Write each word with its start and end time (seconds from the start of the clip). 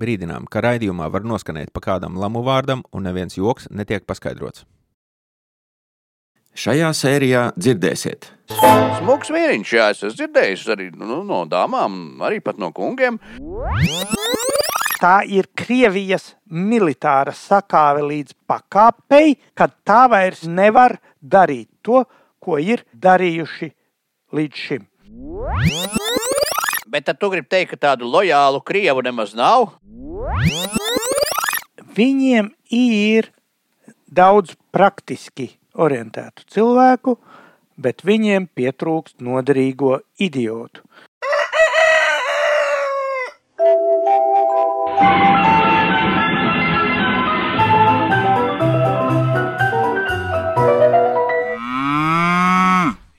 Brīdinām, 0.00 0.48
ka 0.48 0.62
raidījumā 0.64 1.10
var 1.12 1.26
noskanēt 1.28 1.72
pa 1.76 1.82
kādam 1.84 2.16
lamu 2.20 2.44
vārdam, 2.46 2.84
un 2.96 3.04
neviens 3.04 3.36
joks 3.36 3.68
netiek 3.70 4.06
paskaidrots. 4.08 4.64
Šajā 6.60 6.90
sērijā 6.96 7.42
dzirdēsiet. 7.54 8.26
Smuks 8.98 9.30
vīriņš, 9.30 9.74
jā, 9.76 9.90
es 9.92 10.00
esmu 10.02 10.16
dzirdējis 10.18 10.64
arī 10.74 10.88
nu, 10.98 11.20
no 11.26 11.44
dāmām, 11.48 12.18
arī 12.26 12.40
pat 12.44 12.58
no 12.58 12.72
kungiem. 12.74 13.20
Tā 15.00 15.14
ir 15.24 15.48
Krievijas 15.56 16.34
militāra 16.50 17.32
sakāve 17.36 18.02
līdz 18.04 18.36
pakāpei, 18.50 19.38
kad 19.56 19.78
tā 19.86 20.02
vairs 20.12 20.42
nevar 20.44 20.98
darīt 21.22 21.70
to, 21.86 22.02
ko 22.42 22.58
ir 22.60 22.84
darījuši 22.92 23.70
līdz 24.36 24.64
šim. 24.66 24.88
Bet 26.90 27.06
tad 27.06 27.20
tu 27.22 27.28
gribi 27.30 27.46
teikt, 27.46 27.70
ka 27.70 27.76
tādu 27.86 28.08
lojālu 28.10 28.58
krievu 28.66 29.04
nemaz 29.06 29.30
nav? 29.38 29.76
Viņiem 31.94 32.50
ir 32.74 33.30
daudz 34.10 34.56
praktiski 34.74 35.52
orientētu 35.78 36.48
cilvēku, 36.50 37.14
bet 37.78 38.02
viņiem 38.02 38.50
pietrūkst 38.58 39.22
noderīgo 39.22 40.00
idiotu. 40.18 40.82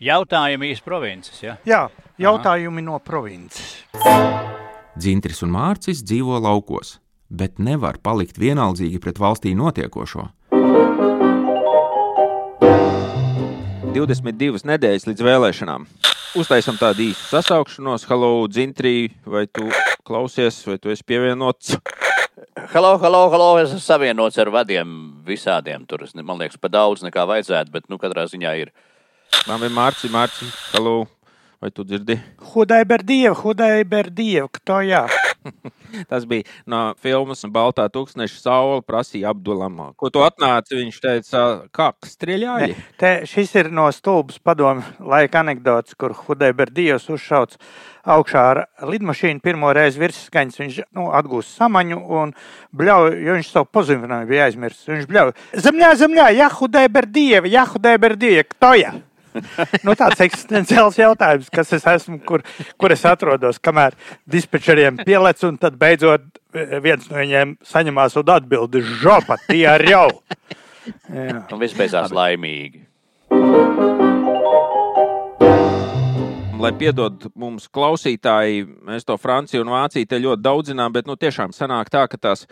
Jautājumi 0.01 0.71
īsi 0.73 0.81
provinces. 0.81 1.43
Ja? 1.43 1.59
Jā, 1.61 1.83
jautājumi 2.17 2.81
no 2.81 2.95
provinces. 3.05 3.83
Dzintris 4.97 5.43
un 5.45 5.53
Mārcis 5.53 6.01
dzīvo 6.01 6.39
laukos, 6.41 6.95
bet 7.29 7.61
nevar 7.61 7.99
palikt 8.01 8.41
vienaldzīgi 8.41 8.97
pret 9.03 9.21
valstī 9.21 9.53
notiekošo. 9.53 10.25
22 13.93 14.65
nedēļas 14.71 15.05
līdz 15.11 15.27
vēlēšanām. 15.29 15.85
Uztaisam 16.41 16.81
tādu 16.81 17.11
īsu 17.11 17.35
sasaukšanos. 17.35 18.09
Halo, 18.09 18.33
Dzintrī, 18.49 19.11
vai 19.21 19.45
tu 19.53 19.69
klausies, 20.07 20.63
vai 20.65 20.81
tu 20.81 20.89
esi 20.89 21.05
pievienots? 21.05 21.77
Halo, 22.73 22.95
halo, 22.97 23.27
halo, 23.29 23.55
es 23.61 23.69
esmu 23.69 23.85
savienots 23.85 24.41
ar 24.41 24.49
vadiem 24.49 25.21
visādiem. 25.27 25.85
Tur, 25.85 26.07
es 26.07 26.17
man 26.17 26.41
liekas, 26.41 26.57
pa 26.57 26.73
daudz 26.73 27.05
nekā 27.05 27.29
vajadzētu, 27.29 27.69
bet, 27.75 27.91
nu, 27.91 28.01
katrā 28.01 28.25
ziņā 28.31 28.61
ir. 28.63 28.73
Man 28.73 28.90
ir 29.65 29.73
Mārcis, 29.73 30.11
Mārcis, 30.11 30.53
halo, 30.73 31.07
vai 31.61 31.71
tu 31.71 31.83
dzirdi? 31.85 32.17
Hudai 32.53 32.83
berdiev, 32.85 33.35
hudai 33.43 33.83
berdiev, 33.85 34.49
kto 34.57 34.81
jā. 34.85 35.05
Tas 36.09 36.25
bija 36.29 36.45
no 36.69 36.79
filmas 37.01 37.41
Baltā 37.51 37.87
tūkstneša 37.91 38.39
saule, 38.39 38.81
prasīja 38.85 39.31
Abdulam. 39.33 39.79
Ko 39.99 40.11
tu 40.13 40.21
atnāci? 40.23 40.77
Viņš 40.77 40.99
teica, 41.03 41.43
kā 41.73 41.91
strēļāji. 42.07 42.75
Te, 43.01 43.13
šis 43.29 43.53
ir 43.59 43.71
no 43.73 43.87
stulbas 43.95 44.39
padomu 44.39 44.85
laika 44.99 45.41
anekdots, 45.41 45.97
kur 45.99 46.15
Hudai 46.15 46.51
berdijos 46.57 47.09
uzšauts 47.11 47.59
augšā 48.01 48.45
ar 48.53 48.63
lidmašīnu 48.87 49.43
pirmo 49.43 49.73
reizi 49.75 50.01
virsskaņas. 50.01 50.61
Viņš 50.61 50.81
nu, 50.97 51.09
atgūst 51.17 51.57
samaņu 51.59 52.01
un 52.21 52.33
bļauj, 52.77 53.17
jo 53.25 53.37
viņš 53.37 53.53
savu 53.53 53.69
pozivinājumu 53.73 54.31
bija 54.31 54.49
aizmirsis. 54.49 54.89
Viņš 54.89 55.09
bļauj, 55.11 55.37
zemļā, 55.67 55.93
zemļā, 56.01 56.31
ja 56.39 56.49
Hudai 56.55 56.87
berdiev, 56.89 57.49
ja 57.51 57.67
Hudai 57.69 57.97
berdiev, 58.01 58.45
kto 58.55 58.75
jā. 58.79 58.95
nu, 59.85 59.95
tāds 59.97 60.21
eksistenciāls 60.25 60.99
jautājums, 60.99 61.49
kas 61.53 61.73
es 61.77 61.87
esmu, 61.87 62.19
kur, 62.27 62.43
kur 62.79 62.93
es 62.93 63.05
atrodos, 63.07 63.59
kamēr 63.63 63.97
dispečeriem 64.29 65.01
pielec, 65.05 65.41
un 65.47 65.57
tad 65.61 65.77
beidzot 65.81 66.27
eh, 66.53 66.77
viens 66.83 67.07
no 67.09 67.19
viņiem 67.19 67.57
saņemās 67.67 68.17
un 68.21 68.33
atbildi 68.35 68.83
žopa, 69.01 69.39
tie 69.47 69.65
ar 69.71 69.85
jau. 69.87 70.07
Jā. 71.13 71.43
Un 71.53 71.59
viss 71.61 71.77
beidzās 71.77 72.13
laimīgi. 72.15 72.87
Lai 76.61 76.69
piedod 76.77 77.23
mums 77.33 77.65
klausītāji, 77.73 78.65
mēs 78.85 79.05
to 79.07 79.15
Franciju 79.17 79.63
un 79.63 79.71
Vāciju 79.73 80.09
te 80.09 80.19
ļoti 80.21 80.45
daudzinām, 80.45 80.93
bet 80.93 81.07
nu, 81.09 81.15
tiešām 81.17 81.55
sanāk 81.57 81.89
tā, 81.89 82.03
ka 82.09 82.19
tās 82.21 82.45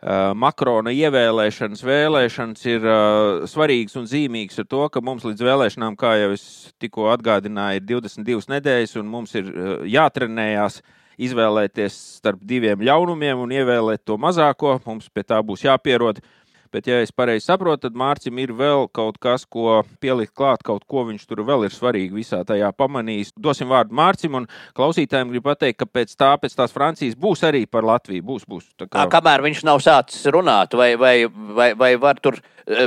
Makrona 0.00 0.94
ievēlēšanas, 0.96 1.82
vēlēšanas 1.84 2.62
ir 2.70 2.86
uh, 2.88 3.42
svarīgas 3.50 3.98
un 4.00 4.06
zīmīgas 4.08 4.62
ar 4.62 4.68
to, 4.70 4.86
ka 4.88 5.02
mums 5.04 5.26
līdz 5.28 5.44
vēlēšanām, 5.44 5.98
kā 6.00 6.14
jau 6.16 6.30
es 6.32 6.44
tikko 6.80 7.10
atgādināju, 7.12 7.82
ir 7.82 7.84
22 7.90 8.48
nedēļas, 8.54 8.96
un 8.96 9.10
mums 9.12 9.36
ir 9.36 9.50
uh, 9.52 9.74
jātrenējās 9.84 10.80
izvēlēties 11.20 11.98
starp 12.16 12.40
diviem 12.48 12.80
ļaunumiem 12.80 13.42
un 13.44 13.52
ievēlēt 13.52 14.06
to 14.08 14.16
mazāko. 14.16 14.78
Mums 14.86 15.10
pie 15.12 15.26
tā 15.26 15.42
būs 15.44 15.66
jāpierod. 15.66 16.22
Bet, 16.70 16.86
ja 16.86 17.00
es 17.02 17.10
pareizi 17.10 17.48
saprotu, 17.48 17.88
tad 17.88 17.96
Mārcis 17.98 18.30
ir 18.38 18.52
vēl 18.54 18.84
kaut 18.94 19.16
kas, 19.22 19.42
ko 19.42 19.80
pielikt 20.02 20.36
klāt, 20.38 20.62
kaut 20.66 20.84
ko 20.86 21.02
viņš 21.08 21.24
tur 21.26 21.42
vēl 21.46 21.66
ir 21.66 21.74
svarīgi 21.74 22.14
visā 22.14 22.44
tajā 22.46 22.68
pamanījis. 22.78 23.32
Dosim 23.34 23.72
vārdu 23.72 23.96
Mārcim, 23.98 24.36
un 24.38 24.46
klausītājiem 24.78 25.32
gribu 25.32 25.48
pateikt, 25.48 25.80
ka 25.82 25.88
pēc 25.90 26.14
tā, 26.14 26.30
pēc 26.38 26.54
tās 26.60 26.74
Francijas 26.74 27.18
būs 27.18 27.42
arī 27.48 27.64
par 27.66 27.88
Latviju. 27.88 28.22
Būs, 28.28 28.46
būs. 28.46 28.68
Tā 28.78 28.86
Kā... 28.86 29.08
Kamēr 29.10 29.42
viņš 29.48 29.64
nav 29.66 29.82
sācis 29.82 30.30
runāt, 30.30 30.76
vai, 30.78 30.92
vai, 31.00 31.16
vai, 31.26 31.72
vai 31.74 31.90
var 31.98 32.22
tur 32.22 32.38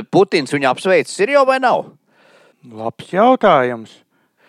Putins 0.08 0.56
viņu 0.56 0.70
apsveicis, 0.70 1.20
ir 1.20 1.34
jau 1.36 1.44
vai 1.48 1.60
nav? 1.60 1.84
Labs 2.64 3.12
jautājums. 3.12 4.00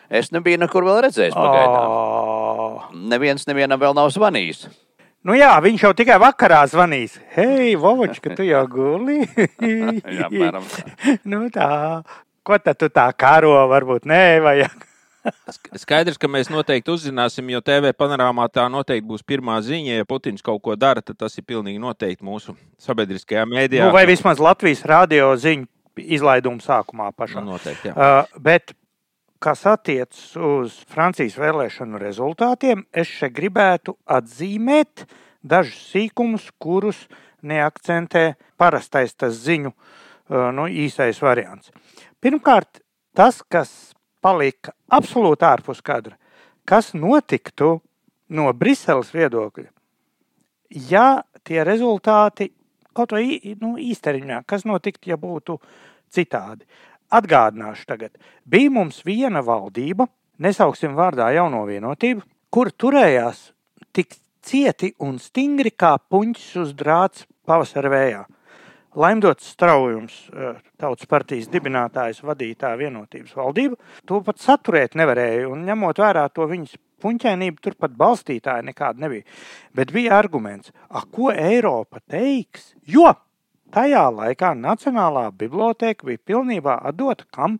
Es 0.07 0.31
nebiju 0.31 0.61
nekur 0.61 0.85
vēl 0.87 1.01
redzējis. 1.09 1.35
Pagaidām. 1.35 1.91
Oh. 1.91 2.89
Neviens 3.11 3.47
nevienam 3.49 3.81
vēl 3.81 3.95
nav 3.97 4.13
zvanījis. 4.15 4.67
Nu 5.25 5.33
jā, 5.33 5.55
viņš 5.57 5.87
jau 5.87 5.89
tikai 5.97 6.19
vakarā 6.21 6.59
zvanīs. 6.69 7.15
Hei, 7.33 7.73
Vovočka, 7.81 8.35
tu 8.37 8.45
jau 8.45 8.61
guli? 8.69 9.23
Jā, 9.57 10.27
apmēram 10.27 10.67
tā. 10.69 10.83
nu 11.31 11.47
tā, 11.53 11.69
ko 12.45 12.59
tad 12.61 12.77
tu 12.77 12.91
tā 12.93 13.07
karo, 13.17 13.55
varbūt 13.71 14.05
nē, 14.05 14.21
vajag. 14.45 14.83
Skaidrs, 15.81 16.19
ka 16.21 16.29
mēs 16.29 16.51
noteikti 16.53 16.93
uzzināsim, 16.93 17.49
jo 17.49 17.63
TV 17.65 17.89
panorāmā 17.97 18.45
tā 18.53 18.67
noteikti 18.69 19.07
būs 19.09 19.25
pirmā 19.25 19.57
ziņa. 19.65 19.97
Ja 20.03 20.05
Putins 20.05 20.45
kaut 20.45 20.61
ko 20.61 20.77
dara, 20.77 21.01
tad 21.01 21.17
tas 21.17 21.33
ir 21.41 21.47
pilnīgi 21.49 21.81
noteikti 21.81 22.21
mūsu 22.21 22.53
sabiedriskajā 22.85 23.47
mēdījā. 23.49 23.89
Nu, 23.89 23.95
vai 23.97 24.05
vismaz 24.05 24.37
Latvijas 24.37 24.85
radio 24.85 25.31
ziņu 25.41 25.65
izlaiduma 26.05 26.61
sākumā 26.61 27.09
pašā. 27.17 27.41
Nu, 27.41 27.55
noteikti, 27.55 27.89
jā. 27.89 27.95
Uh, 27.97 28.37
bet, 28.45 28.77
kas 29.45 29.61
attiecas 29.69 30.31
uz 30.41 30.79
Francijas 30.89 31.35
vēlēšanu 31.37 31.99
rezultātiem, 32.01 32.81
es 32.89 33.11
šeit 33.13 33.35
gribētu 33.37 33.93
atzīmēt 34.09 35.03
dažus 35.45 35.83
sīkumus, 35.91 36.47
kurus 36.57 37.03
neakcentē 37.45 38.23
parastais 38.57 39.13
tas 39.13 39.37
ziņu 39.43 39.69
nu, 40.57 40.65
īsais 40.65 41.21
variants. 41.21 41.69
Pirmkārt, 42.17 42.81
tas, 43.13 43.43
kas 43.45 43.93
palika 44.25 44.73
absolūti 44.89 45.45
ārpus 45.45 45.83
kadra, 45.85 46.17
kas 46.65 46.95
notiktu 46.97 47.75
no 48.33 48.49
Briseles 48.57 49.13
viedokļa, 49.13 49.69
ja 50.89 51.21
tie 51.45 51.61
rezultāti 51.67 52.49
kaut 52.95 53.13
vai 53.13 53.53
nu, 53.61 53.75
īstermiņā, 53.77 54.41
kas 54.49 54.65
notiktu, 54.65 55.11
ja 55.11 55.21
būtu 55.21 55.59
citādi. 56.15 56.65
Atgādināšu 57.13 57.85
tagad, 57.87 58.15
bija 58.45 58.71
mums 58.73 59.01
viena 59.05 59.43
valdība, 59.45 60.07
nesauksim 60.41 60.95
vārdā 60.97 61.29
jauno 61.35 61.63
vienotību, 61.69 62.23
kur 62.49 62.71
turējās 62.71 63.51
tik 63.95 64.17
cieti 64.45 64.93
un 65.05 65.19
stingri 65.21 65.71
kā 65.71 65.95
puņķis 65.99 66.49
uz 66.63 66.73
drāts 66.77 67.27
pavasara 67.45 67.91
vējā. 67.93 68.23
Laimdots 68.95 69.49
straujums, 69.51 70.13
eh, 70.31 70.55
tautas 70.79 71.05
partijas 71.05 71.49
dibinātājs 71.51 72.21
vadīja 72.23 72.55
tā 72.55 72.71
vienotības 72.79 73.35
valdību, 73.35 73.75
to 74.07 74.21
pat 74.23 74.37
saturēt 74.39 74.95
nevarēja, 74.95 75.49
un 75.51 75.65
ņemot 75.67 75.99
vērā 75.99 76.29
to 76.31 76.47
viņas 76.47 76.77
puņķēnību, 77.03 77.59
tur 77.61 77.75
pat 77.75 77.91
balstītāji 77.91 78.69
nekāda 78.71 79.03
nebija. 79.03 79.23
Bet 79.75 79.91
bija 79.91 80.15
arguments, 80.17 80.71
a, 80.89 81.03
ko 81.11 81.31
Eiropa 81.31 81.99
teiks, 82.09 82.73
jo 82.87 83.11
tajā 83.75 84.05
laikā 84.15 84.53
Nacionālā 84.55 85.29
biblioteka 85.35 86.07
bija 86.07 86.21
pilnībā 86.31 86.77
atdota 86.89 87.27
kam 87.35 87.57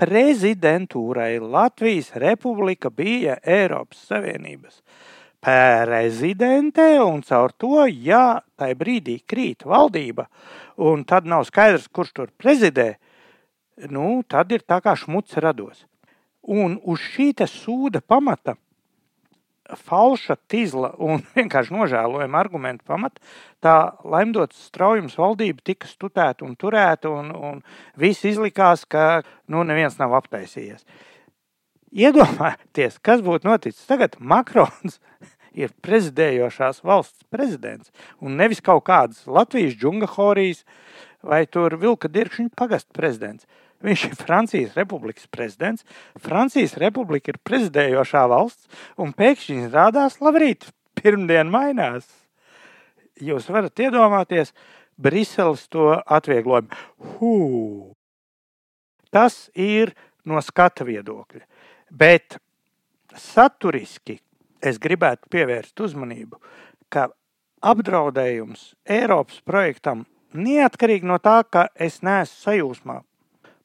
prezidentūrai. 0.00 1.36
Latvijas 1.38 2.10
republika 2.18 2.90
bija 2.90 3.38
Eiropas 3.46 4.02
Savienības 4.10 4.80
prezidente, 5.42 6.84
un 7.02 7.22
caur 7.26 7.54
to, 7.58 7.84
ja 7.90 8.42
tajā 8.58 8.76
brīdī 8.78 9.16
krīt 9.26 9.64
valdība, 9.66 10.28
un 10.78 11.02
tad 11.02 11.26
nav 11.26 11.48
skaidrs, 11.48 11.88
kurš 11.90 12.12
tur 12.14 12.30
prezidē, 12.38 12.92
nu, 13.90 14.20
tad 14.22 14.54
ir 14.54 14.62
tā 14.62 14.78
kā 14.84 14.94
šmuts 14.98 15.40
rados. 15.42 15.82
Un 16.42 16.78
uz 16.86 17.02
šī 17.14 17.32
sūda 17.46 18.02
pamata, 18.06 18.54
falša, 19.78 20.36
tīzla 20.50 20.92
un 21.02 21.22
vienkārši 21.38 21.74
nožēlojama 21.76 22.40
argumentu 22.40 22.86
pamata, 22.88 23.22
tā 23.62 23.76
laimdots 24.04 24.66
straujums 24.68 25.16
valdība 25.18 25.64
tika 25.64 25.90
studēta 25.90 26.46
un 26.46 26.56
turēta, 26.58 27.12
un, 27.12 27.32
un 27.32 27.62
viss 27.98 28.26
izlikās, 28.28 28.84
ka 28.84 29.22
nu, 29.50 29.64
neviens 29.68 29.98
nav 30.00 30.16
aptaisījies. 30.20 30.84
Iedomājieties, 31.92 32.96
kas 33.04 33.20
būtu 33.20 33.50
noticis 33.50 33.84
tagad. 33.88 34.16
Makrons 34.18 34.96
ir 35.62 35.74
prezidējošās 35.84 36.80
valsts 36.86 37.26
prezidents 37.32 37.92
un 38.20 38.38
nevis 38.40 38.62
kaut 38.64 38.86
kādas 38.88 39.26
Latvijas 39.28 39.76
džungahorijas 39.76 40.64
vai 41.22 41.44
tur 41.46 41.76
vilka 41.78 42.08
dirkšņa 42.10 42.50
pagastu 42.58 42.96
prezidents. 42.96 43.46
Viņš 43.82 44.04
ir 44.06 44.18
Francijas 44.18 44.76
republikas 44.78 45.26
prezidents. 45.30 45.86
Francijas 46.22 46.76
republika 46.78 47.32
ir 47.32 47.40
prezidējošā 47.42 48.22
valsts, 48.30 48.68
un 49.00 49.14
pēkšņi 49.16 49.72
rādās, 49.72 50.20
labrīt, 50.22 50.68
pirmdien 50.98 51.50
mainās. 51.50 52.06
Jūs 53.22 53.50
varat 53.50 53.82
iedomāties, 53.82 54.54
Briseles 55.02 55.66
to 55.72 55.96
atvieglojumu. 56.06 56.70
Hū! 57.16 57.34
Tas 59.12 59.48
ir 59.58 59.94
no 60.28 60.38
skata 60.44 60.86
viedokļa. 60.86 61.42
Bet 61.90 62.38
saturiski 63.18 64.20
es 64.62 64.78
gribētu 64.80 65.28
pievērst 65.32 65.80
uzmanību, 65.82 66.38
ka 66.92 67.08
apdraudējums 67.66 68.72
Eiropas 68.88 69.42
projektam 69.44 70.06
neatkarīgi 70.32 71.08
no 71.08 71.18
tā, 71.20 71.40
ka 71.44 71.66
es 71.74 72.00
neesmu 72.04 72.38
sajūsmā 72.46 73.00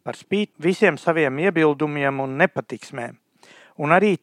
par 0.08 0.16
spīti 0.16 0.56
visiem 0.64 0.96
saviem 0.96 1.42
iebildumiem 1.44 2.22
un 2.24 2.38
nepatiksmēm. 2.40 3.18
Un 3.84 3.92
arī 3.92 4.14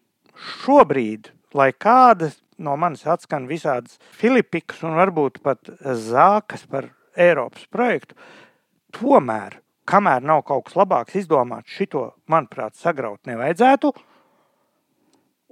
šobrīd, 0.64 1.28
lai 1.52 1.74
kādas 1.76 2.38
no 2.56 2.78
manis 2.80 3.04
atskan 3.10 3.44
visādas 3.50 3.98
filipikas 4.16 4.80
un 4.86 4.96
varbūt 4.96 5.42
pat 5.44 5.68
zākas 6.06 6.64
par 6.70 6.88
Eiropas 7.20 7.66
projektu, 7.70 8.16
tomēr, 8.96 9.60
kamēr 9.84 10.24
nav 10.24 10.42
kaut 10.48 10.70
kas 10.70 10.78
labāks 10.80 11.20
izdomāts, 11.20 11.76
šito, 11.76 12.08
manuprāt, 12.32 12.78
sagraut 12.80 13.20
nevajadzētu. 13.28 13.92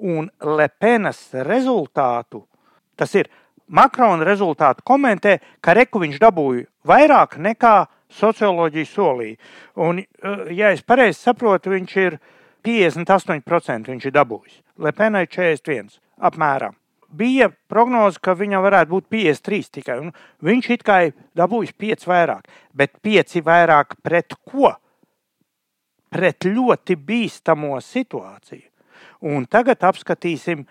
Un 0.09 0.31
Lepenas 0.57 1.21
rezultātu, 1.47 2.47
tas 2.97 3.13
ir 3.21 3.29
Makrona 3.73 4.25
rezultātu 4.27 4.83
komentē, 4.85 5.37
ka 5.61 5.77
Reku 5.77 6.01
viņš 6.03 6.19
dabūja 6.25 6.67
vairāk 6.89 7.37
nekā 7.39 7.77
socioloģija 8.13 8.89
solīja. 8.89 9.37
Un, 9.77 9.99
eh, 9.99 10.47
ja 10.57 10.71
es 10.71 10.83
pareizi 10.83 11.21
saprotu, 11.21 11.73
viņš 11.73 11.97
ir 12.07 12.19
58% 12.63 13.91
viņš 13.91 14.07
ir 14.07 14.15
dabūjis. 14.15 14.61
Lepenai 14.79 15.27
41 15.27 15.99
apmēram. 16.23 16.77
Bija 17.13 17.51
prognoze, 17.69 18.21
ka 18.23 18.33
viņam 18.39 18.63
varētu 18.65 18.89
būt 18.95 19.09
53 19.13 19.71
tikai. 19.71 19.99
Un 20.01 20.13
viņš 20.43 20.71
it 20.71 20.85
kā 20.87 20.99
ir 21.09 21.13
dabūjis 21.37 21.75
5 21.77 22.07
vairāk, 22.09 22.47
bet 22.73 22.95
5 23.05 23.43
vairāk 23.45 23.99
pret 24.03 24.35
ko? 24.49 24.73
Pret 26.13 26.45
ļoti 26.45 26.97
bīstamo 26.97 27.77
situāciju. 27.81 28.69
Un 29.29 29.45
tagad 29.47 29.85
apskatīsim, 29.85 30.65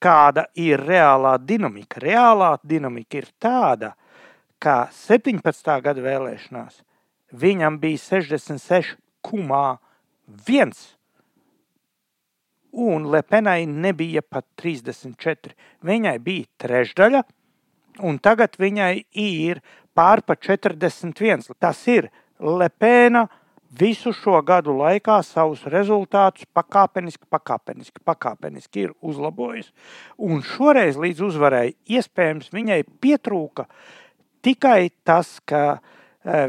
kāda 0.00 0.46
ir 0.56 0.80
reālā 0.80 1.36
dinamika. 1.38 2.00
Reālā 2.00 2.54
dinamika 2.64 3.18
ir 3.20 3.28
tāda, 3.42 3.92
kā 4.60 4.90
17. 4.92 5.80
gada 5.84 6.02
vēlēšanās 6.04 6.82
viņam 7.32 7.78
bija 7.80 7.98
66,1. 7.98 10.72
Un 12.70 13.06
Lepenai 13.10 13.66
nebija 13.66 14.22
pat 14.22 14.46
34. 14.62 15.50
Viņai 15.82 16.18
bija 16.22 16.46
trešdaļa, 16.62 17.24
un 18.06 18.18
tagad 18.22 18.54
viņai 18.60 19.04
ir 19.18 19.58
pārpa 19.96 20.34
41. 20.38 21.50
Tas 21.58 21.88
ir 21.90 22.10
Lepena 22.38 23.26
visu 23.70 24.12
šo 24.14 24.42
gadu 24.46 24.70
laikā 24.78 25.22
savus 25.26 25.66
rezultātus 25.70 26.46
pakāpeniski, 26.54 27.26
pakāpeniski, 27.30 28.00
pakāpeniski 28.06 28.80
ir 28.86 28.92
uzlabojusi. 29.02 29.72
Un 30.18 30.42
šoreiz 30.46 30.96
līdz 30.98 31.20
uzvarai 31.26 31.74
iespējams 31.90 32.50
viņai 32.54 32.84
pietrūka 33.02 33.62
uh, 33.66 33.99
tikai 34.42 34.90
tas, 35.06 35.38
ka 35.44 35.62
e, 35.76 35.80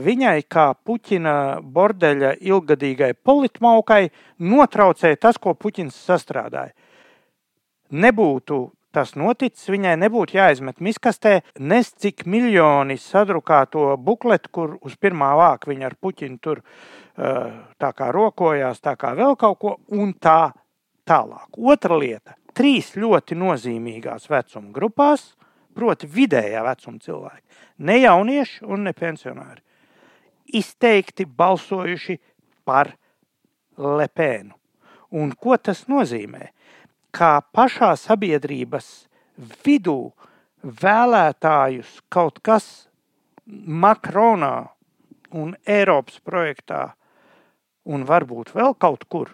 viņai, 0.03 0.37
kā 0.51 0.71
Puķina 0.75 1.35
bordeļa 1.61 2.35
ilgadīgai 2.41 3.13
politmaukai, 3.13 4.03
notraucēja 4.39 5.19
tas, 5.27 5.39
ko 5.41 5.55
Puķins 5.55 5.97
sastrādāja. 6.07 6.75
Nebūtu 7.91 8.61
tas 8.91 9.13
noticis, 9.15 9.69
viņai 9.71 9.95
nebūtu 9.99 10.35
jāizmet 10.35 10.81
miskastē, 10.83 11.39
nes 11.59 11.91
cik 11.95 12.25
miljoni 12.29 12.97
sadrukāto 12.99 13.95
bukletu, 13.97 14.51
kur 14.51 14.73
uz 14.83 14.97
pirmā 14.99 15.31
vāka 15.39 15.71
viņa 15.71 15.87
ar 15.87 15.95
Puķinu 15.99 16.41
tur 16.43 16.61
e, 16.61 16.65
tā 17.79 17.91
kā 17.95 18.11
rokojās, 18.11 18.83
tā 18.83 18.97
kā 18.99 19.13
vēl 19.17 19.37
kaut 19.39 19.59
ko, 19.61 19.75
un 19.95 20.13
tā 20.19 20.51
tālāk. 21.07 21.47
Otra 21.57 21.97
lieta- 21.99 22.35
trīs 22.57 22.93
ļoti 22.95 23.37
nozīmīgās 23.39 24.27
vecuma 24.29 24.71
grupās, 24.75 25.31
proti 25.75 26.09
vidējā 26.09 26.63
vecuma 26.65 27.01
cilvēki 27.03 27.61
ne 27.87 27.97
jaunieši 28.01 28.65
un 28.69 28.85
ne 28.87 28.93
pensionāri, 28.93 29.61
izteikti 30.53 31.25
balsojuši 31.25 32.17
par 32.67 32.93
Lepēnu. 33.81 34.53
Un 35.17 35.31
ko 35.33 35.55
tas 35.57 35.85
nozīmē? 35.89 36.51
Kā 37.11 37.39
pašā 37.55 37.93
sabiedrības 37.99 39.07
vidū 39.65 40.11
vēlētājus 40.61 41.97
kaut 42.11 42.39
kas 42.45 42.67
Makronā 43.47 44.69
un 45.35 45.55
Eiropas 45.67 46.19
projektā, 46.23 46.91
un 47.87 48.05
varbūt 48.07 48.53
vēl 48.55 48.75
kaut 48.79 49.07
kur, 49.09 49.31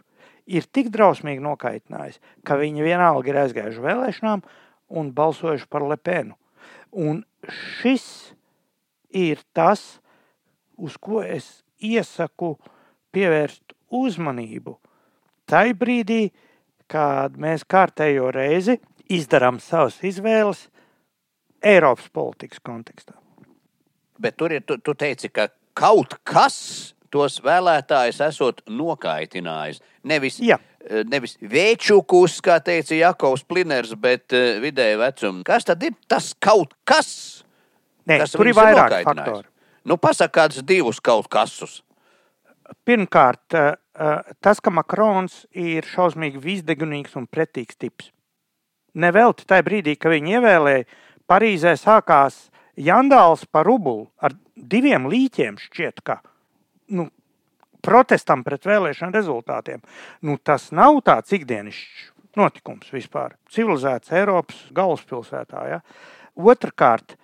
ir 0.47 0.65
tik 0.71 0.89
drausmīgi 0.93 1.43
nokaitinājis, 1.43 2.21
ka 2.47 2.57
viņi 2.57 2.85
vienalga 2.85 3.33
ir 3.33 3.41
aizgājuši 3.43 3.83
vēlēšanām 3.83 4.45
un 4.89 5.11
balsojuši 5.15 5.67
par 5.69 5.85
Lepēnu. 5.87 6.35
Un 6.91 7.23
šis 7.47 8.33
ir 9.09 9.41
tas, 9.53 9.99
uz 10.77 10.97
ko 11.01 11.21
es 11.23 11.63
iesaku 11.83 12.55
pievērst 13.15 13.75
uzmanību. 13.93 14.77
Tai 15.47 15.71
brīdī, 15.79 16.27
kad 16.91 17.37
mēs 17.39 17.65
kārtējo 17.67 18.31
reizi 18.35 18.77
izdarām 19.11 19.61
savas 19.63 19.99
izvēles 20.03 20.67
Eiropas 21.63 22.09
politikas 22.13 22.61
kontekstā. 22.63 23.15
Bet 24.19 24.37
tur 24.37 24.53
ir, 24.53 24.63
tu, 24.65 24.77
tu 24.81 24.93
teici, 24.97 25.29
ka 25.29 25.47
kaut 25.77 26.17
kas 26.27 26.57
tos 27.13 27.39
vēlētājus 27.43 28.21
esot 28.27 28.63
nokaitinājis. 28.69 29.81
Nevis, 30.07 30.39
Jā. 30.43 30.57
Nevis 31.09 31.35
vēčukus, 31.41 32.39
kā 32.45 32.59
teica 32.63 32.95
Jakovs 32.95 33.43
Pliners, 33.47 33.93
bet 33.99 34.33
uh, 34.35 34.57
vidēji 34.63 34.99
vecuma. 35.01 35.43
Kas 35.47 35.67
tad 35.67 35.83
ir 35.83 35.95
tas 36.09 36.31
kaut 36.39 36.73
kas? 36.87 37.11
Nē, 38.07 38.21
kas 38.23 38.35
tur 38.35 38.47
ir 38.47 38.55
vairāk 38.57 39.01
faktoru. 39.03 39.47
Nu, 39.87 39.95
Pasaka 39.99 40.41
kādus 40.41 40.63
divus 40.67 40.99
kaut 41.03 41.29
kasus. 41.31 41.81
Pirmkārt, 42.87 43.55
eh, 43.55 43.75
eh, 43.99 44.33
tas, 44.43 44.59
ka 44.59 44.71
Makrons 44.71 45.45
ir 45.55 45.87
šausmīgi 45.87 46.41
visdegunīgs 46.43 47.15
un 47.15 47.27
pretīgs 47.27 47.79
tips. 47.79 48.11
Nevelti 48.95 49.45
tajā 49.47 49.63
brīdī, 49.63 49.95
kad 49.99 50.11
viņi 50.11 50.35
ievēlēja, 50.35 50.87
Parīzē 51.27 51.75
sākās 51.79 52.49
jandāls 52.79 53.45
par 53.51 53.67
rubulu 53.67 54.07
ar 54.23 54.35
diviem 54.55 55.07
līķiem 55.11 55.57
šķiet, 55.59 56.03
ka 56.03 56.21
nu, 56.95 57.09
protestam 57.87 58.43
pret 58.43 58.67
vēlēšanu 58.67 59.15
rezultātiem. 59.15 59.81
Nu, 60.27 60.37
tas 60.37 60.69
nav 60.75 60.99
tāds 61.07 61.33
ikdienišķs 61.37 62.11
notikums 62.37 62.91
vispār. 62.93 63.37
Civilizēts 63.53 64.13
Eiropas 64.13 64.59
galvaspilsētā. 64.75 65.63
Ja? 65.71 65.81
Otrakārt, 66.37 67.15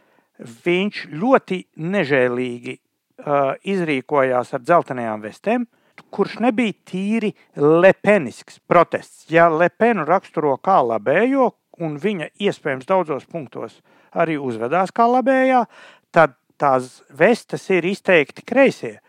viņš 0.66 1.06
ļoti 1.14 1.60
nežēlīgi 1.94 2.76
uh, 2.78 3.54
izrīkojās 3.62 4.54
ar 4.56 4.64
dzeltenajām 4.64 5.24
vestēm, 5.24 5.68
kurš 6.14 6.40
nebija 6.42 6.74
tīri 6.90 7.34
lepenisks 7.58 8.60
protests. 8.70 9.28
Ja 9.34 9.50
Lepenu 9.54 10.06
raksturo 10.10 10.56
kā 10.62 10.80
labējo, 10.82 11.52
un 11.82 11.98
viņa 12.02 12.32
iespējams 12.42 12.90
daudzos 12.90 13.28
punktos 13.30 13.80
arī 14.14 14.38
uzvedās 14.42 14.94
kā 14.94 15.08
labējā, 15.10 15.64
tad 16.14 16.36
tās 16.62 17.02
vestes 17.10 17.66
ir 17.74 17.86
izteikti 17.90 18.46
kreisie. 18.46 19.00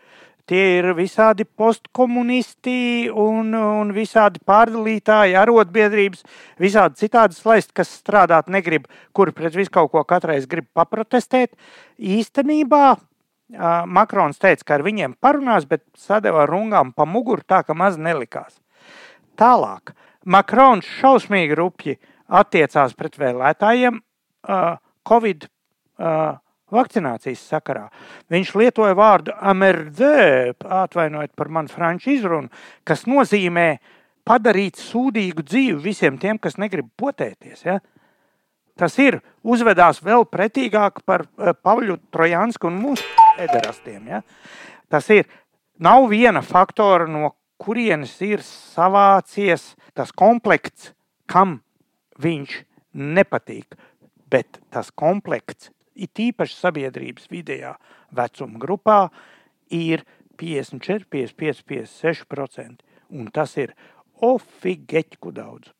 Tie 0.45 0.77
ir 0.77 0.91
visādi 0.93 1.41
postkomunisti 1.45 3.09
un, 3.09 3.49
un 3.57 3.93
visādi 3.95 4.37
pārdalītāji, 4.45 5.33
arotbiedrības, 5.41 6.21
visādi 6.61 7.01
citādi 7.01 7.33
slēsti, 7.33 7.73
kas 7.81 7.89
strādāt 7.97 8.51
negrib, 8.53 8.85
kuri 9.09 9.33
pret 9.33 9.57
visu 9.57 9.73
kaut 9.73 9.89
ko 9.95 10.03
katreiz 10.05 10.45
grib 10.45 10.67
paprotestēt. 10.77 11.57
Īstenībā 11.97 12.95
Makrons 13.85 14.37
teica, 14.41 14.63
ka 14.65 14.77
ar 14.77 14.85
viņiem 14.85 15.17
parunās, 15.21 15.65
bet 15.69 15.83
sadeva 15.97 16.45
rungām 16.49 16.93
pa 16.93 17.05
muguru 17.09 17.41
tā, 17.45 17.63
ka 17.65 17.73
maz 17.77 17.97
nelikās. 17.97 18.57
Tālāk, 19.37 19.93
Makrons 20.25 20.85
šausmīgi 21.01 21.57
rupji 21.57 21.97
attiecās 22.25 22.93
pret 22.97 23.17
vēlētājiem 23.21 24.01
Covid 25.05 25.45
vakcinācijas 26.73 27.43
sakarā. 27.51 27.89
Viņš 28.33 28.53
lietoja 28.57 28.95
vārdu 28.97 29.35
amerdē, 29.37 30.53
atvainojiet 30.63 31.35
par 31.37 31.51
manu 31.53 31.73
franču 31.73 32.15
izrunu, 32.15 32.49
kas 32.87 33.05
nozīmē 33.09 33.75
padarīt 34.25 34.79
sūdīgu 34.81 35.45
dzīvi 35.45 35.77
visiem 35.83 36.17
tiem, 36.17 36.39
kas 36.41 36.57
negrib 36.57 36.89
potēties. 36.97 37.65
Ja? 37.67 37.79
tas 38.79 38.97
ir 38.99 39.19
uzvedās 39.43 40.01
vēl 40.03 40.25
pretīgāk 40.27 41.01
par 41.07 41.25
uh, 41.25 41.55
Pāvļu 41.55 41.97
Trojānsku 42.13 42.69
un 42.69 42.79
mūsu 42.83 43.07
ederastiem. 43.41 44.11
Ja? 44.11 44.21
Tas 44.91 45.07
ir, 45.13 45.27
nav 45.79 46.09
viena 46.11 46.43
faktora, 46.45 47.07
no 47.07 47.33
kurienes 47.61 48.15
ir 48.25 48.43
savācies 48.43 49.73
tas 49.95 50.11
komplekts, 50.11 50.91
kam 51.25 51.61
viņš 52.21 52.59
nepatīk. 53.15 53.77
Bet 54.31 54.59
tas 54.73 54.91
komplekts, 54.91 55.69
it 55.95 56.21
īpaši 56.27 56.59
sabiedrības 56.59 57.29
vidējā 57.31 57.75
vecuma 58.15 58.61
grupā, 58.61 58.99
ir 59.73 60.05
54, 60.37 61.07
55, 61.09 61.63
56%. 61.71 62.83
Un 63.15 63.31
tas 63.33 63.55
ir 63.61 63.75
ofigeķu 64.25 65.33
daudz. 65.35 65.71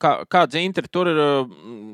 Kā, 0.00 0.14
kā 0.32 0.46
dzintri 0.48 0.88
tur 0.88 1.10
ir 1.10 1.18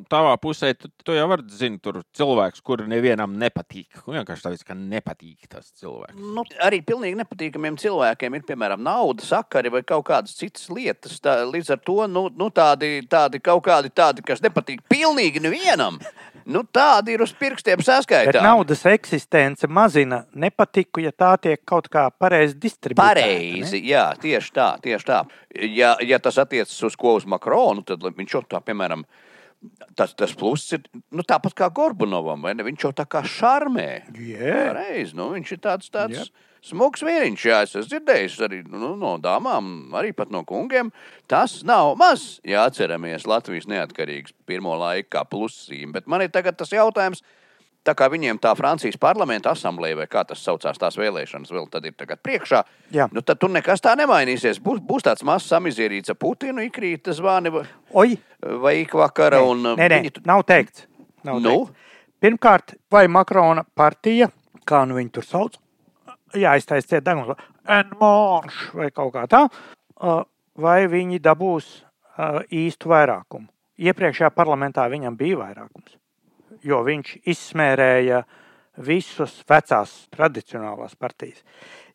tavā 0.06 0.36
pusē, 0.38 0.68
tu, 0.78 0.86
tu 1.02 1.14
jau 1.16 1.24
vari 1.26 1.42
zināt, 1.50 1.80
tur 1.82 1.96
cilvēks, 2.14 2.62
kuri 2.62 2.84
nevienam 2.86 3.32
nepatīk. 3.40 3.98
Vienkārši 4.06 4.44
tāpēc, 4.44 4.62
ka 4.68 4.76
nepatīk 4.78 5.48
tas 5.50 5.72
cilvēks. 5.80 6.14
Nu, 6.14 6.44
arī 6.62 6.78
pilnīgi 6.86 7.18
nepatīkamiem 7.18 7.80
cilvēkiem 7.82 8.38
ir, 8.38 8.44
piemēram, 8.46 8.84
nauda, 8.86 9.26
sakari 9.26 9.74
vai 9.74 9.82
kaut 9.82 10.06
kādas 10.12 10.38
citas 10.38 10.68
lietas. 10.70 11.18
Tā, 11.24 11.40
līdz 11.50 11.74
ar 11.74 11.82
to 11.82 11.98
nu, 12.12 12.28
nu, 12.30 12.50
tādi, 12.54 13.00
tādi 13.10 13.42
kaut 13.42 13.64
kādi 13.66 13.90
tādi, 13.90 14.22
kas 14.28 14.44
nepatīk 14.44 14.86
pilnīgi 14.86 15.42
nevienam. 15.42 15.98
Nu, 16.46 16.62
tādi 16.62 17.16
ir 17.16 17.22
uz 17.24 17.32
pirkstiem 17.34 17.80
saskaitām. 17.82 18.44
Naudas 18.44 18.84
eksistence 18.86 19.66
mazina 19.66 20.22
nepatiku, 20.38 21.02
ja 21.02 21.10
tā 21.10 21.32
tiek 21.42 21.62
kaut 21.66 21.88
kā 21.90 22.06
pareizi 22.14 22.54
distribuēta. 22.62 23.18
Pareizi, 23.18 23.80
ne? 23.80 23.88
jā, 23.90 24.04
tieši 24.22 24.52
tā, 24.54 24.68
tieši 24.84 25.08
tā. 25.08 25.20
Ja, 25.74 25.96
ja 26.06 26.20
tas 26.22 26.38
attiecas 26.38 26.76
uz 26.86 26.98
ko 26.98 27.16
uz 27.18 27.26
Makronu, 27.26 27.82
tad 27.86 28.06
viņš 28.06 28.36
jau 28.36 28.44
tā, 28.46 28.62
piemēram, 28.62 29.02
tas, 29.98 30.14
tas 30.14 30.36
pluss 30.38 30.76
ir 30.78 30.86
nu, 31.10 31.26
tāpat 31.26 31.56
kā 31.58 31.70
Gorbunovam, 31.74 32.46
vai 32.46 32.54
ne? 32.54 32.66
Viņš 32.68 32.86
jau 32.86 32.94
tā 32.94 33.08
kā 33.10 33.24
šarmē. 33.26 33.90
Yeah. 34.14 34.70
Pareizi, 34.70 35.18
nu, 35.18 35.32
viņš 35.34 35.56
ir 35.56 35.64
tāds, 35.66 35.90
tāds 35.90 36.28
Yep. 36.28 36.44
Smuks 36.66 37.04
vīriņš, 37.06 37.46
jā, 37.48 37.62
es 37.64 37.74
esmu 37.76 37.88
dzirdējis 37.92 38.36
arī 38.46 38.60
nu, 38.66 38.94
no 38.98 39.14
dāmām, 39.22 39.72
arī 39.96 40.12
pat 40.16 40.32
no 40.34 40.42
kungiem. 40.46 40.92
Tas 41.30 41.60
nav 41.66 41.94
maz, 42.00 42.36
ja 42.46 42.66
atceramies 42.66 43.26
Latvijas 43.28 43.68
neatkarīgas 43.70 44.34
pirmo 44.48 44.76
laiku 44.80 45.22
plusīm, 45.30 45.94
bet 45.96 46.06
man 46.10 46.26
ir 46.26 46.32
tagad 46.34 46.58
tas 46.58 46.74
jautājums. 46.74 47.22
Tā 47.86 47.92
kā 47.94 48.08
viņiem 48.10 48.40
tā 48.42 48.50
Francijas 48.58 48.96
parlamenta 48.98 49.52
asambleja, 49.54 49.94
vai 50.00 50.08
kā 50.10 50.24
tas 50.26 50.40
saucās, 50.42 50.78
tās 50.82 50.96
vēlēšanas 50.98 51.52
vēl 51.54 51.68
tad 51.70 51.84
ir 51.86 51.94
tagad 51.94 52.18
priekšā, 52.18 52.64
Jā. 52.90 53.06
nu 53.14 53.22
tad 53.22 53.38
tur 53.38 53.52
nekas 53.54 53.78
tā 53.84 53.92
nemainīsies. 54.00 54.58
Būs, 54.58 54.80
būs 54.82 55.06
tāds 55.06 55.22
mazs 55.22 55.46
samizierīts 55.52 56.10
ar 56.10 56.18
Putinu, 56.18 56.64
ikrīt 56.66 57.06
zvani 57.14 57.52
Oi, 57.94 58.16
vai 58.42 58.80
ik 58.80 58.96
vakara. 58.98 59.38
Un, 59.46 59.62
uh, 59.62 59.78
nē, 59.78 59.86
nē, 59.92 60.00
viņi 60.02 60.26
nav 60.26 60.42
teikts. 60.50 60.88
Nav 61.22 61.38
Nu? 61.38 61.52
teikts. 61.52 61.92
Pirmkārt, 62.26 62.74
vai 62.90 63.06
Makrona 63.12 63.62
partija, 63.76 64.32
kā 64.66 64.82
nu 64.88 64.96
viņi 64.98 65.12
tur 65.14 65.26
sauc, 65.28 65.58
jāiztaisa 66.34 66.88
ciet 66.88 67.04
deguna, 67.06 67.36
enmonš 67.68 68.62
vai 68.74 68.90
kaut 68.94 69.12
kā 69.14 69.26
tā, 69.30 69.42
vai 70.56 70.78
viņi 70.90 71.20
dabūs 71.22 71.68
īstu 72.54 72.90
vairākumu. 72.90 73.46
Iepriekšējā 73.76 74.32
parlamentā 74.32 74.86
viņam 74.88 75.16
bija 75.18 75.42
vairākums, 75.42 75.98
jo 76.64 76.80
viņš 76.86 77.12
izsmērēja 77.28 78.22
visus 78.86 79.38
vecās 79.48 79.92
tradicionālās 80.12 80.96
partijas. 80.96 81.44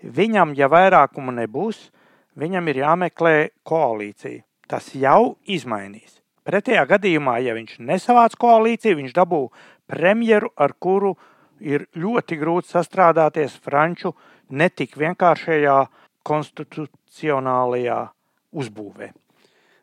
Viņam, 0.02 0.54
ja 0.58 0.70
vairākumu 0.70 1.34
nebūs, 1.42 1.90
viņam 2.38 2.70
ir 2.70 2.82
jāmeklē 2.84 3.36
koalīcija. 3.68 4.46
Tas 4.72 4.94
jau 4.96 5.36
izmainīs. 5.52 6.22
Pretējā 6.48 6.86
gadījumā, 6.90 7.36
ja 7.44 7.54
viņš 7.58 7.76
nesavāc 7.86 8.38
koalīciju, 8.40 8.98
viņš 9.02 9.14
dabū 9.14 9.42
premjeru, 9.90 10.50
ar 10.58 10.74
kuru 10.80 11.16
ir 11.62 11.88
ļoti 11.96 12.38
grūti 12.42 12.74
sastrādāties 12.74 13.56
franču 13.64 14.14
netik 14.50 14.98
vienkāršajā 15.00 15.78
konstitucionālajā 16.28 18.00
uzbūvē. 18.52 19.12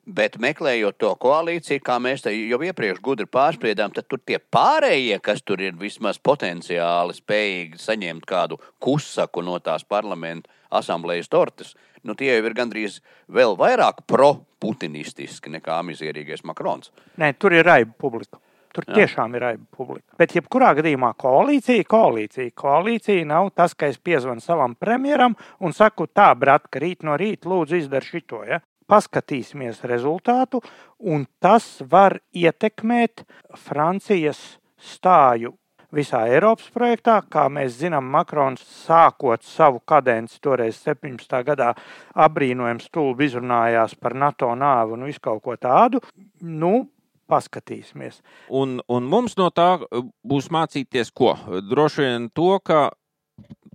Bet 0.09 0.39
meklējot 0.41 0.97
to 1.03 1.11
koalīciju, 1.21 1.83
kā 1.85 1.99
mēs 2.01 2.23
te 2.25 2.33
jau 2.33 2.59
iepriekš 2.65 3.01
gudri 3.05 3.27
pārspriedām, 3.29 3.93
tad 3.93 4.07
tur 4.09 4.23
tie 4.25 4.39
pārējie, 4.41 5.19
kas 5.21 5.43
tur 5.45 5.61
ir 5.61 5.77
vismaz 5.77 6.17
potenciāli 6.25 7.13
spējīgi 7.13 7.81
saņemt 7.83 8.25
kādu 8.29 8.57
kusaku 8.81 9.45
no 9.45 9.59
tās 9.61 9.85
parlamenta 9.85 10.49
asamblējas 10.81 11.29
tortes, 11.29 11.75
nu 12.09 12.17
tie 12.17 12.33
jau 12.33 12.47
ir 12.49 12.57
gandrīz 12.57 13.03
vēl 13.29 13.53
vairāk 13.61 14.07
pro-putinistiski 14.09 15.53
nekā 15.59 15.77
mizierīgais 15.91 16.45
Makrons. 16.49 16.89
Nē, 17.21 17.35
tur 17.37 17.53
ir 17.53 17.69
raiba 17.69 17.93
publika. 18.01 18.41
Tur 18.75 18.87
Jā. 18.89 18.95
Tiešām 19.01 19.37
ir 19.37 19.45
raiba 19.45 19.65
publika. 19.77 20.07
Bet, 20.21 20.35
jebkurā 20.37 20.73
gadījumā, 20.79 21.13
koalīcija, 21.19 21.87
koalīcija, 21.89 22.55
koalīcija 22.59 23.27
nav 23.29 23.53
tas, 23.57 23.75
ka 23.79 23.91
es 23.91 23.99
piezvanu 23.99 24.45
savam 24.45 24.75
premjeram 24.79 25.37
un 25.61 25.77
saku, 25.77 26.09
tā, 26.13 26.31
brat, 26.39 26.69
ka 26.71 26.83
rīt 26.85 27.07
no 27.07 27.17
rīta 27.21 27.51
lūdzu 27.51 27.81
izdara 27.83 28.05
šito. 28.07 28.43
Ja? 28.49 28.61
Paskatīsimies 28.89 29.83
rezultātu, 29.89 30.63
un 30.99 31.27
tas 31.45 31.67
var 31.85 32.21
ietekmēt 32.33 33.27
Francijas 33.69 34.59
stāju 34.79 35.57
visā 35.95 36.25
Eiropas 36.29 36.69
projektā. 36.75 37.19
Kā 37.31 37.47
mēs 37.53 37.79
zinām, 37.81 38.09
Makrons 38.13 38.63
sākot 38.85 39.45
savu 39.47 39.81
kadenci, 39.89 40.41
toreiz 40.45 40.81
17. 40.85 41.41
gadā, 41.47 41.73
apbrīnojami 42.15 42.85
stulbi 42.85 43.29
izrunājās 43.29 43.97
par 44.01 44.17
NATO 44.19 44.53
nāvi 44.59 44.97
un 44.97 45.09
visu 45.09 45.23
kaut 45.25 45.43
ko 45.45 45.57
tādu. 45.61 46.03
Nu, 46.41 46.89
paskatīsimies. 47.31 48.23
Un, 48.49 48.79
un 48.89 49.09
mums 49.09 49.37
no 49.41 49.51
tā 49.55 49.71
uh, 49.81 50.07
būs 50.27 50.51
mācīties, 50.55 51.13
ko? 51.15 51.35
Droši 51.69 52.07
vien 52.07 52.31
to, 52.35 52.55
ka 52.65 52.89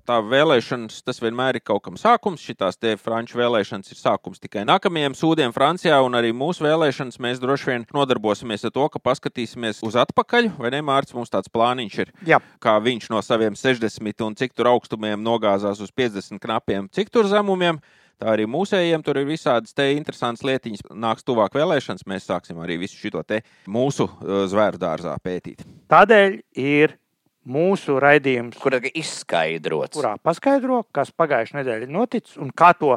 tā 0.08 0.18
vēlēšanas, 0.24 1.02
tas 1.06 1.20
vienmēr 1.24 1.58
ir 1.58 1.64
kaut 1.64 1.84
kam 1.86 1.98
sākums. 2.00 2.44
Šitās 2.44 2.78
te 2.80 2.96
franču 3.00 3.40
vēlēšanas 3.40 3.94
ir 3.94 4.00
sākums 4.00 4.42
tikai 4.44 4.66
nākamajiem 4.68 5.16
sūdiem 5.18 5.56
Francijā, 5.56 6.00
un 6.04 6.18
arī 6.20 6.34
mūsu 6.36 6.66
vēlēšanas 6.66 7.20
mēs 7.24 7.42
droši 7.44 7.70
vien 7.72 7.88
nodarbosimies 7.96 8.68
ar 8.68 8.74
to, 8.76 8.88
ka 8.92 9.02
paskatīsimies 9.04 9.84
uz 9.88 9.98
atpakaļ, 10.04 10.52
vai 10.60 10.74
ne, 10.76 10.84
Mārcis, 10.86 11.16
mums 11.18 11.32
tāds 11.34 11.52
plāniņš 11.54 12.00
ir, 12.04 12.14
Jā. 12.34 12.42
kā 12.64 12.76
viņš 12.84 13.10
no 13.14 13.24
saviem 13.24 13.58
60 13.60 14.28
un 14.28 14.38
cik 14.40 14.56
tur 14.58 14.74
augstumiem 14.74 15.24
nogāzās 15.24 15.82
uz 15.84 15.94
50 15.96 16.44
knapiem, 16.44 16.92
cik 16.94 17.14
tur 17.14 17.30
zemumiem. 17.32 17.80
Tā 18.24 18.32
arī 18.38 18.46
mūsējiem 18.48 19.02
tur 19.04 19.18
ir 19.20 19.26
visādas 19.28 19.76
te 19.76 19.90
interesantas 19.98 20.46
lietiņas. 20.48 20.86
Nāks 20.96 21.26
tuvāk 21.28 21.58
vēlēšanas, 21.58 22.06
mēs 22.08 22.30
sāksim 22.30 22.62
arī 22.64 22.78
visu 22.80 22.96
šo 22.96 23.20
te 23.28 23.42
mūsu 23.68 24.06
uh, 24.08 24.46
zvēru 24.48 24.80
dārzā 24.80 25.18
pētīt. 25.20 25.66
Tādēļ 25.92 26.38
ir 26.64 26.96
mūsu 27.44 27.98
raidījums, 28.00 28.56
Kur 28.64 28.78
izskaidrots? 28.80 29.98
kurā 29.98 30.14
paskaidro, 30.24 30.86
kas 30.96 31.12
pagājušajā 31.12 31.60
nedēļā 31.60 31.90
ir 31.90 31.92
noticis 31.92 32.40
un 32.40 32.54
kā 32.56 32.72
to 32.80 32.96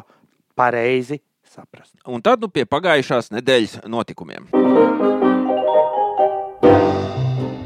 pareizi 0.55 1.19
saprast. 1.43 1.97
Un 2.07 2.23
tad 2.23 2.39
nu, 2.39 2.47
pie 2.47 2.63
pagājušās 2.63 3.33
nedēļas 3.35 3.81
notikumiem. 3.91 4.47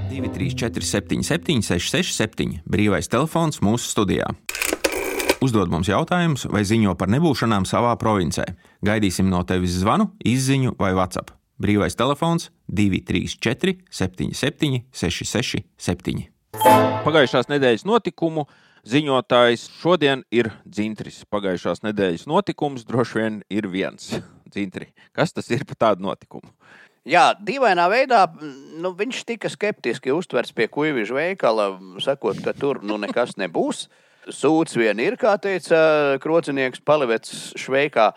2, 0.09 0.33
3, 0.33 0.49
4, 0.65 0.81
7, 0.81 1.21
7, 1.29 1.61
6, 1.69 1.93
6, 1.93 2.17
7. 2.25 2.57
Brīvais 2.65 3.05
telefons 3.05 3.61
mūsu 3.61 3.93
studijā. 3.93 4.33
Uzdod 5.41 5.71
mums 5.73 5.87
jautājumus 5.89 6.43
vai 6.53 6.61
ziņo 6.61 6.91
par 7.01 7.09
nebūšanām 7.09 7.63
savā 7.65 7.95
provincē. 7.97 8.43
Gaidīsim 8.85 9.25
no 9.25 9.39
tevis 9.49 9.73
zvanu, 9.81 10.11
izziņu 10.21 10.75
vai 10.77 10.91
WhatsApp. 10.93 11.31
Brīvais 11.57 11.97
telefons 11.97 12.51
234 12.69 13.73
77 13.89 14.83
66 14.93 15.63
7. 15.81 16.21
Pagājušās 17.07 17.49
nedēļas 17.49 17.87
notikumu 17.89 18.43
ziņotājs 18.85 19.63
šodien 19.79 20.21
ir 20.29 20.51
Dzintris. 20.61 21.23
Pagājušās 21.33 21.81
nedēļas 21.87 22.27
notikums 22.29 22.85
droši 22.85 23.17
vien 23.17 23.41
ir 23.49 23.65
viens. 23.73 24.11
Dzintri, 24.45 24.91
kas 25.09 25.33
tas 25.33 25.49
ir 25.49 25.65
par 25.65 25.79
tādu 25.87 26.05
notikumu? 26.05 26.53
Jā, 27.01 27.31
dīvainā 27.33 27.87
veidā 27.89 28.27
nu, 28.77 28.93
viņš 28.93 29.25
tika 29.25 29.49
skeptiski 29.49 30.13
uztverts 30.13 30.53
pie 30.53 30.69
kuģa 30.69 31.09
veikala, 31.17 31.71
sakot, 31.97 32.45
ka 32.45 32.53
tur 32.53 32.83
nu, 32.85 33.01
nekas 33.01 33.39
nebūs. 33.41 33.87
Sūds 34.29 34.75
vien 34.77 34.99
ir, 35.01 35.15
kā 35.17 35.33
teica 35.41 36.19
krocinieks 36.21 36.83
Palivets 36.85 37.55
Šveikā. 37.57 38.11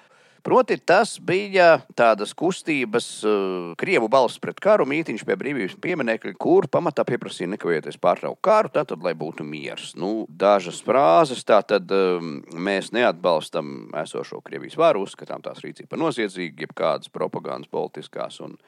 Proti, 0.45 0.77
tas 0.77 1.15
bija 1.25 1.79
tādas 1.97 2.35
kustības, 2.37 3.07
uh, 3.25 3.71
krievu 3.81 4.11
balss 4.13 4.37
pret 4.37 4.59
karu 4.61 4.85
mītīņš 4.85 5.23
pie 5.25 5.37
brīvības 5.41 5.79
pieminiekļa, 5.81 6.35
kur 6.37 6.69
pamatā 6.69 7.07
pieprasīja 7.09 7.49
nekavēties 7.55 7.97
pārtraukt 7.97 8.43
karu, 8.45 8.69
tātad, 8.75 9.01
lai 9.01 9.15
būtu 9.17 9.47
miers. 9.49 9.95
Nu, 9.97 10.27
dažas 10.29 10.83
frāzes, 10.85 11.41
tātad 11.49 11.89
um, 11.97 12.43
mēs 12.53 12.93
neatbalstam 12.93 13.89
esošo 14.05 14.43
Krievijas 14.45 14.77
varu, 14.77 15.07
uzskatām 15.09 15.41
tās 15.41 15.65
rīcību 15.65 15.89
par 15.95 16.05
noziedzīgu, 16.05 16.67
jebkādas 16.67 17.09
propagandas 17.09 17.73
politiskās 17.73 18.37
un 18.45 18.59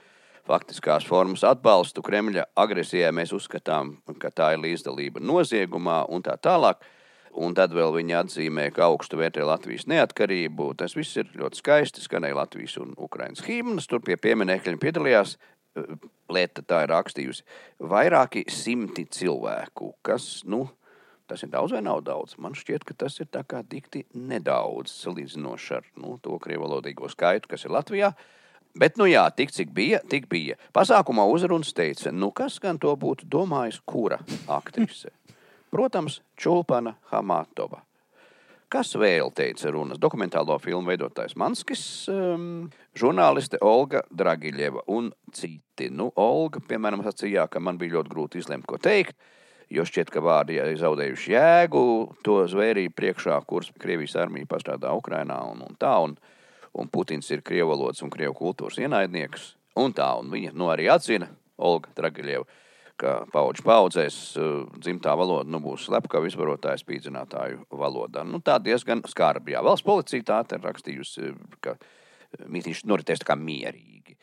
faktiskās 0.48 1.04
formas 1.04 1.44
atbalstu 1.44 2.00
Kremļa 2.06 2.48
agresijai 2.56 3.12
mēs 3.12 3.36
uzskatām, 3.36 3.98
ka 4.16 4.32
tā 4.32 4.54
ir 4.56 4.64
līdzdalība 4.64 5.20
noziegumā 5.20 6.06
un 6.08 6.24
tā 6.24 6.40
tālāk. 6.40 6.80
Un 7.36 7.52
tad 7.56 7.74
vēl 7.76 7.92
viņi 7.98 8.14
atzīmē, 8.16 8.70
ka 8.72 8.86
augstu 8.88 9.18
vērtē 9.20 9.44
Latvijas 9.44 9.84
neatkarību. 9.90 10.70
Tas 10.80 10.96
viss 10.96 11.18
ir 11.20 11.28
ļoti 11.36 11.60
skaisti. 11.60 12.04
Skanēja 12.04 12.38
Latvijas 12.38 12.78
un 12.80 12.94
Ukraiņas 12.96 13.44
himnas. 13.44 13.88
Tur 13.90 14.00
pie 14.04 14.16
pieminiekļiem 14.20 14.80
piedalījās 14.80 15.36
lieta 16.32 16.64
tā 16.66 16.82
ir 16.84 16.92
rakstījusi. 16.92 17.44
Vairāki 17.90 18.46
simti 18.52 19.06
cilvēku, 19.12 19.92
kas, 20.06 20.42
nu, 20.48 20.64
tas 21.28 21.42
ir 21.44 21.52
daudz 21.52 21.76
vai 21.76 21.82
nav 21.84 22.02
daudz. 22.06 22.36
Man 22.42 22.56
šķiet, 22.56 22.86
ka 22.86 22.96
tas 23.04 23.20
ir 23.20 23.30
tā 23.32 23.44
kā 23.48 23.62
dikti 23.66 24.06
nedaudz 24.14 24.94
salīdzinoši 25.02 25.76
ar 25.78 25.86
nu, 26.00 26.16
to 26.22 26.38
krievalodīgo 26.42 27.10
skaitu, 27.12 27.50
kas 27.52 27.66
ir 27.66 27.74
Latvijā. 27.76 28.12
Bet, 28.76 28.98
nu 29.00 29.06
jā, 29.08 29.24
tik 29.32 29.54
cik 29.56 29.70
bija, 29.72 30.02
tik 30.04 30.26
bija. 30.28 30.58
Pasākumā 30.76 31.24
uzrunas 31.32 31.72
teica, 31.76 32.12
nu 32.12 32.28
kas 32.36 32.58
gan 32.60 32.80
to 32.80 32.92
būtu 33.00 33.28
domājis, 33.32 33.80
kura 33.88 34.18
aktrise? 34.52 35.14
Protams, 35.76 36.22
Čulpana 36.40 36.94
Hamatova. 37.10 37.82
Kas 38.72 38.94
vēl 38.96 39.28
teica 39.36 39.68
runas? 39.74 39.98
Dokumentālo 40.00 40.54
filmu 40.56 40.88
veidotājs 40.88 41.34
Manskis, 41.36 41.82
um, 42.08 42.70
žurnāliste 42.96 43.60
Olga 43.60 44.00
Dragiļeva 44.08 44.86
un 44.96 45.10
citi. 45.36 45.90
Nu, 45.92 46.06
Olga, 46.16 46.62
piemēram, 46.64 47.04
sacīja, 47.04 47.44
ka 47.52 47.60
man 47.60 47.76
bija 47.76 47.98
ļoti 47.98 48.14
grūti 48.14 48.40
izlemt, 48.40 48.64
ko 48.64 48.80
teikt, 48.80 49.20
jo 49.68 49.84
šķiet, 49.84 50.14
ka 50.14 50.24
vārdi 50.24 50.56
ir 50.56 50.72
zaudējuši 50.80 51.36
jēgu 51.36 51.84
to 52.24 52.40
zvērību 52.56 52.96
priekšā, 52.96 53.36
kuras 53.44 53.68
Krievijas 53.76 54.16
armija 54.24 54.48
pastrādā 54.56 54.96
Ukrainā 54.96 55.42
un, 55.52 55.60
un 55.68 55.76
tā. 55.76 55.92
Un, 56.08 56.16
un 56.72 56.88
Putins 56.88 57.28
ir 57.36 57.44
krievu 57.44 57.74
valodas 57.74 58.00
un 58.00 58.16
krievu 58.16 58.32
kultūras 58.40 58.80
ienaidnieks. 58.80 59.50
Un 59.84 59.92
tā, 59.92 60.08
un 60.24 60.32
viņa 60.32 60.56
nu, 60.56 60.72
arī 60.72 60.88
atzina, 60.88 61.28
Olga 61.60 61.92
Dragaļeva, 62.00 62.48
ka 63.00 63.14
paudžu 63.32 63.64
paudzēs 63.66 64.18
uh, 64.40 64.64
dzimtā 64.80 65.14
valoda 65.18 65.50
nu, 65.52 65.60
būs 65.64 65.88
slepkava 65.88 66.28
izvarotāja 66.28 66.80
spīdzinātāju 66.82 67.66
valodā. 67.76 68.24
Nu, 68.26 68.40
tā 68.44 68.58
diezgan 68.62 69.04
skarbi. 69.08 69.54
Jā, 69.56 69.62
valsts 69.66 69.86
policija 69.86 70.26
tā 70.26 70.42
ir 70.56 70.64
rakstījusi, 70.66 71.32
ka 71.64 71.76
mītīši 72.46 72.88
noritēs 72.90 73.22
tā 73.22 73.30
kā 73.30 73.38
mierīgi. 73.40 74.16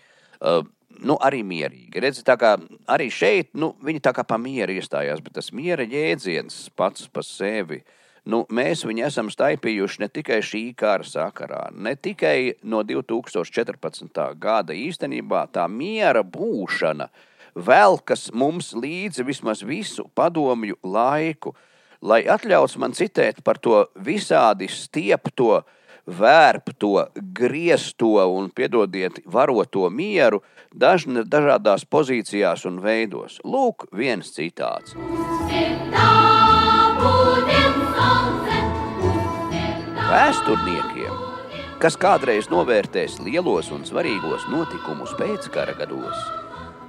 Uh, 0.43 0.61
nu, 1.05 1.17
arī 1.21 1.43
mierīgi. 1.47 2.01
Redzi, 2.03 2.25
kā 2.27 2.55
arī 2.91 3.09
šeit, 3.13 3.53
nu, 3.57 3.73
viņi 3.83 4.03
tā 4.03 4.15
kā 4.15 4.25
pa 4.27 4.39
mieru 4.41 4.75
iestājās, 4.75 5.23
bet 5.23 5.37
tas 5.39 5.53
miera 5.55 5.85
jēdziens 5.87 6.65
pats 6.77 7.07
par 7.13 7.27
sevi 7.27 7.81
uh, 7.81 7.99
nu, 8.29 8.43
mēs 8.53 8.83
viņu 8.87 9.05
esam 9.07 9.29
staipījuši 9.31 10.03
ne 10.03 10.09
tikai 10.11 10.39
šī 10.45 10.63
kara 10.79 11.05
sakarā, 11.07 11.67
ne 11.73 11.95
tikai 11.95 12.55
no 12.69 12.83
2014. 12.87 14.23
gada. 14.39 14.75
Īstenībā 14.75 15.45
tā 15.53 15.67
miera 15.71 16.23
būšana 16.23 17.09
velkas 17.55 18.29
mums 18.33 18.73
līdzi 18.73 19.25
vismaz 19.27 19.63
visu 19.63 20.07
padomju 20.15 20.79
laiku. 20.83 21.55
Lai 22.03 22.23
atļauts 22.27 22.75
man 22.81 22.91
citēt 22.91 23.39
par 23.43 23.61
to 23.63 23.85
visādi 23.95 24.67
stiepto, 24.67 25.63
vērpto, 26.03 27.07
griezto 27.15 28.17
un, 28.27 28.49
piedodiet, 28.51 29.21
varoto 29.25 29.87
mieru 29.89 30.41
dažna, 30.75 31.23
dažādās 31.23 31.85
pozīcijās 31.87 32.65
un 32.67 32.81
veidos. 32.83 33.39
Lūk, 33.47 33.87
viens 33.95 34.33
citāts. 34.35 34.97
Vēsturniekiem, 40.13 41.13
kas 41.81 41.95
kādreiz 41.97 42.51
novērtēs 42.51 43.17
lielos 43.23 43.71
un 43.73 43.87
svarīgos 43.87 44.45
notikumus 44.51 45.15
pēckara 45.17 45.73
gados, 45.79 46.42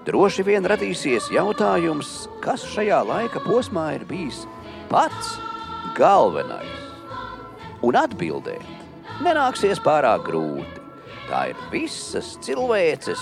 droši 0.05 0.45
vien 0.47 0.67
radīsies 0.69 1.31
jautājums, 1.33 2.29
kas 2.45 2.65
šajā 2.75 3.01
laika 3.09 3.43
posmā 3.45 3.91
ir 3.99 4.07
bijis 4.09 4.45
pats 4.91 5.37
galvenais. 5.97 6.81
Un 7.85 7.97
atbildēt 8.01 9.21
nenāksies 9.25 9.81
pārāk 9.85 10.25
grūti. 10.29 10.81
Tā 11.25 11.49
ir 11.53 11.61
visas 11.73 12.35
cilvēces 12.45 13.21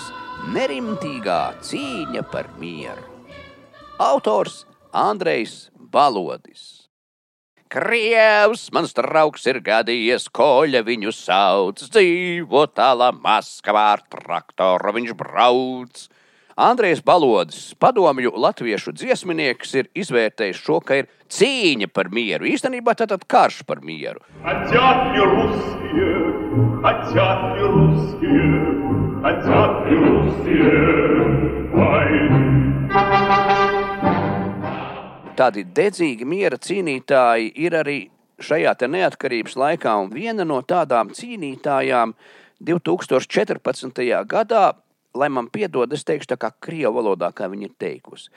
nerimtīgā 0.54 1.40
cīņa 1.62 2.26
par 2.32 2.50
mieru. 2.58 3.04
Autors 4.02 4.64
Andrejs 4.92 5.70
Balodis. 5.76 6.88
Krievs, 7.72 8.66
mans 8.74 8.90
draugs 8.92 9.46
ir 9.48 9.62
gadījies, 9.64 10.26
koļa 10.36 10.82
viņu 10.84 11.12
sauc, 11.16 11.78
dzīvo 11.94 12.66
tālā 12.76 13.08
Maskavā 13.16 13.86
ar 13.94 14.02
traktoru 14.12 14.92
viņš 14.98 15.14
brauc. 15.16 16.02
Andrejs 16.56 17.00
Balodis, 17.00 17.72
padomju 17.80 18.32
latviešu 18.36 18.92
dziesminieks, 18.92 19.72
ir 19.80 19.88
izvērtējis 19.96 20.58
šo, 20.60 20.80
ka 20.84 21.00
ir 21.00 21.08
cīņa 21.32 21.88
par 21.88 22.10
mieru. 22.12 22.44
Īstenībā 22.44 22.92
tā 22.98 23.06
ir 23.08 23.24
karš 23.24 23.62
par 23.64 23.80
mieru. 23.80 24.20
Atjātņi 24.44 25.22
ruskie, 25.32 26.10
atjātņi 26.90 27.70
ruskie, 27.76 28.42
atjātņi 29.32 29.96
ruskie, 30.02 30.72
vai. 31.72 32.08
Tādi 35.40 35.64
dedzīgi 35.64 36.28
miera 36.28 36.60
cīnītāji 36.60 37.52
ir 37.64 37.80
arī 37.80 37.98
šajā 38.42 38.76
neatkarības 38.92 39.56
laikā, 39.56 39.96
un 40.04 40.12
viena 40.12 40.44
no 40.44 40.60
tādām 40.60 41.14
cīnītājām 41.16 42.12
2014. 42.60 44.04
gadā 44.28 44.66
lai 45.14 45.28
man 45.28 45.48
piedod, 45.52 45.92
es 45.92 46.04
teikšu 46.04 46.32
tā 46.34 46.38
kā 46.40 46.52
krievu 46.60 47.00
valodā, 47.00 47.32
kā 47.32 47.48
viņa 47.52 47.68
ir 47.68 47.76
teikusi. 47.78 48.30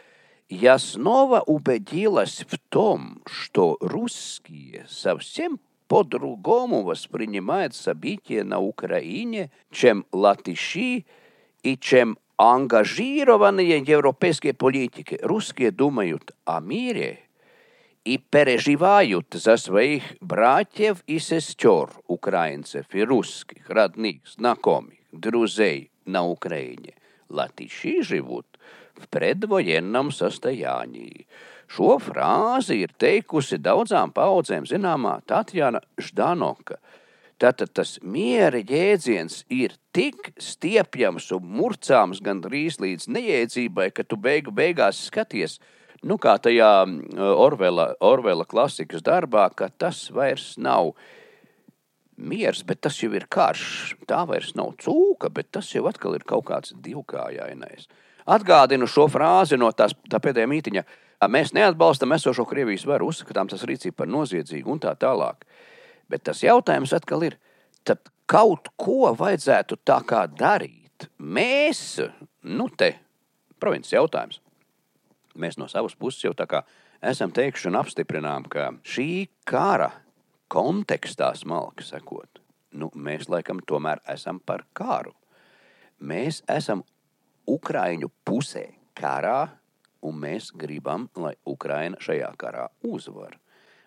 Я 0.47 0.77
снова 0.77 1.41
убедилась 1.41 2.45
в 2.47 2.59
том, 2.69 3.23
что 3.25 3.77
русские 3.81 4.85
совсем 4.87 5.59
по-другому 5.87 6.83
воспринимают 6.83 7.73
события 7.73 8.43
на 8.43 8.59
Украине, 8.59 9.49
чем 9.71 10.05
латыши 10.11 11.05
и 11.63 11.77
чем 11.77 12.19
ангажированные 12.37 13.79
европейские 13.79 14.53
политики, 14.53 15.17
русские 15.23 15.71
думают 15.71 16.35
о 16.45 16.59
мире 16.59 17.21
и 18.03 18.19
переживают 18.19 19.33
за 19.33 19.57
своих 19.57 20.03
братьев 20.21 21.03
и 21.07 21.17
сестер, 21.17 21.89
украинцев 22.05 22.85
и 22.91 23.01
русских, 23.03 23.67
родных, 23.67 24.27
знакомых, 24.27 24.99
друзей 25.11 25.89
на 26.04 26.26
Украине. 26.26 26.94
Латыши 27.28 28.02
живут 28.02 28.46
в 28.94 29.08
предвоенном 29.08 30.10
состоянии. 30.10 31.26
Šo 31.70 32.00
frāzi 32.02 32.80
ir 32.82 32.90
teikusi 32.98 33.60
daudzām 33.62 34.10
paudzēm 34.10 34.66
zināmā 34.66 35.20
Tatjana 35.26 35.80
Ždanoka – 35.96 36.90
Tātad 37.40 37.70
tas 37.72 37.94
miera 38.04 38.60
jēdziens 38.60 39.46
ir 39.48 39.72
tik 39.96 40.34
stiepjams 40.36 41.30
un 41.32 41.46
murcāms 41.56 42.20
gandrīz 42.20 42.76
līdz 42.82 43.06
neiedzībai, 43.16 43.88
ka 43.96 44.04
tu 44.04 44.18
beigu 44.20 44.52
beigās 44.52 45.00
skaties, 45.06 45.56
nu 46.04 46.18
kā 46.20 46.34
tajā 46.36 46.68
Orvela, 47.16 47.94
Orvela 48.04 48.44
klasikas 48.44 49.00
darbā, 49.06 49.46
ka 49.56 49.70
tas 49.72 50.02
vairs 50.12 50.52
nav 50.60 50.92
miers, 52.17 52.63
bet 52.63 52.81
tas 52.85 52.97
jau 53.01 53.11
ir 53.15 53.27
karš. 53.31 53.95
Tā 54.09 54.23
vairs 54.29 54.53
nav 54.55 54.75
cūka, 54.81 55.29
bet 55.33 55.51
tas 55.55 55.69
jau 55.73 55.85
atkal 55.89 56.17
ir 56.17 56.25
kaut 56.27 56.47
kāds 56.49 56.75
divkājainais. 56.85 57.89
Atgādinu 58.25 58.87
šo 58.89 59.05
frāzi 59.11 59.57
no 59.59 59.69
tās, 59.75 59.93
tā 60.09 60.21
pēdējā 60.21 60.49
mītiņa. 60.49 60.85
Mēs 61.31 61.53
neatbalstam 61.55 62.13
esošo 62.15 62.45
Krievijas 62.49 62.85
varu, 62.89 63.09
uzskatām 63.13 63.49
tas 63.49 63.63
rīcību 63.65 63.95
par 63.97 64.09
noziedzīgu 64.11 64.71
un 64.71 64.81
tā 64.83 64.93
tālāk. 64.99 65.45
Bet 66.11 66.25
tas 66.27 66.43
jautājums 66.43 66.93
atkal 66.93 67.23
ir, 67.25 67.37
tad 67.87 68.01
kaut 68.29 68.69
ko 68.81 69.13
vajadzētu 69.17 69.79
tā 69.85 70.01
kā 70.07 70.25
darīt. 70.29 71.07
Mēs, 71.19 72.01
nu 72.45 72.67
te, 72.77 72.95
provinces 73.61 73.95
jautājums, 73.95 74.41
mēs 75.35 75.57
no 75.61 75.69
savas 75.71 75.95
puses 75.97 76.23
jau 76.25 76.33
tā 76.37 76.47
kā 76.49 76.63
esam 77.05 77.33
teikuši 77.33 77.69
un 77.71 77.79
apstiprinām, 77.81 78.47
ka 78.49 78.71
šī 78.85 79.27
kara 79.47 79.91
kontekstā 80.55 81.33
smalki 81.35 81.83
sakot, 81.83 82.39
nu, 82.79 82.89
mēs 82.95 83.27
laikam 83.31 83.59
tomēr 83.67 83.99
esam 84.11 84.39
par 84.39 84.63
karu. 84.77 85.11
Mēs 85.99 86.41
esam 86.51 86.83
Ukraiņu 87.47 88.09
pusē 88.27 88.65
karā, 88.95 89.49
un 90.05 90.19
mēs 90.21 90.51
gribam, 90.55 91.09
lai 91.17 91.33
Ukraina 91.49 91.99
šajā 92.01 92.31
karā 92.39 92.69
uzvar. 92.87 93.35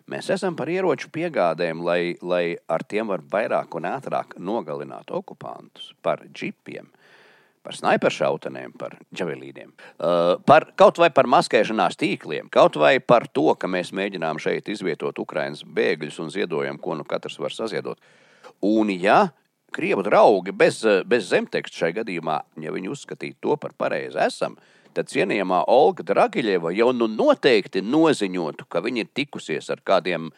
Mēs 0.09 0.29
esam 0.33 0.55
par 0.57 0.69
ieroču 0.73 1.11
piegādēm, 1.13 1.83
lai, 1.85 2.15
lai 2.21 2.57
ar 2.69 2.85
tiem 2.89 3.11
var 3.11 3.21
vairāk 3.21 3.75
un 3.77 3.85
ātrāk 3.89 4.37
nogalināt 4.41 5.11
okupantus, 5.13 5.91
par 6.01 6.23
džipiem, 6.33 6.89
par 7.65 7.75
sniperšautenēm, 7.75 8.71
par 8.79 8.95
džavelīdiem, 9.15 9.73
uh, 9.73 10.37
par, 10.47 10.69
kaut 10.79 11.01
vai 11.01 11.09
par 11.13 11.27
maskēšanās 11.29 11.99
tīkliem, 11.99 12.47
kaut 12.53 12.79
vai 12.79 12.95
par 12.99 13.27
to, 13.27 13.49
ka 13.59 13.67
mēs 13.67 13.91
mēģinām 13.95 14.39
šeit 14.41 14.71
izvietot 14.71 15.19
Ukraiņas 15.19 15.65
bēgļus 15.67 16.21
un 16.23 16.31
ziedojam, 16.33 16.79
ko 16.79 16.95
nu 16.99 17.07
katrs 17.07 17.39
var 17.41 17.55
saziedot. 17.55 17.99
Un, 18.65 18.91
ja 18.95 19.29
krievu 19.75 20.03
draugi 20.05 20.51
bez, 20.55 20.81
bez 21.05 21.29
zemteksta 21.29 21.85
šai 21.85 21.93
gadījumā, 21.99 22.39
ja 22.63 22.73
viņi 22.73 22.91
uzskatītu 22.93 23.39
to 23.45 23.57
par 23.61 23.75
pareizi, 23.77 24.17
esam, 24.23 24.57
tad 24.97 25.11
cienījamā 25.11 25.63
Olga 25.69 26.05
Dragiļeva 26.07 26.73
jau 26.75 26.91
nu 26.95 27.09
noteikti 27.11 27.83
noziņotu, 27.85 28.65
ka 28.69 28.81
viņa 28.85 29.05
ir 29.05 29.11
tikusies 29.21 29.69
ar 29.73 29.83
kādiem 29.85 30.31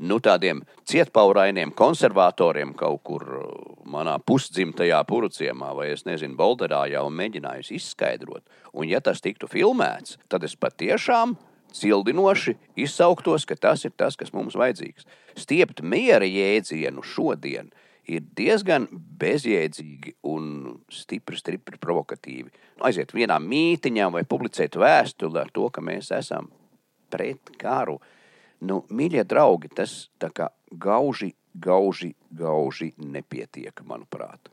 nu, 0.00 0.18
tādiem 0.22 0.62
cietpaurainiem 0.88 1.72
konservatoriem 1.76 2.72
kaut 2.78 3.02
kur 3.06 3.26
uh, 3.36 3.46
manā 3.84 4.16
pusdzimtajā 4.24 5.02
puruciemā, 5.08 5.72
vai 5.76 5.90
es 5.92 6.06
nezinu, 6.08 6.36
Bolderā 6.38 6.84
jau 6.92 7.06
mēģinājusi 7.12 7.76
izskaidrot. 7.78 8.44
Un, 8.72 8.88
ja 8.88 9.02
tas 9.04 9.20
tiktu 9.20 9.50
filmēts, 9.50 10.18
tad 10.32 10.44
es 10.48 10.56
patiešām 10.56 11.36
cildinoši 11.72 12.56
izsauktos, 12.76 13.46
ka 13.48 13.56
tas 13.56 13.84
ir 13.84 13.94
tas, 13.96 14.16
kas 14.16 14.32
mums 14.32 14.56
vajadzīgs. 14.58 15.06
Stiept 15.38 15.82
miera 15.84 16.28
jēdzienu 16.28 17.04
šodien 17.04 17.72
ir 18.10 18.24
diezgan 18.36 18.88
bezjēdzīgi 18.92 20.16
un 20.28 20.46
stipri, 20.92 21.38
stipri 21.38 21.78
provokatīvi. 21.80 22.50
Aiziet 22.82 23.14
vienā 23.14 23.38
mītiņā 23.42 24.08
vai 24.12 24.24
publicēt 24.28 24.76
vēstuli 24.80 25.40
ar 25.40 25.52
to, 25.54 25.68
ka 25.70 25.84
mēs 25.84 26.10
esam 26.16 26.50
pret 27.12 27.54
karu. 27.60 28.00
Nu, 28.62 28.82
mīļie 28.94 29.24
draugi, 29.26 29.70
tas 29.74 29.92
tā 30.22 30.30
kā 30.34 30.48
gauži, 30.70 31.32
gauži, 31.54 32.12
gauži 32.30 32.92
nepietiek, 32.96 33.82
manuprāt. 33.86 34.52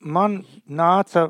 Man 0.00 0.42
nāca 0.66 1.28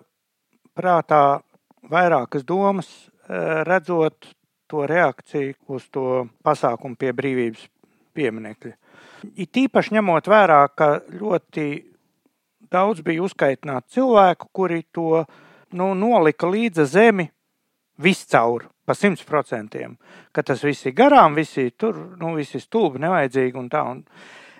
prātā 0.76 1.42
vairākas 1.90 2.44
domas, 2.44 2.88
eh, 3.28 3.64
redzot 3.68 4.34
to 4.66 4.86
reakciju 4.86 5.54
uz 5.68 5.88
to 5.90 6.26
pasākumu 6.44 6.96
pie 6.96 7.12
brīvības 7.12 7.68
pieminekļa. 8.14 8.72
It 9.36 9.52
īpaši 9.52 9.96
ņemot 9.96 10.28
vērā, 10.28 10.68
ka 10.76 11.00
ļoti 11.08 11.84
daudz 12.70 13.02
bija 13.04 13.22
uzskaitināti 13.22 13.98
cilvēku, 13.98 14.48
kuri 14.52 14.84
to 14.92 15.24
nu, 15.72 15.94
nolika 15.94 16.46
līdzi 16.46 16.86
zemi 16.86 17.28
viscaur, 17.98 18.68
pa 18.84 18.94
simt 18.94 19.24
procentiem. 19.26 19.96
Ka 20.32 20.42
tas 20.42 20.64
viss 20.64 20.86
ir 20.86 20.94
garām, 20.96 21.34
visi 21.34 21.70
tur, 21.76 21.96
nu, 22.20 22.34
visi 22.38 22.60
stulbi, 22.60 23.02
nevajadzīgi 23.04 23.60
un 23.60 23.70
tā. 23.72 23.84
Un, 23.90 24.02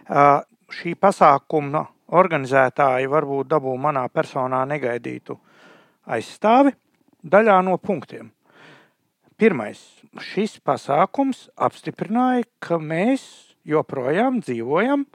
uh, 0.09 0.41
šī 0.75 0.95
pasākuma 1.01 1.85
organizētāji 2.15 3.11
varbūt 3.11 3.51
dabū 3.53 3.75
manā 3.81 4.07
personā 4.13 4.65
negaidītu 4.69 5.37
aizstāvi 6.05 6.75
daļā 7.25 7.61
no 7.65 7.77
punktiem. 7.81 8.31
Pirmais, 9.41 9.81
šis 10.23 10.61
pasākums 10.63 11.49
apstiprināja, 11.57 12.45
ka 12.63 12.79
mēs 12.79 13.25
joprojām 13.67 14.39
dzīvojam, 14.45 15.07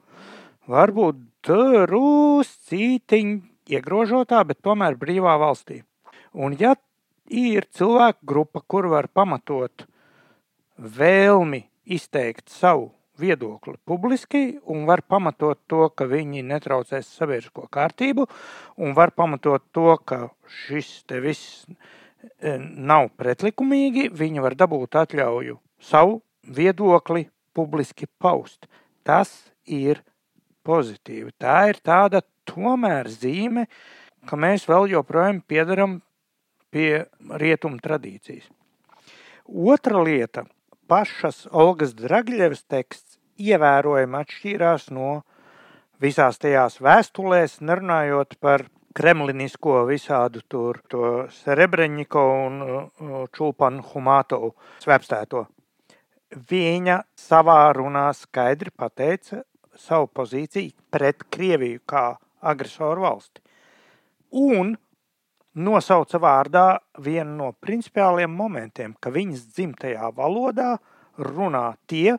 varbūt 0.70 1.22
druscītiņ 1.48 3.32
iegrožotā, 3.70 4.44
bet 4.44 4.60
tomēr 4.66 4.98
brīvā 5.00 5.38
valstī. 5.40 5.84
Un 6.34 6.58
ja 6.60 6.76
ir 7.30 7.68
cilvēku 7.76 8.26
grupa, 8.26 8.62
kur 8.68 8.90
var 8.92 9.08
pamatot 9.14 9.86
vēlmi 10.80 11.64
izteikt 11.86 12.50
savu 12.50 12.90
viedokli 13.20 13.76
publiski 13.86 14.60
un 14.66 14.86
var 14.88 15.02
pamatot 15.02 15.60
to, 15.68 15.90
ka 15.92 16.08
viņi 16.08 16.44
netraucēs 16.48 17.10
sabiedrisko 17.20 17.68
kārtību 17.72 18.26
un 18.80 18.96
var 18.96 19.12
pamatot 19.12 19.64
to, 19.76 19.98
ka 20.06 20.30
šis 20.64 21.04
te 21.10 21.20
viss 21.24 21.66
e, 21.68 22.56
nav 22.60 23.10
pretlikumīgi, 23.20 24.10
viņi 24.16 24.44
var 24.46 24.56
dabūt 24.60 25.00
atļauju 25.04 25.60
savu 25.84 26.22
viedokli 26.48 27.28
publiski 27.56 28.08
paust. 28.22 28.70
Tas 29.04 29.32
ir 29.66 30.02
pozitīvi. 30.66 31.34
Tā 31.40 31.70
ir 31.72 31.80
tāda 31.84 32.22
tomēr 32.48 33.10
zīme, 33.12 33.68
ka 34.28 34.38
mēs 34.40 34.68
vēl 34.70 34.90
joprojām 34.94 35.42
piedaram 35.48 36.00
pie 36.72 37.06
rietumu 37.42 37.80
tradīcijas. 37.84 38.48
Otra 39.46 40.04
lieta- 40.04 40.46
pašas 40.92 41.48
Olgas 41.52 41.94
Dragļevas 41.94 42.66
teksts 42.68 43.20
ievērojami 43.38 44.18
atšķīrās 44.24 44.90
no 44.92 45.24
visās 46.02 46.38
tajās 46.38 46.80
vēstulēs, 46.80 47.62
nerunājot 47.62 48.40
par 48.40 48.66
kremlinisko 48.94 49.86
visādu 49.86 50.42
tur, 50.48 50.82
to 50.90 51.28
Serebreņiko 51.30 52.26
un 52.48 53.30
Čulpanu 53.32 53.84
Humātovu 53.94 54.54
svepstēto 54.80 55.48
viņa 56.30 57.02
savā 57.18 57.72
runā 57.74 58.10
skaidri 58.14 58.72
pateica 58.76 59.44
savu 59.78 60.10
pozīciju 60.14 60.76
pret 60.92 61.24
Krieviju 61.32 61.82
kā 61.90 62.18
agresoru 62.42 63.06
valsti. 63.08 63.42
Un 64.32 64.76
nosauca 65.56 66.20
vārdā 66.22 66.66
vienu 67.00 67.36
no 67.38 67.52
principiāliem 67.62 68.32
momentiem, 68.32 68.96
ka 69.00 69.12
viņas 69.14 69.48
dzimtajā 69.56 70.12
valodā 70.16 70.78
runā 71.18 71.74
tie, 71.88 72.18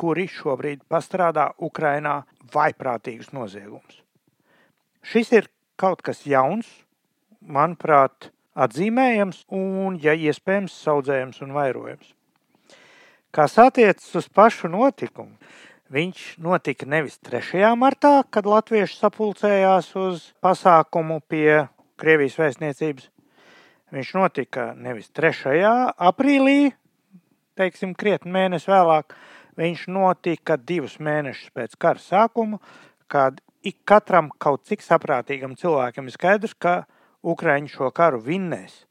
kuri 0.00 0.26
šobrīd 0.30 0.84
pastrādā 0.88 1.50
Ukrainā 1.58 2.22
vaiprātīgus 2.52 3.32
noziegumus. 3.36 4.02
Šis 5.04 5.32
ir 5.32 5.48
kaut 5.80 6.02
kas 6.04 6.24
jauns, 6.28 6.68
manuprāt, 7.40 8.30
atzīmējams 8.60 9.44
un, 9.48 9.96
ja 10.00 10.12
iespējams, 10.12 10.76
saudzējams 10.84 11.40
un 11.44 11.54
vairojams. 11.56 12.14
Kas 13.30 13.56
attiecas 13.62 14.08
uz 14.18 14.26
pašu 14.34 14.68
notikumu, 14.68 15.36
viņš 15.90 16.24
notika 16.42 16.86
nevis 16.86 17.18
3. 17.26 17.62
martā, 17.78 18.20
kad 18.30 18.48
latvieši 18.48 18.98
sapulcējās 18.98 19.92
uz 20.00 20.24
pasākumu 20.42 21.20
pie 21.30 21.68
Krievijas 22.00 22.38
vēstniecības. 22.40 23.08
Viņš 23.94 24.12
notika 24.16 24.70
nevis 24.78 25.10
3. 25.16 25.66
aprīlī, 25.98 26.70
teiksim, 27.58 27.92
krietni 27.98 28.32
mēnesi 28.34 28.70
vēlāk, 28.70 29.16
viņš 29.58 29.86
notika 29.90 30.56
divus 30.56 30.98
mēnešus 31.02 31.50
pēc 31.56 31.74
kara 31.80 32.00
sākuma, 32.00 32.60
kad 33.10 33.42
ik 33.66 33.82
katram 33.84 34.30
kaut 34.40 34.64
cik 34.70 34.84
saprātīgam 34.86 35.58
cilvēkam 35.58 36.08
ir 36.08 36.14
skaidrs, 36.14 36.54
ka 36.54 36.84
Ukraiņi 37.26 37.74
šo 37.74 37.90
karu 37.92 38.22
vinnēs. 38.24 38.86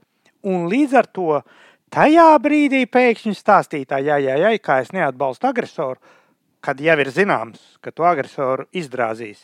Un 0.45 0.67
līdz 0.71 0.93
ar 0.99 1.07
to 1.09 1.39
Tajā 1.89 2.35
brīdī 2.37 2.83
pēkšņi 2.85 3.31
stāstītā, 3.33 3.97
jā, 4.05 4.19
jā, 4.21 4.35
jā, 4.37 4.51
kā 4.61 4.75
es 4.83 4.91
neatbalstu 4.93 5.47
agresoru, 5.49 5.97
kad 6.61 6.77
jau 6.85 6.95
ir 7.01 7.09
zināms, 7.09 7.63
ka 7.81 7.89
to 7.89 8.05
agresoru 8.05 8.67
izdrāzīs. 8.77 9.39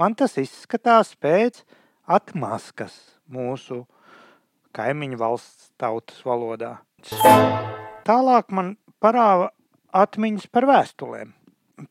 Man 0.00 0.16
tas 0.16 0.38
izskatās 0.40 1.12
pēc 1.20 1.60
atmaskas 2.06 2.94
mūsu 3.30 3.84
kaimiņu 4.76 5.18
valsts 5.20 5.72
tautas 5.80 6.20
valodā. 6.26 6.76
Tālāk 8.06 8.54
man 8.54 8.76
parāva 9.02 9.50
atmiņas 9.96 10.46
par 10.52 10.66
vēstulēm. 10.70 11.34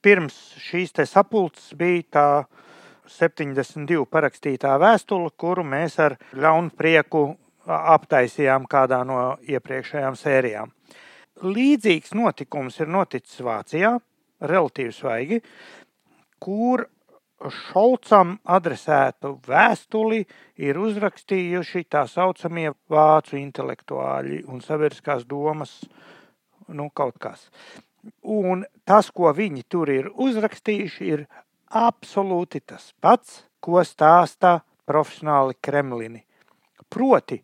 Pirms 0.05 0.35
šīs 0.61 0.93
te 0.95 1.05
sapulces 1.09 1.73
bija 1.77 2.03
tā 2.13 2.27
72 3.09 4.05
parakstītā 4.05 4.75
vēstule, 4.81 5.31
kuru 5.37 5.65
mēs 5.65 5.97
ar 6.01 6.15
ļaunu 6.37 6.73
prieku 6.77 7.23
aptaisījām 7.69 8.67
kādā 8.69 9.01
no 9.05 9.37
iepriekšējām 9.49 10.17
sērijām. 10.17 10.71
Līdzīgs 11.45 12.13
notikums 12.17 12.79
ir 12.81 12.89
noticis 12.91 13.41
Vācijā, 13.45 13.95
relatīvi 14.43 14.93
svaigi, 14.93 15.41
kur 16.43 16.85
Šolcam 17.39 18.33
adresētu 18.43 19.37
vēstuli 19.47 20.25
ir 20.59 20.79
uzrakstījuši 20.79 21.85
tā 21.87 22.03
saucamie 22.11 22.73
vācu 22.91 23.37
intelektuāļi 23.39 24.41
un 24.51 24.59
sabiedriskās 24.63 25.23
domas, 25.29 25.77
nu, 26.67 26.89
kaut 26.91 27.15
kas. 27.19 27.47
Un 28.23 28.65
tas, 28.83 29.11
ko 29.11 29.31
viņi 29.35 29.63
tur 29.71 29.91
ir 29.91 30.09
uzrakstījuši, 30.11 31.07
ir 31.07 31.25
absolūti 31.69 32.59
tas 32.65 32.91
pats, 32.99 33.45
ko 33.63 33.83
stāsta 33.87 34.59
profesionāli 34.87 35.55
Kremlini. 35.61 36.25
Proti, 36.89 37.39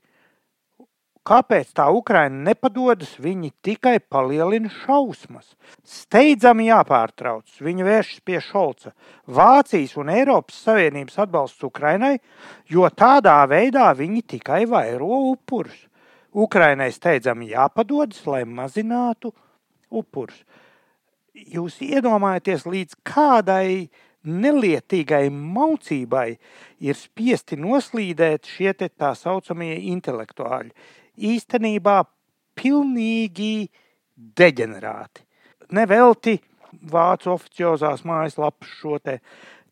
Kāpēc 1.25 1.71
tā 1.73 1.87
Ukraina 1.89 2.51
nepadodas? 2.51 3.15
Viņi 3.17 3.49
tikai 3.65 3.95
palielina 3.97 4.69
šausmas. 4.69 5.55
Steidzami 5.81 6.67
jāpārtrauc. 6.67 7.49
Viņi 7.65 7.87
vēršas 7.87 8.19
pie 8.21 8.37
Šolca. 8.45 8.91
Vācijas 9.25 9.95
un 9.97 10.11
Eiropas 10.13 10.59
Savienības 10.67 11.17
atbalsts 11.23 11.65
Ukrainai, 11.65 12.19
jo 12.69 12.85
tādā 12.93 13.39
veidā 13.49 13.87
viņi 13.97 14.21
tikai 14.35 14.67
vairo 14.69 15.09
upurus. 15.31 15.87
Ukrainai 16.35 16.91
steidzami 16.93 17.49
jāpadodas, 17.55 18.19
lai 18.29 18.43
mazinātu 18.45 19.31
upurus. 19.89 20.43
Jūs 21.33 21.79
iedomājaties, 21.81 22.67
līdz 22.69 22.99
kādai 23.07 23.87
nelietīgai 24.25 25.23
maucībai 25.33 26.27
ir 26.85 26.99
spiesti 26.99 27.57
noslīdēt 27.57 28.45
šie 28.45 28.75
tā 28.77 29.11
saucamie 29.17 29.73
intelektuāļi 29.89 30.71
īstenībā 31.17 32.03
pilnīgi 32.55 33.67
deģenerāti. 34.15 35.23
Nevelti 35.75 36.37
vācu 36.91 37.33
oficiozās 37.33 38.03
mājaslapas 38.07 38.71
šo 38.79 38.99
te 39.03 39.19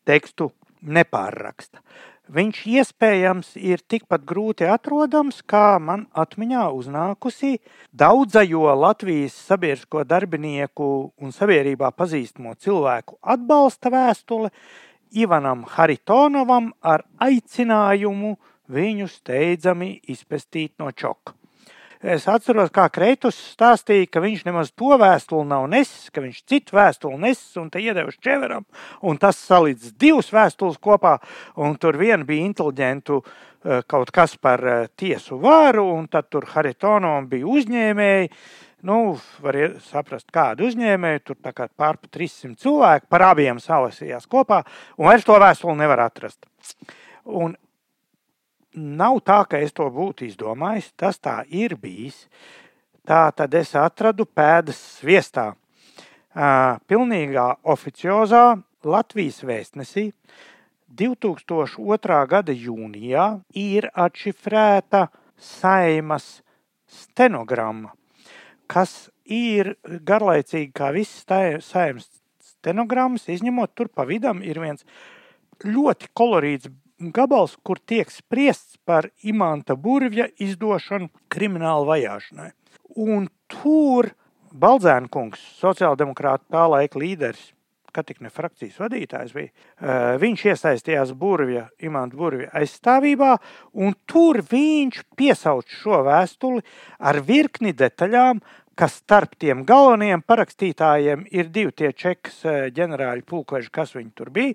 tekstu 0.04 0.50
nepārraksta. 0.84 1.80
viņš 2.28 2.58
iespējams 2.66 3.50
ir 3.60 3.82
tikpat 3.84 4.22
grūti 4.24 4.64
atrodams, 4.64 5.42
kā 5.44 5.78
man 5.78 6.06
atmiņā 6.16 6.70
uznākusi 6.72 7.58
daudzajo 7.92 8.72
Latvijas 8.80 9.36
sabiedrisko 9.48 10.04
darbinieku 10.08 11.12
un 11.20 11.32
sabiedrībā 11.32 11.90
pazīstamo 11.92 12.54
cilvēku 12.54 13.18
atbalsta 13.20 13.92
vēstule 13.92 14.50
Ivanam 15.12 15.66
Haritonovam 15.68 16.72
ar 16.80 17.04
aicinājumu 17.20 18.38
viņu 18.72 19.08
steidzami 19.10 19.96
izpestīt 20.12 20.74
no 20.78 20.90
čoka. 20.92 21.34
Es 22.04 22.26
atceros, 22.28 22.68
kā 22.68 22.84
Kreitus 22.92 23.36
stāstīja, 23.54 24.10
ka 24.12 24.20
viņš 24.20 24.42
nemaz 24.44 24.74
to 24.76 24.92
vēstuli 25.00 25.48
nav 25.48 25.62
nesis, 25.72 26.10
ka 26.12 26.20
viņš 26.20 26.42
citu 26.44 26.76
vēstuli 26.76 27.16
nesis 27.22 27.56
un 27.56 27.70
te 27.72 27.80
iedevis 27.80 28.18
Čeveram. 28.20 28.66
Un 29.08 29.16
tas 29.16 29.40
salīdz 29.40 29.94
divas 29.96 30.28
vēstules 30.34 30.76
kopā, 30.84 31.14
un 31.56 31.78
tur 31.80 31.96
viena 31.96 32.28
bija 32.28 32.44
inteliģentu 32.44 33.16
eh, 33.22 33.80
kaut 33.88 34.12
kas 34.12 34.36
par 34.36 34.66
eh, 34.68 34.84
tiesu 35.00 35.40
varu, 35.40 35.86
un 35.94 36.04
tad 36.12 36.28
tur 36.28 36.44
Haritonom 36.52 37.24
bija 37.30 37.48
uzņēmēji. 37.48 38.30
Nu, 38.84 39.16
var 39.40 39.56
saprast, 39.88 40.28
kādu 40.28 40.68
uzņēmēju 40.68 41.24
tur 41.24 41.40
tā 41.40 41.56
kā 41.56 41.70
pārpa 41.72 42.12
300 42.12 42.60
cilvēku 42.60 43.08
par 43.08 43.30
abiem 43.30 43.56
salasījās 43.64 44.28
kopā, 44.28 44.60
un 45.00 45.08
vairs 45.08 45.24
to 45.24 45.40
vēstuli 45.40 45.80
nevar 45.80 46.04
atrast. 46.04 46.44
Un 47.24 47.56
nav 48.74 49.20
tā, 49.24 49.42
ka 49.48 49.60
es 49.62 49.72
to 49.72 49.86
būtu 49.90 50.28
izdomājis. 50.28 50.92
Tas 50.96 51.18
tā 51.22 51.42
ir 51.48 51.76
bijis. 51.80 52.26
Tā 53.04 53.28
tad 53.36 53.54
es 53.54 53.74
atradu 53.76 54.26
pēdas 54.26 54.78
sviestā. 54.98 55.52
Pilnīgā 56.34 57.46
oficiozā 57.62 58.56
Latvijas 58.84 59.42
vēstnesī 59.46 60.10
2002. 60.94 62.18
gada 62.30 62.54
jūnijā 62.54 63.26
ir 63.56 63.88
atšifrēta 63.94 65.08
saimas 65.40 66.42
stenogramma, 66.90 67.92
kas 68.70 69.10
ir 69.24 69.74
garlaicīga 69.84 70.72
kā 70.74 70.92
viss 70.94 71.24
saimas 71.66 72.08
stenogrammas, 72.40 73.28
izņemot 73.28 73.74
tur 73.74 73.88
pa 73.88 74.06
vidam 74.08 74.42
ir 74.42 74.60
viens 74.62 74.84
ļoti 75.64 76.10
kolorīts 76.14 76.70
gabals, 76.98 77.56
kur 77.62 77.78
tiek 77.78 78.10
spriests 78.12 78.78
par 78.84 79.08
imanta 79.22 79.76
burvja 79.76 80.28
izdošanu 80.38 81.10
krimināla 81.32 81.86
vajāšanai. 81.88 82.52
Un 83.00 83.28
tur 83.50 84.12
Baldzēna 84.54 85.10
kungs, 85.10 85.40
sociāldemokrāta 85.58 86.46
tā 86.54 86.68
laika 86.70 87.00
līderis, 87.02 87.50
kad 87.94 88.06
tik 88.06 88.20
ne 88.22 88.30
frakcijas 88.30 88.78
vadītājs 88.82 89.34
bija, 89.34 89.50
viņš 90.22 90.44
iesaistījās 90.50 91.12
burvja, 91.18 91.68
imanta 91.82 92.18
burvja 92.18 92.50
aizstāvībā, 92.58 93.36
un 93.82 93.94
tur 94.10 94.40
viņš 94.50 95.00
piesauc 95.18 95.70
šo 95.82 96.02
vēstuli 96.06 96.62
ar 96.98 97.20
virkni 97.26 97.74
detaļām, 97.78 98.42
ka 98.76 98.88
starp 98.90 99.36
tiem 99.40 99.62
galvenajiem 99.66 100.22
parakstītājiem 100.26 101.24
ir 101.30 101.50
divi 101.54 101.72
tie 101.72 101.92
čekas 101.92 102.42
ģenerāļi 102.74 103.24
pulkveži, 103.28 103.70
kas 103.74 103.94
viņi 103.96 104.12
tur 104.18 104.30
bija, 104.34 104.54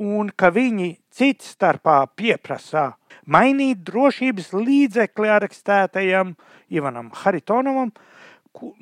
un 0.00 0.30
ka 0.34 0.50
viņi 0.54 0.92
cits 1.14 1.52
starpā 1.54 2.02
pieprasā 2.16 2.90
mainīt 3.30 3.82
drošības 3.86 4.52
līdzekli 4.56 5.30
arekstētajam 5.30 6.34
Ivanam 6.72 7.10
Haritonovam, 7.22 7.92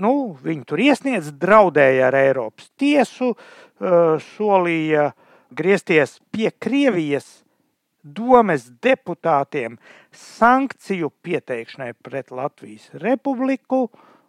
nu, 0.01 0.13
viņi 0.43 0.65
tur 0.69 0.81
iesniedz, 0.81 1.33
draudēja 1.41 2.09
ar 2.09 2.17
Eiropas 2.19 2.71
tiesu, 2.81 3.35
solīja 4.35 5.11
griezties 5.55 6.19
pie 6.33 6.51
Krievijas 6.51 7.43
domes 8.03 8.69
deputātiem 8.83 9.77
sankciju 10.15 11.11
pieteikšanai 11.23 11.93
pret 12.03 12.31
Latvijas 12.33 12.89
republiku, 13.03 13.89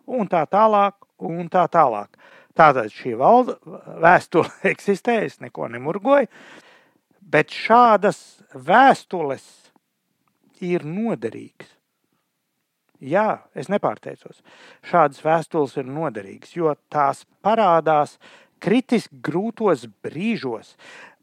un 0.10 0.30
tā 0.32 0.44
tālāk, 0.50 0.96
un 1.30 1.50
tā 1.52 1.66
tālāk. 1.72 2.18
Tātad 2.58 2.92
šī 2.92 3.14
valda 3.20 3.56
vēstule 4.04 4.52
eksistē, 4.74 5.22
es 5.28 5.40
neko 5.44 5.70
nemurgoju, 5.72 6.28
bet 7.22 7.54
šādas 7.54 8.42
vēstules 8.54 9.46
ir 10.66 10.84
noderīgas. 10.88 11.76
Jā, 13.00 13.46
es 13.56 13.70
nepārteicos. 13.72 14.42
Šādas 14.84 15.22
vēstules 15.24 15.78
ir 15.80 15.88
noderīgas, 15.88 16.52
jo 16.58 16.74
tās 16.92 17.24
parādās 17.46 18.18
kritiski 18.60 19.22
grūtos 19.24 19.86
brīžos, 20.04 20.74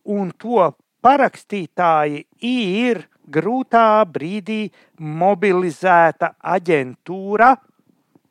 un 0.09 0.31
to 0.40 0.70
parakstītāji 1.05 2.25
ir 2.49 3.03
grūtā 3.29 4.07
brīdī 4.09 4.70
mobilizēta 4.96 6.33
aģentūra, 6.57 7.53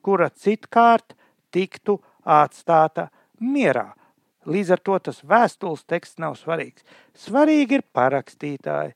kura 0.06 0.30
citkārt 0.30 1.16
tiktu 1.54 1.98
atstāta 2.22 3.10
mierā. 3.42 3.94
Līdz 4.46 4.76
ar 4.76 4.82
to 4.86 4.98
tas 5.08 5.24
vēstules 5.26 5.86
teksts 5.90 6.22
nav 6.22 6.36
svarīgs. 6.38 6.86
Svarīgi 7.18 7.80
ir 7.80 7.86
parakstītāji, 7.96 8.94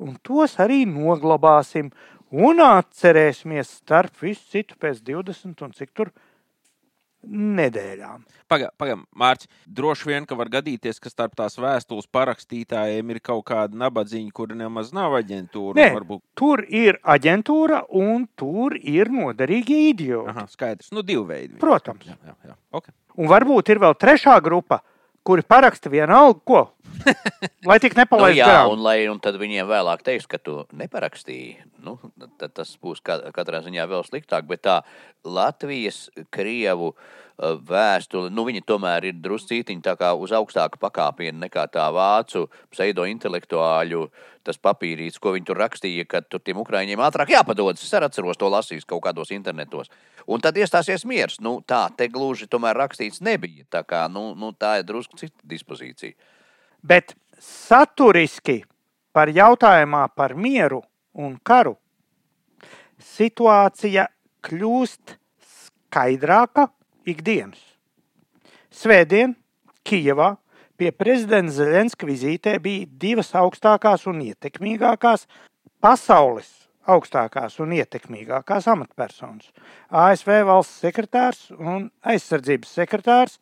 un 0.00 0.16
tos 0.24 0.56
arī 0.62 0.84
noglabāsim 0.88 1.90
un 2.32 2.62
atcerēsimies 2.64 3.76
starp 3.82 4.16
visu 4.22 4.48
citu 4.54 4.78
pēc 4.80 5.02
20 5.04 5.66
un 5.66 5.76
cik 5.76 5.92
tur 5.92 6.12
nedēļām. 7.26 8.24
Pagaidām, 8.50 8.74
paga, 8.78 8.96
Mārcis, 9.18 9.50
droši 9.66 10.10
vien, 10.10 10.26
ka 10.28 10.38
var 10.38 10.50
gadīties, 10.52 11.00
ka 11.02 11.10
starp 11.10 11.34
tās 11.38 11.58
vēstules 11.58 12.06
parakstītājiem 12.14 13.10
ir 13.14 13.20
kaut 13.24 13.44
kāda 13.50 13.78
nabadzīņa, 13.84 14.32
kur 14.36 14.54
nemaz 14.54 14.92
nav 14.96 15.16
aģentūra. 15.18 15.76
Nē, 15.78 15.88
varbūt... 15.98 16.22
Tur 16.38 16.62
ir 16.68 17.00
aģentūra 17.02 17.82
un 17.98 18.28
tur 18.38 18.76
ir 18.78 19.10
noderīgi 19.12 19.80
idioti. 19.90 20.30
Aha, 20.34 20.46
skaidrs, 20.52 20.92
nu 20.94 21.02
divi 21.06 21.24
veidi. 21.26 21.58
Protams. 21.62 22.06
Jā, 22.06 22.18
jā, 22.22 22.36
jā. 22.52 22.56
Okay. 22.78 22.94
Un 23.16 23.30
varbūt 23.32 23.72
ir 23.72 23.82
vēl 23.82 23.96
trešā 23.98 24.36
grupa, 24.44 24.82
kuri 25.26 25.42
paraksta 25.42 25.90
vienalga, 25.90 26.40
ko. 26.46 26.62
Lai 27.68 27.78
tik 27.82 27.96
nepalaidītu. 27.98 28.36
nu, 28.36 28.40
jā, 28.40 28.48
garām. 28.48 28.72
un, 28.76 28.82
lai, 28.86 28.96
un 29.10 29.20
tad 29.22 29.38
viņiem 29.40 29.68
vēlāk 29.68 30.04
teiks, 30.06 30.28
ka 30.30 30.40
tu 30.42 30.62
neparakstīji. 30.76 31.58
Nu, 31.86 31.98
tad 32.40 32.56
tas 32.56 32.72
būs 32.82 33.02
katrā 33.04 33.62
ziņā 33.64 33.86
vēl 33.90 34.06
sliktāk. 34.06 34.48
Bet 34.50 34.64
tā 34.66 34.80
Latvijas, 35.26 36.06
Krievu 36.34 36.92
uh, 36.92 37.58
vēstule, 37.68 38.30
nu, 38.32 38.46
viņi 38.48 38.64
tomēr 38.66 39.10
ir 39.10 39.18
druscītiņi 39.20 39.84
tā 39.84 39.96
kā 40.00 40.14
uz 40.16 40.32
augstāka 40.36 40.80
pakāpiena 40.80 41.44
nekā 41.44 41.66
tā 41.72 41.86
vācu 41.92 42.46
pseido-intelektuāļu 42.72 44.06
tas 44.46 44.60
papīrīts, 44.62 45.18
ko 45.20 45.34
viņi 45.34 45.48
tur 45.48 45.60
rakstīja, 45.60 46.06
ka 46.08 46.22
tur 46.22 46.40
tiem 46.40 46.60
ukrāņiem 46.62 47.02
ātrāk 47.02 47.32
jāpadodas. 47.34 47.82
Es 47.82 47.92
atceros 47.92 48.38
to 48.38 48.48
lasījis 48.52 48.86
kaut 48.88 49.02
kādos 49.04 49.34
internetos. 49.34 49.90
Un 50.26 50.42
tad 50.42 50.56
iestāsies 50.58 51.04
miers. 51.06 51.40
Nu, 51.42 51.58
tā 51.66 51.86
te 51.96 52.08
gluži 52.10 52.48
tomēr 52.50 52.78
rakstīts 52.78 53.20
nebija. 53.20 53.66
Tā, 53.70 53.82
kā, 53.86 54.06
nu, 54.12 54.30
nu, 54.38 54.52
tā 54.54 54.78
ir 54.80 54.88
drusku 54.88 55.18
cita 55.18 55.42
dispozīcija. 55.44 56.14
Bet 56.86 57.16
saturiski 57.42 58.60
par 59.12 59.32
jautājumā 59.34 60.06
par 60.14 60.36
mieru 60.38 60.82
un 61.14 61.36
karu 61.42 61.74
situācija 63.02 64.06
kļūst 64.46 65.16
skaidrāka 65.56 66.68
ikdienas. 67.08 67.60
Svētdien 68.70 69.34
Kijevā 69.86 70.36
Pie 70.76 70.90
prezidenta 70.92 71.54
Zelenska 71.56 72.04
vizītē 72.04 72.58
bija 72.60 72.84
divas 73.00 73.30
augstākās 73.38 74.02
un 74.10 74.18
ietekmīgākās 74.26 75.24
pasaules 75.80 76.50
augstākās 76.84 77.56
un 77.64 77.72
ietekmīgākās 77.78 78.68
amatpersonas- 78.68 79.48
ASV 80.04 80.42
valsts 80.44 80.82
sekretārs 80.84 81.46
un 81.56 81.88
aizsardzības 82.04 82.74
sekretārs, 82.76 83.38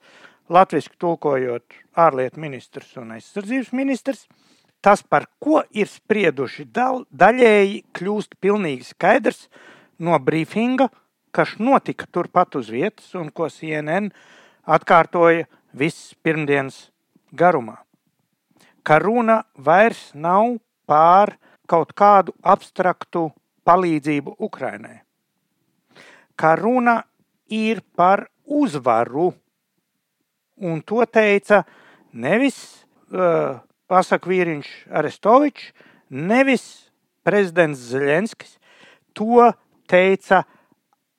latviešu 0.53 0.97
tulkojot 1.01 1.77
ārlietu 1.97 2.41
ministrs 2.43 2.97
un 3.01 3.15
aizsardzības 3.17 3.73
ministrs. 3.73 4.27
Tas, 4.85 5.01
par 5.01 5.25
ko 5.41 5.63
ir 5.73 5.89
sprieduši 5.89 6.67
dal, 6.69 7.07
daļēji, 7.09 7.85
kļūst 7.97 8.37
pilnīgi 8.37 8.85
skaidrs 8.91 9.47
no 9.99 10.19
brīfinga, 10.21 10.91
kas 11.33 11.57
notika 11.59 12.05
turpat 12.13 12.59
uz 12.61 12.69
vietas 12.69 13.15
un 13.17 13.31
ko 13.33 13.49
CNN 13.49 14.11
atkārtoja 14.69 15.47
visas 15.73 16.13
pirmdienas 16.23 16.91
garumā. 17.33 17.81
Ka 18.85 19.01
runa 19.01 19.41
vairs 19.57 20.11
nav 20.13 20.59
pār 20.85 21.39
kaut 21.67 21.95
kādu 21.97 22.35
abstraktu 22.45 23.31
palīdzību 23.65 24.37
Ukrainai. 24.39 25.01
Ka 26.37 26.55
runa 26.61 27.01
ir 27.49 27.81
par 27.97 28.29
uzvaru. 28.45 29.33
Un 30.57 30.81
to 30.87 31.05
teica 31.07 31.65
nevis 32.13 32.59
uh, 33.11 33.61
pasak 33.91 34.29
vīriņš 34.31 34.71
Arestovičs, 34.91 35.73
nevis 36.11 36.67
prezidents 37.27 37.81
Zelenskis. 37.91 38.59
To 39.15 39.51
teica 39.91 40.45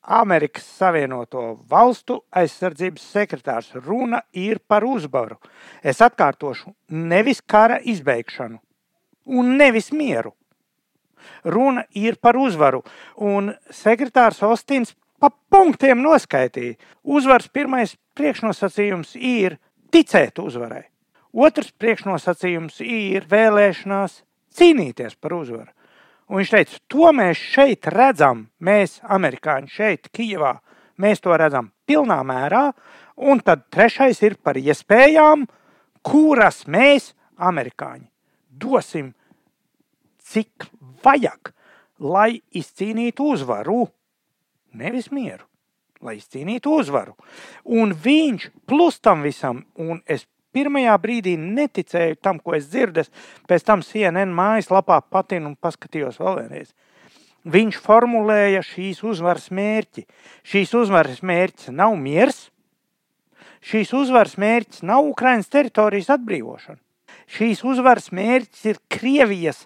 Amerikas 0.06 0.68
Savienoto 0.78 1.56
Valstu 1.70 2.20
aizsardzības 2.30 3.08
sekretārs. 3.16 3.72
Runa 3.76 4.22
ir 4.34 4.62
par 4.68 4.86
uzvaru. 4.86 5.40
Es 5.84 6.02
atkārtošu, 6.06 6.76
nevis 6.90 7.42
kara 7.42 7.80
izbeigšanu. 7.82 8.60
un 9.26 9.58
nevis 9.58 9.92
mieru. 9.92 10.34
Runa 11.44 11.86
ir 11.92 12.18
par 12.22 12.38
uzvaru, 12.38 12.84
un 13.18 13.54
sekretārs 13.74 14.44
Ostins 14.46 14.94
pa 15.26 15.58
punktiem 15.58 16.04
noskaitīja. 16.04 16.78
Uzvaras 17.02 17.48
pirmais 17.50 17.96
priekšnosacījums 18.18 19.16
ir 19.18 19.58
ticēt 19.94 20.38
uzvarai. 20.42 20.84
Otrs 21.34 21.72
priekšnosacījums 21.82 22.78
ir 22.86 23.26
vēlēšanās 23.32 24.22
cīnīties 24.56 25.18
par 25.20 25.34
uzvaru. 25.36 25.72
Un 26.30 26.40
viņš 26.40 26.52
teica, 26.54 26.80
to 26.90 27.10
mēs 27.14 27.42
šeit 27.42 27.90
redzam, 27.94 28.46
mēs, 28.64 29.00
amerikāņi, 29.02 29.70
šeit, 29.70 30.10
Kijavā, 30.16 30.56
mēs 31.02 31.22
to 31.22 31.36
redzam 31.38 31.72
pilnā 31.86 32.22
mērā. 32.26 32.70
Un 33.16 33.42
tad 33.46 33.68
trešais 33.74 34.22
ir 34.26 34.38
par 34.42 34.58
iespējām, 34.58 35.46
kuras 36.06 36.64
mēs, 36.72 37.14
amerikāņi, 37.36 38.08
dosim, 38.50 39.12
cik 40.24 40.70
vajag, 41.04 41.52
lai 42.00 42.42
izcīnītu 42.56 43.30
uzvaru. 43.36 43.86
Nevis 44.76 45.12
mieru, 45.14 45.46
lai 46.04 46.18
izcīnītu 46.20 46.74
uzvaru. 46.82 47.16
Un 47.66 47.94
viņš 47.96 48.50
plus 48.68 49.00
tam 49.00 49.24
visam, 49.26 49.64
un 49.80 50.02
es 50.06 50.28
pirmajā 50.56 50.96
brīdī 51.04 51.36
neticēju 51.40 52.20
tam, 52.24 52.40
ko 52.40 52.56
es 52.58 52.70
dzirdēju. 52.72 53.12
Pēc 53.50 53.68
tam 53.68 53.84
CNN 53.86 54.36
mājaslapā 54.36 55.02
patinu 55.12 55.52
un 55.52 55.60
paskatījos 55.60 56.20
vēl 56.22 56.42
vienreiz. 56.44 56.74
Viņš 57.46 57.78
formulēja 57.78 58.64
šīs 58.66 59.04
uzvaras 59.06 59.52
mērķi. 59.54 60.06
Šīs 60.48 60.74
uzvaras 60.80 61.22
mērķis 61.22 61.70
nav 61.78 61.94
miers, 62.02 62.48
šīs 63.66 63.94
uzvaras 63.94 64.34
mērķis 64.42 64.82
nav 64.88 65.06
Ukraiņas 65.12 65.52
teritorijas 65.54 66.10
atbrīvošana. 66.16 66.82
Šīs 67.36 67.62
uzvaras 67.66 68.12
mērķis 68.14 68.66
ir 68.70 68.82
Krievijas 68.90 69.64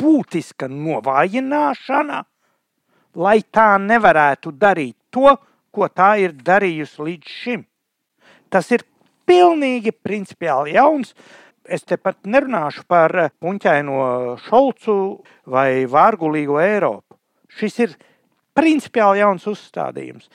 būtiska 0.00 0.68
novājināšana, 0.72 2.22
lai 3.16 3.42
tā 3.52 3.76
nevarētu 3.80 4.52
darīt 4.56 4.96
to, 5.12 5.36
ko 5.72 5.88
tā 5.88 6.14
ir 6.20 6.34
darījusi 6.36 7.06
līdz 7.08 7.36
šim. 7.42 7.64
Tas 8.52 8.68
ir 8.72 8.84
pilnīgi 9.28 9.92
principiāli 9.92 10.76
jauns. 10.76 11.14
Es 11.62 11.84
te 11.86 11.96
pat 11.96 12.18
nerunāšu 12.26 12.82
par 12.90 13.14
puņķaino 13.40 14.36
šolcu 14.48 14.96
vai 15.46 15.84
vārgulīgo 15.88 16.58
Eiropu. 16.60 17.16
Šis 17.52 17.78
ir 17.84 17.94
principiāli 18.56 19.22
jauns 19.22 19.46
uzstādījums. 19.48 20.28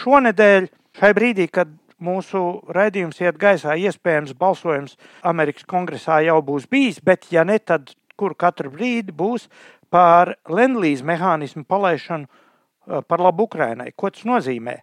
Šonedēļ, 0.00 0.66
šai 0.96 1.12
brīdī, 1.14 1.46
kad 1.52 1.70
mūsu 2.00 2.40
raidījums 2.72 3.20
iet 3.20 3.38
gaisā, 3.38 3.76
iespējams, 3.76 4.34
balsojums 4.40 4.96
Amerikas 5.26 5.68
kongresā 5.68 6.22
jau 6.24 6.40
būs 6.42 6.66
bijis, 6.70 7.00
bet 7.04 7.28
ja 7.34 7.44
ne, 7.44 7.58
tad 7.58 7.92
kur 8.16 8.34
katru 8.36 8.72
brīdi 8.72 9.12
būs 9.16 9.48
par 9.90 10.36
Lendlīz 10.48 11.02
mehānismu 11.06 11.64
palaišanu 11.68 12.26
eh, 12.26 13.02
par 13.06 13.22
labu 13.22 13.48
Ukrainai. 13.48 13.90
Ko 13.96 14.10
tas 14.10 14.26
nozīmē? 14.28 14.80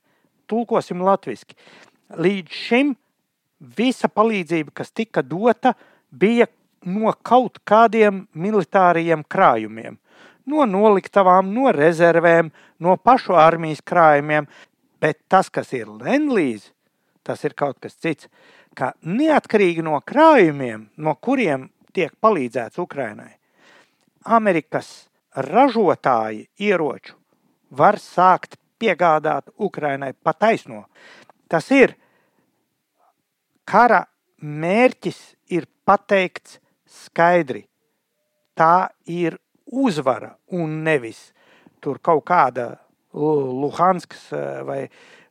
Tulkosim 0.47 1.01
latviski. 1.03 1.57
Līdz 2.15 2.53
šim 2.55 2.93
visa 3.77 4.07
palīdzība, 4.07 4.71
kas 4.75 4.93
tika 4.95 5.23
dota, 5.23 5.73
bija 6.11 6.47
no 6.87 7.11
kaut 7.25 7.59
kādiem 7.67 8.25
militāriem 8.37 9.25
krājumiem. 9.27 9.97
No 10.47 10.63
noliktavām, 10.69 11.49
no 11.51 11.71
rezervēm, 11.75 12.53
no 12.79 12.95
pašu 12.95 13.35
armijas 13.35 13.83
krājumiem. 13.83 14.47
Bet 15.01 15.19
tas, 15.29 15.49
kas 15.53 15.73
ir 15.75 15.89
Lenlīze, 15.91 16.71
tas 17.27 17.43
ir 17.43 17.53
kaut 17.57 17.81
kas 17.83 17.97
cits. 17.99 18.29
Ka 18.77 18.93
neatkarīgi 19.01 19.83
no 19.83 19.99
krājumiem, 20.05 20.87
no 20.97 21.15
kuriem 21.19 21.67
tiek 21.93 22.13
palīdzēts 22.21 22.79
Ukrainai, 22.79 23.35
Amerikas 24.27 25.07
ražotāji 25.35 26.47
ieroču 26.59 27.15
var 27.69 27.97
sākt 28.01 28.57
piegādāt 28.79 29.49
Ukrainai 29.57 30.13
pataisno. 30.13 30.85
Tas 31.49 31.69
ir 31.71 31.95
kara 33.67 34.03
mērķis 34.41 35.19
ir 35.51 35.67
pateikts 35.85 36.59
skaidri. 36.87 37.65
Tā 38.57 38.89
ir 39.05 39.37
uzvara 39.67 40.35
un 40.55 40.81
nevis 40.83 41.31
tur 41.81 41.99
kaut 42.01 42.25
kāda 42.27 42.75
Luhanskas 43.13 44.31
eh, 44.33 44.61
vai, 44.65 44.81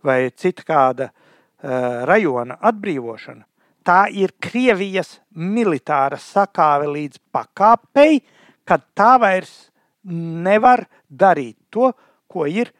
vai 0.02 0.30
cita 0.34 0.64
kāda 0.66 1.10
uh, 1.10 2.06
rajona 2.08 2.56
atbrīvošana. 2.66 3.44
Tā 3.86 4.06
ir 4.10 4.32
Krievijas 4.42 5.20
militāra 5.30 6.18
sakāve 6.18 6.88
līdz 6.90 7.20
pakāpei, 7.34 8.18
kad 8.66 8.84
tā 8.98 9.14
vairs 9.22 9.70
nevar 10.06 10.86
darīt 11.08 11.56
to, 11.70 11.92
ko 12.26 12.46
ir 12.50 12.72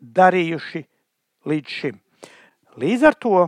darījuši 0.00 0.84
līdz 1.48 1.78
šim. 1.80 2.00
Līdz 2.78 3.06
ar 3.08 3.16
to 3.18 3.46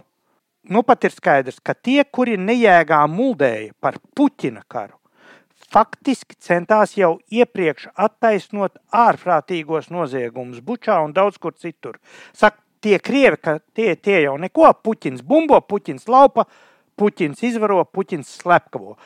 nu 0.70 0.82
pat 0.86 1.04
ir 1.04 1.14
skaidrs, 1.14 1.60
ka 1.62 1.74
tie, 1.74 2.02
kuri 2.04 2.36
nejēgā 2.40 3.00
muldēja 3.10 3.74
par 3.80 3.98
Puķina 4.16 4.62
karu, 4.68 4.96
faktiski 5.70 6.36
centās 6.42 6.96
jau 6.98 7.16
iepriekš 7.32 7.90
attaisnot 7.94 8.80
ārprātīgos 8.92 9.90
noziegumus 9.94 10.60
Bučā 10.64 10.98
un 11.04 11.14
daudz 11.16 11.38
kur 11.38 11.54
citur. 11.54 12.00
Saka, 12.32 12.60
tie 12.80 12.98
krievi, 12.98 13.38
ka 13.40 13.58
tie, 13.76 13.94
tie 13.96 14.24
jau 14.24 14.36
neko, 14.40 14.72
Puķins 14.84 15.22
bumbo, 15.26 15.60
Puķins 15.60 16.08
laupa, 16.08 16.46
Puķins 16.98 17.42
izvaro, 17.46 17.84
Puķins 17.84 18.40
slepkavo. 18.42 18.96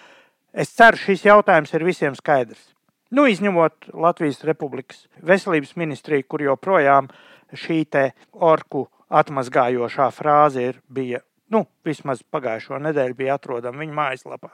Es 0.55 0.71
ceru, 0.71 1.01
šis 1.01 1.25
jautājums 1.27 1.75
ir 1.75 1.85
visiem 1.87 2.15
skaidrs. 2.15 2.71
Nu, 3.15 3.27
izņemot 3.31 3.91
Latvijas 3.93 4.43
Republikas 4.47 5.05
veselības 5.23 5.75
ministriju, 5.79 6.27
kur 6.31 6.43
joprojām 6.43 7.11
šī 7.55 7.85
orku 8.33 8.89
atmazgājošā 9.11 10.09
frāze 10.15 10.71
ir, 10.71 10.81
bija 10.89 11.21
Nu, 11.53 11.67
vismaz 11.85 12.23
pagājušo 12.33 12.79
nedēļu 12.83 13.17
bija 13.19 13.37
atrodama 13.39 13.83
viņa 13.83 13.95
mājaslapā. 13.95 14.51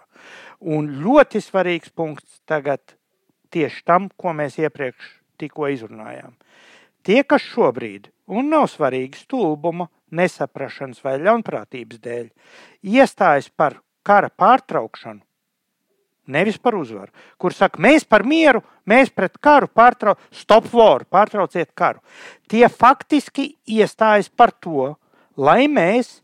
Un 0.75 0.91
ļoti 1.05 1.41
svarīgs 1.41 1.93
punkts 1.95 2.41
tagad 2.51 2.97
tieši 3.55 3.85
tam, 3.87 4.09
ko 4.17 4.35
mēs 4.37 4.59
iepriekš 4.59 5.15
tikko 5.41 5.71
izrunājām. 5.73 6.35
Tie, 7.07 7.23
kas 7.25 7.47
šobrīd, 7.47 8.11
un 8.29 8.51
nav 8.53 8.67
svarīgi 8.73 9.23
stulbuma, 9.23 9.87
nesaprašanas 10.11 11.01
vai 11.07 11.17
ļaunprātības 11.23 12.03
dēļ, 12.03 12.27
iestājas 12.99 13.49
par 13.57 13.79
kara 14.05 14.29
pārtraukšanu, 14.29 15.23
nevis 16.31 16.59
par 16.59 16.77
uzvaru, 16.79 17.12
kur 17.40 17.55
saka, 17.55 17.81
mēs 17.83 18.07
par 18.09 18.25
mieru, 18.27 18.62
mēs 18.88 19.12
pret 19.14 19.38
karu 19.43 19.69
pārtraucam, 19.69 20.23
stop 20.35 20.69
war, 20.75 21.05
pārtrauciet 21.05 21.73
karu. 21.75 22.01
Tie 22.51 22.66
faktiski 22.69 23.55
iestājas 23.66 24.31
par 24.31 24.53
to, 24.53 24.95
lai 25.37 25.66
mēs 25.69 26.21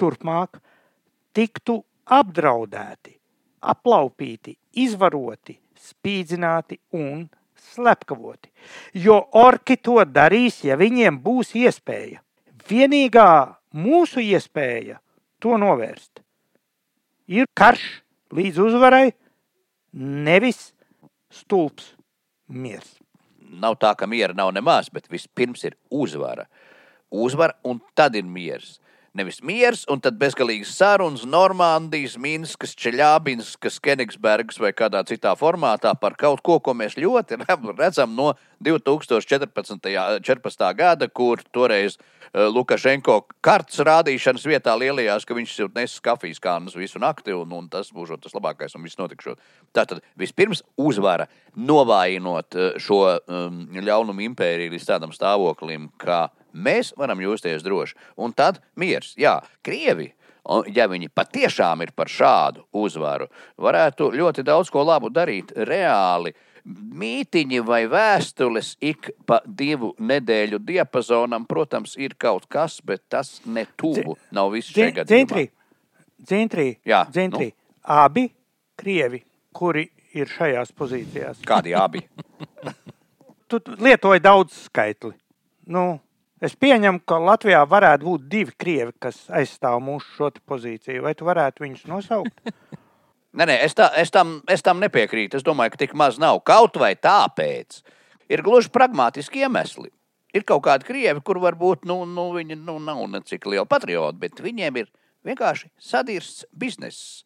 turpmāk 0.00 0.58
tiktu 1.36 1.80
apdraudēti, 2.12 3.14
aplaupīti, 3.62 4.56
izvaroti, 4.82 5.56
spīdzināti 5.78 6.80
un 6.98 7.28
slepkavoti. 7.72 8.50
Jo 9.04 9.20
orki 9.38 9.78
to 9.78 10.02
darīs, 10.04 10.62
ja 10.66 10.76
viņiem 10.80 11.20
būs 11.22 11.54
iespēja. 11.58 12.20
Vienīgā 12.68 13.30
mūsu 13.74 14.22
iespēja 14.22 14.98
to 15.42 15.56
novērst 15.58 16.22
ir 17.32 17.48
karš 17.54 17.84
līdz 18.34 18.60
uzvarai, 18.66 19.12
nevis 19.92 20.72
stulbs 21.32 21.92
miers. 22.48 22.96
Nav 23.52 23.76
tā, 23.80 23.92
ka 23.96 24.08
miera 24.08 24.34
nav 24.36 24.52
nemaz, 24.54 24.88
bet 24.92 25.10
vispirms 25.12 25.64
ir 25.68 25.76
uzvara. 25.92 26.46
Uzvara 27.12 27.58
un 27.68 27.80
tad 27.96 28.16
ir 28.16 28.24
miers. 28.24 28.78
Nevis 29.12 29.42
miers, 29.44 29.82
un 29.92 30.00
tad 30.00 30.16
bezgalīgas 30.16 30.70
sarunas 30.72 31.26
Normandijas, 31.28 32.14
Minskas, 32.16 32.72
Čeļābinskas, 32.80 33.76
Kenigsbergas 33.84 34.56
vai 34.56 34.70
kādā 34.72 35.02
citā 35.04 35.34
formātā 35.36 35.92
par 36.00 36.16
kaut 36.16 36.40
ko, 36.40 36.56
ko 36.64 36.72
mēs 36.72 36.96
ļoti 36.96 37.42
redzam 37.76 38.14
no 38.16 38.30
2014. 38.64 39.90
14. 40.22 40.64
gada, 40.78 41.08
kur 41.08 41.42
toreiz 41.54 41.98
uh, 41.98 42.46
Lukašenko 42.52 43.18
kartes 43.44 43.82
rādīšanas 43.84 44.46
vietā 44.48 44.74
lielījās, 44.78 45.26
ka 45.26 45.36
viņš 45.36 45.58
nes 45.76 45.98
kafijas 46.04 46.40
kānas 46.42 46.76
visu 46.78 47.02
nakti, 47.02 47.34
un, 47.36 47.52
un 47.52 47.68
tas 47.72 47.92
būs 47.94 48.14
tas 48.22 48.36
labākais, 48.36 48.76
un 48.78 48.86
viss 48.86 49.00
notikšot. 49.00 49.42
Tātad 49.74 50.02
vispirms 50.18 50.64
uzvara 50.80 51.28
novājinot 51.56 52.58
uh, 52.58 52.72
šo 52.80 53.02
um, 53.18 53.66
ļaunumu 53.76 54.26
impēriju 54.30 54.76
līdz 54.76 54.88
tādam 54.94 55.14
stāvoklim, 55.16 55.90
ka 56.00 56.28
mēs 56.52 56.94
varam 56.98 57.20
justies 57.22 57.64
droši. 57.66 57.98
Un 58.16 58.34
tad 58.36 58.62
miers. 58.76 59.14
Jā, 59.20 59.40
Krievi. 59.64 60.12
Un, 60.42 60.66
ja 60.74 60.88
viņi 60.90 61.12
patiešām 61.14 61.84
ir 61.84 61.92
par 61.94 62.10
šādu 62.10 62.64
uzvaru, 62.74 63.28
varētu 63.62 64.10
ļoti 64.10 64.42
daudz 64.46 64.72
ko 64.74 64.82
labu 64.82 65.10
darīt 65.14 65.52
reāli. 65.54 66.34
Mītiņi 66.62 67.58
vai 67.66 67.80
vēstules 67.90 68.76
ik 68.86 69.10
pa 69.26 69.40
divu 69.46 69.92
nedēļu 69.98 70.60
diapazonam, 70.62 71.46
protams, 71.50 71.96
ir 71.98 72.14
kaut 72.14 72.46
kas, 72.46 72.78
bet 72.86 73.02
tas 73.10 73.40
ne 73.46 73.64
tuvu 73.76 74.14
nav 74.30 74.52
viss 74.54 74.70
šeit. 74.70 75.00
Dzintrī, 75.08 75.48
dzintrī, 76.22 76.68
jā, 76.86 77.02
dzintrī. 77.10 77.50
Nu? 77.50 77.58
Abi 77.82 78.28
krievi, 78.78 79.24
kuri 79.52 79.88
ir 80.14 80.30
šajās 80.30 80.70
pozīcijās. 80.78 81.42
Kādi 81.46 81.74
abi? 81.78 82.04
Tu 83.52 83.58
lietoji 83.84 84.22
daudz 84.24 84.54
skaitli. 84.70 85.10
Nu, 85.68 85.98
es 86.40 86.54
pieņemu, 86.56 87.02
ka 87.04 87.18
Latvijā 87.20 87.58
varētu 87.68 88.06
būt 88.06 88.22
divi 88.32 88.54
krievi, 88.56 88.94
kas 88.96 89.18
aizstāv 89.28 89.76
mūsu 89.84 90.08
šo 90.16 90.30
pozīciju. 90.48 91.02
Vai 91.04 91.12
tu 91.18 91.28
varētu 91.28 91.66
viņus 91.66 91.82
nosaukt? 91.90 92.32
Nē, 93.32 93.46
nē, 93.48 93.56
es, 93.64 93.72
tā, 93.76 93.88
es, 93.96 94.12
tam, 94.12 94.40
es 94.50 94.64
tam 94.64 94.80
nepiekrītu. 94.82 95.38
Es 95.38 95.46
domāju, 95.46 95.72
ka 95.72 95.82
tik 95.84 95.94
maz 95.96 96.18
nav. 96.20 96.42
Kaut 96.44 96.76
vai 96.80 96.92
tāpēc 97.00 97.80
ir 98.32 98.42
gluži 98.44 98.72
pragmatiski 98.72 99.46
iemesli. 99.46 99.88
Ir 100.36 100.44
kaut 100.48 100.64
kādi 100.66 100.88
krievi, 100.88 101.20
kur 101.24 101.40
varbūt 101.40 101.86
nu, 101.88 102.02
nu, 102.08 102.30
viņi 102.36 102.56
nu, 102.60 102.78
nav 102.80 103.00
necik 103.12 103.48
lieli 103.48 103.68
patrioti, 103.68 104.20
bet 104.20 104.40
viņiem 104.40 104.80
ir 104.80 104.90
vienkārši 105.28 105.68
sadirsts 105.80 106.46
bizness. 106.56 107.24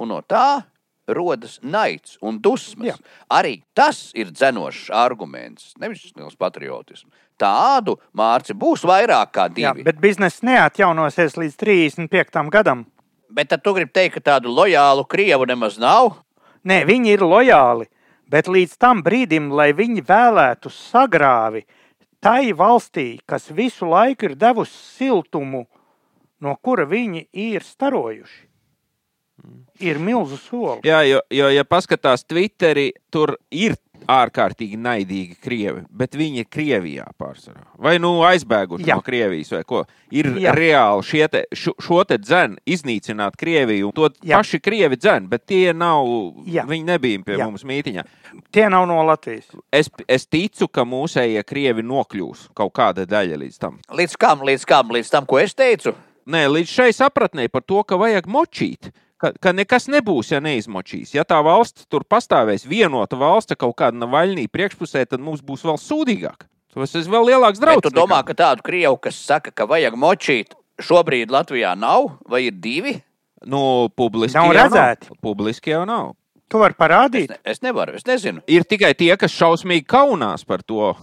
Un 0.00 0.12
no 0.12 0.20
tā 0.24 0.62
rodas 1.10 1.58
naids 1.62 2.16
un 2.24 2.38
dusmas. 2.42 2.94
Jā. 2.94 2.96
Arī 3.40 3.58
tas 3.76 4.10
ir 4.16 4.30
dzenošs 4.32 4.88
arguments, 4.94 5.74
nevis 5.80 6.06
liels 6.16 6.38
patriotisms. 6.40 7.10
Tādu 7.40 7.96
mārci 8.16 8.54
būs 8.56 8.84
vairāk 8.88 9.32
kā 9.36 9.48
divi. 9.48 9.64
Jā, 9.64 9.74
bet 9.84 10.00
biznesa 10.00 10.44
neatjaunosies 10.46 11.38
līdz 11.40 11.56
35. 11.60 12.48
gadam. 12.52 12.84
Bet 13.30 13.52
tad 13.52 13.62
tu 13.62 13.74
gribi 13.76 13.92
teikt, 13.94 14.18
ka 14.18 14.34
tādu 14.34 14.52
lojālu 14.54 15.06
krievu 15.06 15.46
nemaz 15.46 15.78
nav? 15.78 16.18
Nē, 16.66 16.82
viņi 16.88 17.14
ir 17.14 17.22
lojāli, 17.24 17.86
bet 18.28 18.50
līdz 18.50 18.76
tam 18.80 19.04
brīdim, 19.06 19.48
lai 19.54 19.70
viņi 19.76 20.02
vēlētu 20.04 20.72
sagrāvi 20.74 21.64
tai 22.20 22.52
valstī, 22.52 23.18
kas 23.26 23.48
visu 23.50 23.88
laiku 23.88 24.28
ir 24.28 24.36
devusi 24.36 24.76
siltumu, 24.98 25.64
no 26.40 26.56
kura 26.60 26.84
viņi 26.88 27.26
ir 27.32 27.64
starojuši, 27.64 28.42
ir 29.80 30.00
milzu 30.02 30.36
soli. 30.36 30.84
Jā, 30.84 31.00
jo, 31.08 31.22
jo 31.32 31.48
ja 31.48 31.64
paskatās 31.64 32.26
Twitterī, 32.28 32.90
tur 33.10 33.38
ir 33.50 33.78
ārkārtīgi 34.10 34.78
naidīgi 34.80 35.36
krievi, 35.42 35.82
bet 35.90 36.16
viņi 36.18 36.42
ir 36.42 36.48
Krievijā 36.50 37.06
pārsvarā. 37.20 37.64
Vai 37.80 37.96
nu 38.02 38.12
aizbēguši 38.26 38.88
Jā. 38.88 38.96
no 38.98 39.04
Krievijas, 39.04 39.52
vai 39.54 39.62
ko. 39.68 39.82
Ir 40.14 40.30
Jā. 40.40 40.54
reāli 40.56 41.06
šie 41.06 41.22
te, 41.32 41.44
šo, 41.56 41.74
šo 41.80 42.02
te 42.08 42.18
dzēnu 42.20 42.60
iznīcināt 42.66 43.38
Krieviju, 43.40 43.90
un 43.90 43.96
to 43.96 44.10
Jā. 44.22 44.40
paši 44.40 44.60
Krievi 44.62 44.98
dzēn, 45.00 45.28
bet 45.30 45.46
tie 45.50 45.74
nav, 45.76 46.06
Jā. 46.48 46.66
viņi 46.68 46.88
nebija 46.88 47.24
pie 47.26 47.38
Jā. 47.38 47.48
mums 47.48 47.64
mītiņā. 47.68 48.06
Tie 48.54 48.68
nav 48.70 48.86
no 48.90 49.00
Latvijas. 49.06 49.50
Es, 49.74 49.90
es 50.08 50.26
ticu, 50.30 50.68
ka 50.68 50.86
mūsējie 50.88 51.42
Krievi 51.46 51.84
nokļūs 51.86 52.48
kaut 52.56 52.74
kāda 52.78 53.06
daļa 53.08 53.40
līdz 53.44 53.60
tam. 53.62 53.80
Līdz 53.90 54.16
kam, 54.20 54.46
līdz 54.46 54.66
kam, 54.68 54.94
līdz 54.94 55.12
tam, 55.12 55.28
ko 55.28 55.40
es 55.42 55.54
teicu? 55.58 55.94
Nē, 56.30 56.44
līdz 56.52 56.70
šai 56.70 56.90
sapratnē 56.94 57.48
par 57.50 57.64
to, 57.66 57.82
ka 57.82 57.98
vajag 57.98 58.28
močīt. 58.30 58.92
Ka, 59.20 59.34
ka 59.36 59.52
nekas 59.52 59.84
nebūs, 59.92 60.30
ja 60.32 60.38
neizmočīs. 60.40 61.10
Ja 61.12 61.26
tā 61.28 61.42
valsts 61.44 61.84
tur 61.92 62.06
pastāvēs, 62.08 62.64
vienota 62.64 63.18
valsts 63.20 63.52
kaut 63.60 63.76
kāda 63.76 64.00
navaļnī 64.00 64.46
priekšpusē, 64.48 65.04
tad 65.10 65.20
mums 65.20 65.42
būs 65.44 65.66
vēl 65.68 65.76
sūdīgāk. 65.76 66.46
Tas 66.72 66.94
ir 66.96 67.04
vēl 67.10 67.26
lielāks 67.32 67.58
Bet 67.60 67.66
draudz. 67.66 67.84
tu 67.84 67.92
domā, 67.92 68.22
ka 68.24 68.32
tādu 68.38 68.64
krievu, 68.64 68.96
kas 69.02 69.18
saka, 69.20 69.52
ka 69.52 69.66
vajag 69.68 69.98
močīt, 69.98 70.54
šobrīd 70.80 71.32
Latvijā 71.34 71.74
nav, 71.76 72.14
vai 72.30 72.46
ir 72.46 72.56
divi? 72.56 72.94
Nu, 73.44 73.90
publiski 73.96 74.38
Nav 74.38 74.48
jau 74.48 74.56
redzēti. 74.56 75.10
Nav. 75.10 75.20
Publiski 75.24 75.74
jau 75.74 75.84
nav. 75.88 76.14
Tu 76.50 76.58
vari 76.58 76.74
Es, 76.74 76.78
parādīt, 76.80 77.30
ne, 77.30 77.38
es 77.44 77.60
nevaru, 77.62 77.94
es 78.00 78.06
nezinu. 78.08 78.40
Ir 78.50 78.64
tikai 78.64 78.94
tie, 78.98 79.12
kas 79.20 79.34
šausmīgi 79.36 79.84
kaunās 79.86 80.46
par 80.48 80.64
to. 80.66 80.94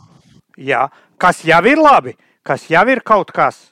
Jā, 0.57 0.87
kas 1.21 1.43
jau 1.45 1.61
ir 1.69 1.77
labi, 1.77 2.15
kas 2.43 2.65
jau 2.71 2.83
ir 2.89 3.03
kaut 3.05 3.31
kas, 3.31 3.71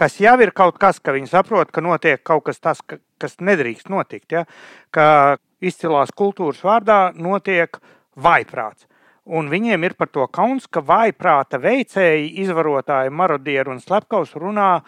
kas 0.00 0.16
jau 0.22 0.36
ir 0.40 0.54
kaut 0.56 0.78
kas, 0.80 1.00
ka 1.02 1.12
viņi 1.12 1.28
saprot, 1.28 1.70
ka 1.72 1.84
notiek 1.84 2.22
kaut 2.24 2.46
kas 2.48 2.60
tāds, 2.62 2.80
ka, 2.80 2.96
kas 3.20 3.36
nedrīkst 3.44 3.90
notikt. 3.92 4.32
Ja? 4.32 4.46
Ka 4.94 5.36
izcilās 5.60 6.12
kultūras 6.16 6.62
vārdā 6.64 7.10
notiek 7.16 7.76
vaiprāts. 8.16 8.86
Un 9.30 9.50
viņiem 9.52 9.84
ir 9.84 9.94
par 9.98 10.08
to 10.10 10.24
kauns, 10.32 10.64
ka 10.66 10.80
vaiprāta 10.82 11.60
veicēji, 11.60 12.32
izvarotāji, 12.42 13.12
marodieri 13.14 13.70
un 13.70 13.82
slepkavs 13.82 14.32
runā 14.40 14.80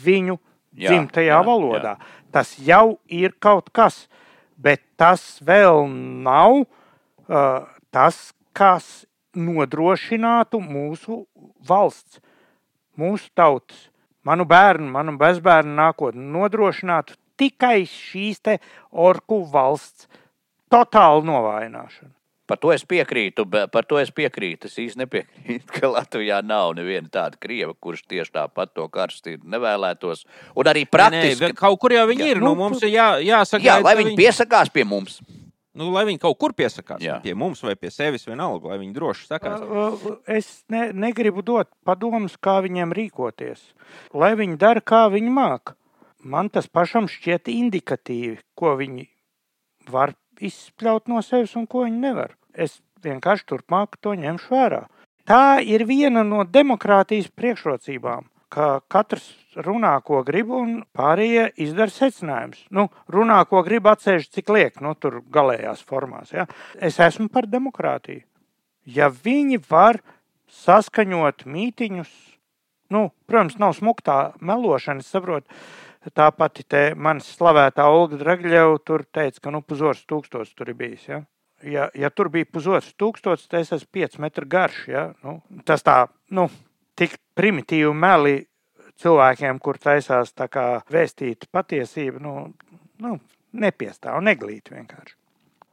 viņu 0.00 0.38
Jā, 0.70 0.92
dzimtajā 0.92 1.34
jā, 1.34 1.42
valodā. 1.44 1.96
Tas 2.30 2.54
jau 2.62 3.00
ir 3.10 3.34
kaut 3.42 3.72
kas, 3.74 4.04
bet 4.54 4.84
tas 5.00 5.40
vēl 5.44 5.88
nav 6.22 6.62
uh, 6.62 7.66
tas, 7.90 8.30
kas 8.54 9.04
nodrošinātu 9.34 10.62
mūsu 10.62 11.24
valsts, 11.66 12.22
mūsu 12.98 13.28
tautas, 13.34 13.89
manu 14.26 14.46
bērnu, 14.48 14.90
manu 14.92 15.16
bezbērnu 15.20 15.74
nākotni, 15.78 16.30
nodrošinātu 16.36 17.16
tikai 17.40 17.82
šīs 17.88 18.42
te 18.44 18.56
orku 18.90 19.42
valsts 19.52 20.08
totālu 20.70 21.24
novājināšanu. 21.28 22.12
Par 22.50 22.58
to 22.58 22.72
es 22.74 22.82
piekrītu, 22.82 23.44
bet 23.46 23.70
par 23.70 23.86
to 23.86 24.00
es 24.00 24.08
piekrītu. 24.10 24.66
Es 24.66 24.74
īsti 24.82 24.98
nepiekrītu, 25.04 25.70
ka 25.76 25.86
Latvijā 25.92 26.40
nav 26.42 26.72
neviena 26.74 27.06
tāda 27.06 27.38
krieva, 27.38 27.76
kurš 27.78 28.02
tieši 28.10 28.34
tāpat 28.34 28.72
to 28.74 28.88
karstību 28.90 29.46
nevēlētos. 29.54 30.24
Un 30.58 30.70
arī 30.72 30.82
praktiski. 30.90 31.46
Nē, 31.46 31.54
kaut 31.58 31.78
kur 31.82 31.94
jau 31.94 32.08
viņi 32.10 32.26
Jā, 32.26 32.32
ir. 32.34 32.42
Nu, 32.42 32.50
nu, 32.50 32.58
mums 32.64 32.82
ir 32.82 32.90
jā, 32.96 33.12
jāsaka, 33.22 33.62
Jā, 33.62 33.78
lai 33.84 33.94
viņi 34.02 34.16
piesakās 34.18 34.72
pie 34.74 34.82
mums. 34.82 35.20
Nu, 35.80 35.90
lai 35.94 36.04
viņi 36.08 36.20
kaut 36.22 36.38
kur 36.40 36.54
piesakās. 36.56 37.00
Jā. 37.02 37.18
Pie 37.24 37.34
mums 37.38 37.62
vai 37.64 37.74
pie 37.80 37.90
sevis 37.94 38.26
vienalga, 38.28 38.72
lai 38.72 38.78
viņi 38.82 38.94
droši 38.96 39.26
sakās. 39.30 39.64
Es 40.30 40.52
ne, 40.72 40.90
negribu 40.92 41.44
dot 41.46 41.70
padomus, 41.86 42.36
kā 42.36 42.60
viņiem 42.64 42.94
rīkoties. 42.96 43.64
Lai 44.14 44.34
viņi 44.38 44.58
dara, 44.60 44.84
kā 44.84 45.06
viņi 45.12 45.32
māk. 45.34 45.74
Man 46.20 46.50
tas 46.52 46.68
pašam 46.68 47.08
šķiet 47.08 47.48
indikatīvi, 47.48 48.38
ko 48.58 48.76
viņi 48.76 49.08
var 49.90 50.14
izspļaut 50.40 51.08
no 51.08 51.22
sevis 51.24 51.56
un 51.56 51.66
ko 51.70 51.86
viņi 51.86 52.02
nevar. 52.04 52.36
Es 52.52 52.80
vienkārši 53.04 53.48
turpmāk 53.48 53.96
to 54.04 54.14
ņemšu 54.18 54.52
vērā. 54.52 54.84
Tā 55.28 55.60
ir 55.62 55.84
viena 55.88 56.24
no 56.26 56.42
demokrātijas 56.44 57.28
priekšrocībām, 57.36 58.26
ka 58.50 58.68
katrs 58.90 59.26
runā, 59.66 59.92
ko 60.06 60.22
grib, 60.26 60.50
un 60.54 60.80
pārējie 60.96 61.50
izdara 61.64 61.92
secinājumus. 61.94 62.64
Nu, 62.74 62.88
runā, 63.10 63.40
ko 63.50 63.62
grib, 63.66 63.88
atsevišķi, 63.90 64.32
cik 64.38 64.52
liek, 64.54 64.80
nu, 64.84 64.94
tur 64.98 65.20
galējās 65.32 65.82
formās. 65.86 66.34
Ja? 66.34 66.46
Es 66.76 67.00
esmu 67.02 67.30
par 67.32 67.48
demokrātiju. 67.50 68.24
Ja 68.90 69.10
viņi 69.12 69.60
var 69.70 70.00
saskaņot 70.50 71.46
mītiņus, 71.46 72.10
nu, 72.94 73.08
protams, 73.30 73.58
nav 73.62 73.76
smuktā 73.78 74.18
melošana, 74.42 75.04
saprotu. 75.06 75.60
Tā 76.16 76.30
pati 76.32 76.64
te 76.64 76.94
manis 76.96 77.26
slavētā 77.36 77.84
Olga 77.92 78.16
Dragļeva 78.16 78.78
tur 78.88 79.04
teica, 79.04 79.42
ka 79.44 79.50
nu 79.52 79.60
pusotrs 79.60 80.06
tūkstots 80.08 80.54
tur 80.56 80.72
ir 80.72 80.78
bijis. 80.78 81.04
Ja? 81.10 81.18
Ja, 81.60 81.90
ja 81.92 82.08
tur 82.08 82.30
bija 82.32 82.48
pusotrs 82.48 82.94
tūkstots, 82.96 83.44
tad 83.50 83.60
es 83.60 83.74
esmu 83.76 83.92
5 83.98 84.16
metru 84.24 84.48
garš. 84.48 84.78
Ja? 84.88 85.02
Nu, 85.20 85.42
tas 85.68 85.84
tā, 85.84 86.06
nu, 86.32 86.48
tik 87.00 87.16
primitīvi 87.38 87.92
meli 87.96 88.36
cilvēkiem, 89.00 89.60
kur 89.64 89.80
taisās 89.80 90.34
tā 90.36 90.48
kā 90.52 90.66
vēstīt 90.92 91.48
patiesību, 91.52 92.20
nu, 92.20 92.34
nu 93.00 93.16
nepiestāv, 93.56 94.20
neglīt 94.24 94.72
vienkārši. 94.72 95.16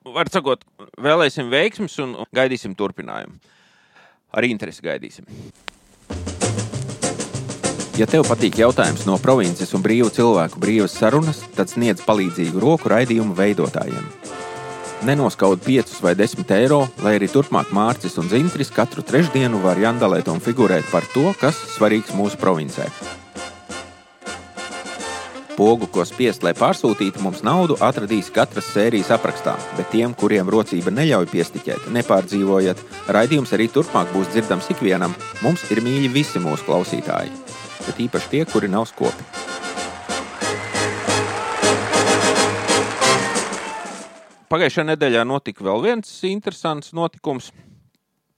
Var 0.08 0.30
sakot, 0.32 0.64
vēlēsim 1.04 1.50
veiksmus 1.52 1.98
un 2.00 2.16
gaidīsim 2.36 2.78
turpinājumu. 2.80 3.42
Ar 4.38 4.48
interesi 4.48 4.84
gaidīsim. 4.86 5.28
Ja 7.98 8.06
tev 8.06 8.28
patīk 8.30 8.60
jautājums 8.62 9.08
no 9.10 9.18
provinces 9.20 9.74
un 9.74 9.84
brīvu 9.84 10.12
cilvēku 10.14 10.62
brīvas 10.62 10.96
sarunas, 11.00 11.42
tad 11.58 11.72
sniedz 11.72 12.04
palīdzīgu 12.06 12.62
roku 12.62 12.92
raidījumu 12.94 13.36
veidotājiem. 13.36 14.06
Nenoskaud 15.06 15.62
5 15.62 16.02
vai 16.02 16.16
10 16.16 16.50
eiro, 16.58 16.80
lai 17.06 17.14
arī 17.20 17.28
turpmāk 17.30 17.70
Mārcis 17.76 18.18
un 18.18 18.32
Zintris 18.32 18.72
katru 18.74 19.04
trešdienu 19.06 19.62
var 19.62 19.78
jandalēt 19.78 20.32
un 20.34 20.42
figurēt 20.42 20.90
par 20.90 21.06
to, 21.14 21.30
kas 21.38 21.60
svarīgs 21.76 22.16
mūsu 22.18 22.40
provincē. 22.42 22.90
Pogu, 25.58 25.88
ko 25.90 26.04
spiest, 26.06 26.44
lai 26.46 26.54
pārsūtītu 26.58 27.22
mums 27.22 27.42
naudu, 27.46 27.78
atradīs 27.82 28.30
katras 28.34 28.70
sērijas 28.74 29.10
aprakstā, 29.14 29.56
bet 29.78 29.90
tiem, 29.94 30.14
kuriem 30.18 30.50
rocība 30.54 30.94
neļauj 30.94 31.30
piestiķēt, 31.32 31.90
nepārdzīvojat, 31.98 32.86
raidījums 33.10 33.54
arī 33.58 33.70
turpmāk 33.74 34.14
būs 34.14 34.30
dzirdams 34.34 34.70
ikvienam. 34.74 35.18
Mums 35.42 35.66
ir 35.74 35.82
mīļi 35.86 36.14
visi 36.14 36.42
mūsu 36.42 36.66
klausītāji, 36.70 37.34
bet 37.88 38.08
īpaši 38.10 38.34
tie, 38.34 38.46
kuri 38.50 38.70
nav 38.70 38.90
skopi. 38.90 39.47
Pagājušajā 44.48 44.86
nedēļā 44.94 45.26
notika 45.28 45.66
vēl 45.68 45.82
viens 45.84 46.12
interesants 46.24 46.94
notikums, 46.96 47.50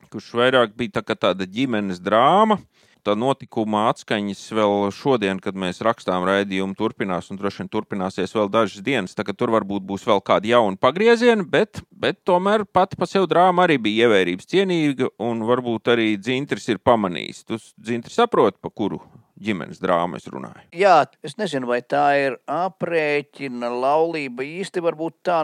kurš 0.09 0.31
vairāk 0.39 0.71
bija 0.73 0.97
tā 0.97 1.13
tāda 1.13 1.45
ģimenes 1.45 2.01
drāma. 2.01 2.57
Tā 3.05 3.13
notikuma 3.15 3.85
atskaņas 3.91 4.41
vēl 4.57 4.89
šodien, 4.91 5.37
kad 5.39 5.55
mēs 5.55 5.79
rakstām 5.85 6.25
raidījumu, 6.27 6.73
turpinās 6.75 7.29
un 7.29 7.37
droši 7.39 7.61
vien 7.61 7.69
turpināsies 7.71 8.33
vēl 8.35 8.49
dažas 8.51 8.81
dienas. 8.83 9.13
Tur 9.13 9.53
varbūt 9.53 9.85
būs 9.85 10.03
vēl 10.09 10.19
kādi 10.25 10.49
jauni 10.51 10.81
pagriezieni, 10.81 11.45
bet, 11.45 11.83
bet 11.93 12.19
tomēr 12.27 12.65
pati 12.65 12.97
pa 12.97 13.05
sev 13.07 13.29
drāma 13.29 13.67
arī 13.67 13.77
bija 13.77 14.09
ievērības 14.09 14.49
cienīga 14.49 15.13
un 15.21 15.45
varbūt 15.45 15.93
arī 15.93 16.11
dzintris 16.17 16.67
ir 16.73 16.81
pamanījis. 16.81 17.45
Tu 17.45 17.61
dzintri 17.77 18.17
saproti, 18.17 18.57
pa 18.59 18.73
kuru 18.73 18.99
ģimenes 19.43 19.81
drāmu 19.81 20.19
es 20.19 20.27
runāju. 20.31 20.67
Jā, 20.75 21.03
es 21.25 21.37
nezinu, 21.39 21.69
vai 21.69 21.79
tā 21.81 22.05
ir 22.19 22.37
aprēķina 22.49 23.71
laulība 23.71 24.45
īsti 24.45 24.83
varbūt 24.83 25.19
tā 25.27 25.43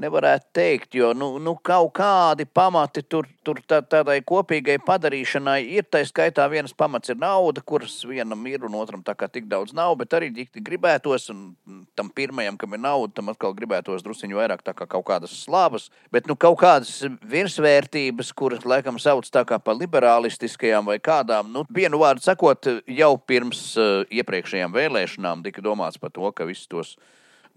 nevarētu 0.00 0.48
teikt, 0.56 0.94
jo 0.98 1.12
nu, 1.16 1.30
nu, 1.42 1.54
kaut 1.64 1.92
kādi 1.98 2.46
pamati 2.46 3.02
tur, 3.02 3.28
tur 3.46 3.60
tā, 3.68 3.80
tādai 3.84 4.20
kopīgai 4.26 4.78
padarīšanai 4.86 5.58
ir. 5.76 5.86
Tā 5.90 6.02
skaitā 6.08 6.46
viens 6.52 6.74
pamats 6.76 7.12
ir 7.12 7.18
nauda, 7.20 7.62
kuras 7.66 7.98
vienam 8.08 8.42
ir 8.50 8.64
un 8.66 8.76
otram 8.80 9.04
tā 9.06 9.14
kā 9.18 9.28
tik 9.32 9.48
daudz 9.50 9.74
nav, 9.76 9.96
bet 10.00 10.16
arī 10.16 10.30
tik 10.34 10.62
gribētos, 10.66 11.28
un 11.34 11.84
tam 11.98 12.10
pirmajam, 12.14 12.58
kam 12.60 12.76
ir 12.76 12.82
nauda, 12.82 13.12
tam 13.18 13.32
atkal 13.32 13.54
gribētos 13.56 14.04
drusciņu 14.06 14.40
vairāk 14.40 14.64
kā 14.70 14.86
kaut 14.86 15.06
kādas 15.08 15.34
slavas, 15.44 15.88
bet 16.12 16.28
nu 16.30 16.36
kaut 16.40 16.60
kādas 16.62 16.92
virsvērtības, 17.30 18.32
kuras 18.36 18.66
laikam 18.68 19.00
sauc 19.02 19.28
tā 19.30 19.44
kā 19.48 19.60
par 19.62 19.78
liberālistiskajām 19.80 20.90
vai 20.90 20.98
kādām, 21.02 21.52
nu 21.52 21.64
vienu 21.74 22.00
vārdu 22.02 22.24
sakot, 22.24 22.68
jau 22.88 23.14
pirms 23.26 23.64
uh, 23.78 24.02
iepriekšējām 24.10 24.74
vēlēšanām 24.74 25.44
tika 25.46 25.64
domāts 25.64 26.00
par 26.00 26.12
to, 26.14 26.30
ka 26.32 26.48
visus 26.48 26.68
tos 26.70 26.96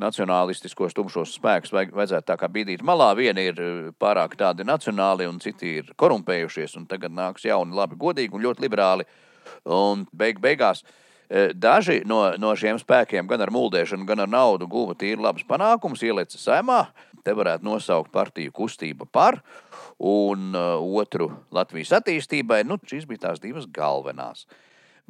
nacionālistiskos 0.02 0.96
tumšos 0.98 1.36
spēkus 1.38 1.74
vajag, 1.74 1.94
vajadzētu 1.96 2.28
tā 2.30 2.38
kā 2.40 2.50
bīdīt 2.52 2.84
malā. 2.86 3.12
Vieni 3.18 3.48
ir 3.52 3.62
eh, 3.62 3.92
pārāk 4.00 4.36
tādi 4.40 4.66
nacionāli, 4.68 5.28
un 5.30 5.40
citi 5.44 5.78
ir 5.82 5.94
korumpējušies, 6.00 6.76
un 6.80 6.88
tagad 6.90 7.14
nāks 7.14 7.46
jauni, 7.48 7.76
labi, 7.78 8.00
godīgi 8.00 8.36
un 8.38 8.46
ļoti 8.48 8.66
liberāli. 8.66 9.08
Un 9.70 10.06
beig, 10.16 10.42
beigās 10.44 10.84
eh, 10.84 11.54
daži 11.54 12.02
no, 12.10 12.24
no 12.42 12.56
šiem 12.58 12.82
spēkiem, 12.82 13.30
gan 13.30 13.46
ar 13.46 13.54
mūldēšanu, 13.54 14.08
gan 14.10 14.26
ar 14.26 14.32
naudu, 14.32 14.70
guva 14.72 14.98
tīri 14.98 15.22
labus 15.22 15.46
panākumus, 15.50 16.04
ielica 16.06 16.40
saimā. 16.40 16.86
Te 17.24 17.32
varētu 17.36 17.64
nosaukt 17.64 18.12
partiju 18.12 18.52
kustība 18.52 19.06
par, 19.08 19.38
un 20.04 20.50
uh, 20.52 20.82
otru 21.00 21.30
Latvijas 21.56 21.94
attīstībai. 22.02 22.66
Nu, 22.68 22.76
šīs 22.84 23.06
bija 23.08 23.30
tās 23.30 23.40
divas 23.40 23.70
galvenās. 23.72 24.44
Uh, 24.44 24.58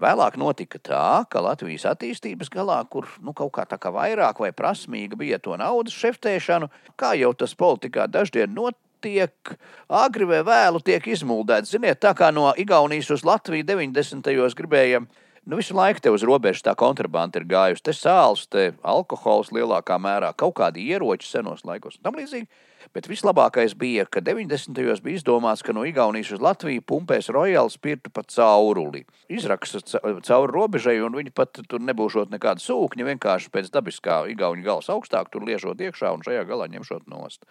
Vēlāk 0.02 0.40
notika 0.42 0.80
tā, 0.82 1.08
ka 1.30 1.42
Latvijas 1.46 1.86
attīstības 1.86 2.50
galā, 2.50 2.80
kur 2.90 3.06
nu, 3.22 3.30
kaut 3.38 3.52
kā 3.54 3.66
tā 3.70 3.78
kā 3.78 3.92
vairāk 3.94 4.40
vai 4.42 4.50
prasmīga 4.50 5.20
bija 5.20 5.38
to 5.38 5.54
naudas 5.60 5.94
šeftēšanu, 5.94 6.72
kā 6.98 7.14
jau 7.20 7.30
tas 7.38 7.54
politikā 7.54 8.08
daždien 8.10 8.50
notiek, 8.58 9.54
agri 9.88 10.26
vai 10.26 10.42
vēlu 10.48 10.82
tiek 10.82 11.06
izmuldēts. 11.14 11.76
Ziniet, 11.76 12.02
tā 12.02 12.16
kā 12.18 12.32
no 12.34 12.50
Igaunijas 12.58 13.12
uz 13.14 13.26
Latviju 13.28 13.68
90. 13.70 14.26
gados 14.26 14.58
gribējām 14.58 15.06
Nu, 15.46 15.58
visu 15.60 15.76
laiku 15.76 16.00
te 16.00 16.12
uz 16.14 16.24
robežas 16.24 16.64
tā 16.64 16.72
kontrabanda 16.80 17.42
ir 17.42 17.44
gājusi. 17.52 17.84
Te 17.84 17.92
sāls, 17.92 18.46
te 18.48 18.70
alkohols 18.80 19.50
lielākā 19.52 19.98
mērā, 20.00 20.30
kaut 20.40 20.54
kādi 20.56 20.86
ieroči 20.88 21.28
senos 21.28 21.66
laikos 21.68 21.98
un 21.98 22.06
tam 22.08 22.16
līdzīgi. 22.16 22.48
Bet 22.96 23.10
vislabākais 23.12 23.76
bija, 23.76 24.06
ka 24.08 24.22
90. 24.24 24.72
gados 24.78 25.02
bija 25.04 25.20
izdomāts, 25.20 25.64
ka 25.66 25.76
no 25.76 25.84
Igaunijas 25.84 26.32
uz 26.38 26.44
Latviju 26.44 26.86
pumpēs 26.88 27.28
rojāli 27.36 27.74
spirtu 27.76 28.12
pa 28.14 28.24
cauruli. 28.24 29.04
Izraksta 29.28 29.82
cauri 30.24 30.56
robežai, 30.56 30.96
un 31.04 31.20
viņi 31.20 31.36
pat 31.36 31.60
tur 31.68 31.84
nebūšot 31.92 32.32
nekāda 32.32 32.64
sūkņa, 32.64 33.10
vienkārši 33.12 33.52
pēc 33.52 33.68
dabiskā 33.76 34.22
igauņu 34.32 34.64
gals 34.64 34.88
augstāk, 34.96 35.28
tur 35.34 35.44
liežot 35.44 35.84
iekšā 35.84 36.14
un 36.16 36.24
šajā 36.24 36.48
galā 36.48 36.70
ņemšot 36.72 37.12
nost. 37.12 37.44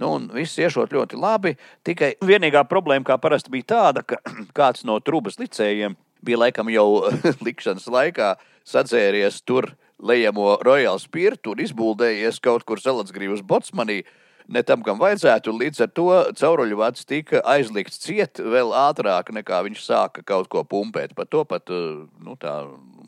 Nu, 0.00 0.14
un 0.16 0.30
viss 0.32 0.56
iešot 0.60 0.92
ļoti 0.92 1.20
labi. 1.20 1.56
Tikai 1.84 2.14
vienīgā 2.24 2.64
problēma, 2.68 3.04
kā 3.04 3.20
parasti, 3.20 3.52
bija 3.52 3.72
tāda, 3.76 4.06
ka 4.08 4.22
kāds 4.56 4.88
no 4.88 4.96
trūkas 5.04 5.36
licējiem 5.42 6.00
bija 6.24 6.40
laikam 6.44 6.70
jau 6.72 7.06
likšanas 7.46 7.88
laikā 7.92 8.34
sadzēries 8.66 9.42
tur 9.46 9.72
lejamo 10.02 10.58
Royal 10.64 10.98
Spirtu 11.00 11.54
un 11.54 11.62
izbuldējies 11.64 12.40
kaut 12.44 12.66
kur 12.68 12.80
Salatsgrīvas 12.82 13.44
Botsmanī. 13.46 14.02
Ne 14.46 14.62
tam, 14.62 14.82
kam 14.86 15.00
vajadzētu, 15.00 15.50
līdz 15.58 15.80
ar 15.82 15.88
to 15.90 16.10
cauruļu 16.38 16.76
vats 16.78 17.06
tika 17.08 17.40
aizlikts 17.50 17.98
ciet 18.04 18.38
vēl 18.38 18.70
ātrāk, 18.78 19.32
nekā 19.34 19.64
viņš 19.66 19.80
sāka 19.82 20.22
kaut 20.22 20.46
ko 20.52 20.62
pumpēt. 20.62 21.16
Par 21.18 21.26
to 21.26 21.42
pat 21.48 21.72
eh, 21.74 22.04
nu, 22.22 22.36
tā, 22.38 22.60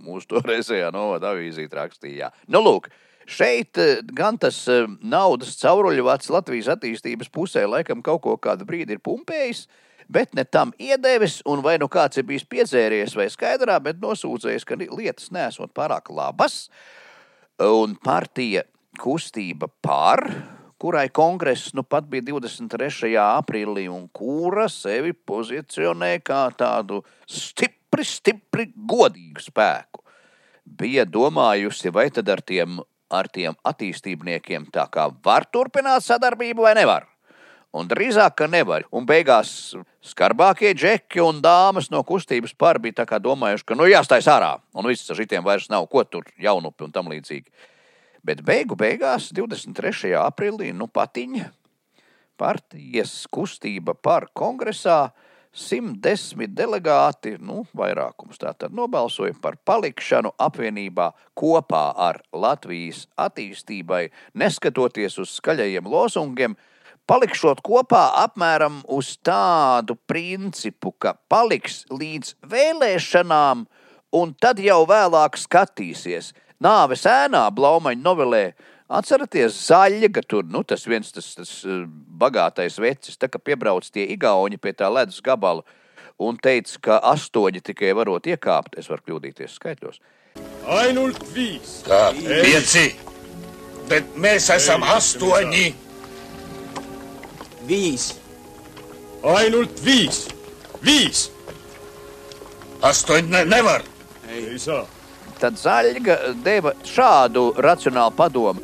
mūsu 0.02 0.32
toreizējā 0.32 0.90
novada 0.94 1.30
avīzīte 1.36 1.78
rakstīja. 1.78 2.32
Nu, 2.50 2.64
lūk, 2.66 2.88
šeit 3.30 3.78
eh, 3.78 4.00
gan 4.02 4.40
tas 4.42 4.64
eh, 4.72 4.88
naudas 4.98 5.54
cauruļu 5.62 6.08
vats 6.10 6.32
Latvijas 6.34 6.72
attīstības 6.74 7.30
pusē 7.30 7.68
laikam 7.70 8.02
kaut 8.02 8.24
ko 8.26 8.34
kādu 8.42 8.66
brīdi 8.66 8.98
ir 8.98 9.04
pumpējis, 9.04 9.68
uh, 9.68 9.84
bet 10.08 10.34
ne 10.34 10.44
tam 10.44 10.72
iedevis, 10.80 11.40
un 11.46 11.62
vai 11.64 11.76
nu 11.80 11.88
kāds 11.92 12.20
ir 12.20 12.26
bijis 12.28 12.46
piedzēries 12.48 13.16
vai 13.18 13.28
skaidrā, 13.32 13.78
bet 13.82 14.00
nosūdzējis, 14.02 14.66
ka 14.66 14.78
lietas 14.80 15.30
nesot 15.34 15.72
pārāk 15.76 16.10
labas, 16.14 16.66
un 17.62 17.96
partija 18.04 18.64
kustība 18.98 19.68
par, 19.84 20.24
kurai 20.80 21.08
kongress 21.14 21.74
nu 21.74 21.84
pat 21.84 22.08
bija 22.10 22.30
23. 22.30 23.12
aprīlī, 23.20 23.88
un 23.92 24.08
kura 24.14 24.68
sevi 24.72 25.12
pozicionē 25.12 26.16
kā 26.24 26.46
tādu 26.58 27.02
stipri, 27.26 28.06
stipri 28.06 28.70
godīgu 28.72 29.44
spēku. 29.50 30.04
Bija 30.68 31.06
domājusi, 31.08 31.92
vai 31.92 32.08
tad 32.12 32.28
ar 32.28 32.42
tiem, 32.44 32.80
ar 33.10 33.28
tiem 33.32 33.56
attīstībniekiem 33.66 34.68
tā 34.72 34.84
kā 34.92 35.08
var 35.24 35.48
turpināt 35.48 36.04
sadarbību 36.04 36.66
vai 36.66 36.74
nevar. 36.76 37.08
Un 37.76 37.88
drīzāk, 37.88 38.32
ka 38.40 38.46
nevar. 38.48 38.86
Un 38.96 39.04
beigās 39.04 39.50
skarbākie 40.00 40.72
džeki 40.72 41.20
un 41.20 41.42
dāmas 41.44 41.90
no 41.92 42.00
kustības 42.06 42.54
par 42.56 42.80
bija 42.80 43.04
domājuši, 43.20 43.66
ka 43.68 43.76
nu 43.76 43.84
jāstājas 43.84 44.30
ārā. 44.32 44.54
Un 44.72 44.88
viss 44.88 45.10
ar 45.10 45.20
šitiem 45.20 45.44
vairs 45.44 45.68
nav 45.68 45.86
ko 45.92 46.04
tur 46.04 46.24
jaunupi 46.40 46.84
un 46.84 46.92
tam 46.92 47.12
līdzīgi. 47.12 47.52
Bet 48.24 48.40
beigu 48.42 48.76
beigās, 48.76 49.30
23. 49.32 50.16
aprīlī, 50.16 50.72
nu 50.72 50.88
patiņa 50.88 51.52
partijas 52.38 53.26
kustība 53.30 53.94
par 53.94 54.28
kongresā 54.36 55.10
110 55.58 56.52
delegāti, 56.54 57.34
nu, 57.42 57.64
vairākums 57.76 58.38
tātad 58.38 58.74
nobalsoja 58.74 59.34
par 59.42 59.56
palikšanu 59.66 60.34
apvienībā 60.38 61.10
kopā 61.38 61.84
ar 61.96 62.20
Latvijas 62.32 63.06
attīstībai, 63.18 64.06
neskatoties 64.38 65.18
uz 65.18 65.34
skaļajiem 65.40 65.88
lozungiem, 65.88 66.54
palikšot 67.08 67.62
kopā 67.64 68.02
apmēram 68.22 68.82
uz 68.92 69.14
tādu 69.24 69.96
principu, 70.08 70.92
ka 70.92 71.14
paliks 71.30 71.84
līdz 71.90 72.34
vēlēšanām, 72.52 73.64
un 74.18 74.34
tad 74.40 74.60
jau 74.62 74.82
vēlāk 74.88 75.40
skatīsies. 75.40 76.34
Nāves 76.62 77.06
ēnā, 77.08 77.46
Blaumaņa 77.54 78.02
novelē, 78.02 78.44
atceraties 78.88 79.56
zaļa, 79.68 80.10
ka 80.12 80.24
tur 80.26 80.46
nu, 80.50 80.64
tas 80.66 80.84
viens 80.90 81.12
tas, 81.14 81.32
tas 81.38 81.52
eh, 81.64 81.84
bagātais 82.20 82.78
vecis, 82.82 83.18
tā 83.20 83.30
kā 83.30 83.40
piebrauc 83.40 83.88
tie 83.88 84.08
igauņi 84.14 84.60
pie 84.60 84.74
tā 84.76 84.90
ledus 84.92 85.22
gabala 85.24 85.64
un 86.18 86.38
teica, 86.42 86.78
ka 86.82 87.00
astoņi 87.14 87.62
tikai 87.70 87.92
varot 87.94 88.26
iekāpt, 88.26 88.78
es 88.80 88.88
varu 88.90 89.04
kļūdīties 89.06 89.54
skaitļos. 89.60 90.00
Ainult 90.78 91.22
viis. 91.32 91.78
Kā 91.86 92.08
pieci, 92.18 92.90
bet 93.90 94.16
mēs 94.18 94.50
esam 94.54 94.84
astoņi. 94.86 95.87
Viis. 97.68 98.14
ainult 99.28 99.80
viis, 99.84 100.22
viis. 100.80 101.26
astoņi 102.80 103.28
ne, 103.28 103.42
nevar. 103.44 103.82
ei, 104.30 104.54
ei 104.54 104.58
saa. 104.58 104.86
Tad 105.38 105.58
Zaļga 105.60 106.16
deva 106.44 106.72
šādu 106.86 107.50
racionālu 107.60 108.14
padomu. 108.16 108.62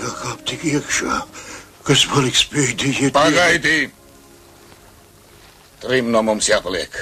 Jākāp 0.00 0.42
tik 0.50 0.64
iekšā, 0.72 1.20
kas 1.86 2.02
paliks 2.10 2.42
pēdējie. 2.50 3.12
Pagaidi! 3.14 3.92
Trim 5.84 6.10
no 6.10 6.24
mums 6.26 6.50
jāpaliek. 6.50 6.98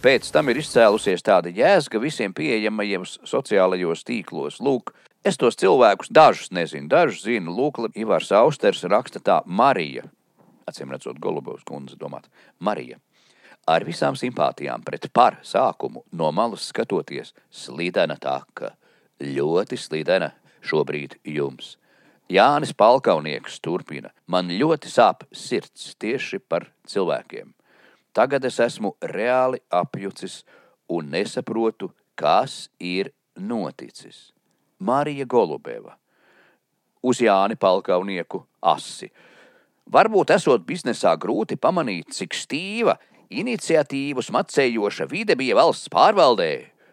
Pēc 0.00 0.32
tam 0.32 0.48
ir 0.48 0.62
izcēlusies 0.62 1.20
tāda 1.26 1.52
jēzga 1.52 2.00
visiem 2.00 2.32
pieejamajiem 2.32 3.04
sociālajos 3.28 4.06
tīklos. 4.08 4.56
Lūk, 4.64 4.94
es 5.20 5.36
tos 5.36 5.60
cilvēkus 5.60 6.08
dažus 6.08 6.48
nezinu, 6.50 6.88
dažus 6.88 7.26
zinu. 7.28 7.52
Lūk, 7.52 7.84
Ivars 7.92 8.32
Austers 8.32 8.82
raksta 8.88 9.20
tā 9.20 9.42
Marija 9.44 10.08
acīm 10.68 10.92
redzot, 10.92 11.18
Golubovs 11.22 11.64
kundze 11.68 11.96
domāt, 12.00 12.28
Marija. 12.58 12.98
Ar 13.68 13.84
visām 13.86 14.16
simpātijām 14.18 14.82
pret 14.82 15.06
par 15.14 15.38
sākumu 15.46 16.02
no 16.18 16.32
malas 16.34 16.64
skatoties, 16.72 17.30
slīdena 17.50 18.16
taka, 18.18 18.72
ļoti 19.22 19.78
slīdena 19.78 20.32
šobrīd 20.66 21.20
jums. 21.24 21.76
Jānis 22.32 22.72
Palkaunieks 22.74 23.60
turpina, 23.62 24.10
man 24.26 24.50
ļoti 24.50 24.90
sāp 24.90 25.26
sirds 25.36 25.92
tieši 26.00 26.40
par 26.40 26.70
cilvēkiem. 26.88 27.52
Tagad 28.12 28.44
es 28.44 28.58
esmu 28.60 28.94
reāli 29.14 29.60
apjucis 29.70 30.42
un 30.90 31.10
nesaprotu, 31.12 31.92
kas 32.16 32.68
ir 32.80 33.12
noticis. 33.36 34.32
Marija 34.78 35.24
Golubeva 35.24 35.96
uz 37.02 37.20
Jāni 37.20 37.56
Palkaunieku 37.56 38.46
asi 38.62 39.10
Varbūt 39.90 40.30
esot 40.30 40.62
biznesā 40.66 41.16
grūti 41.18 41.56
pamanīt, 41.58 42.12
cik 42.14 42.36
stīva, 42.36 42.94
iniciatīvas 43.32 44.30
macējoša 44.34 45.08
vide 45.10 45.34
bija 45.36 45.56
valsts 45.58 45.90
pārvaldē, 45.92 46.52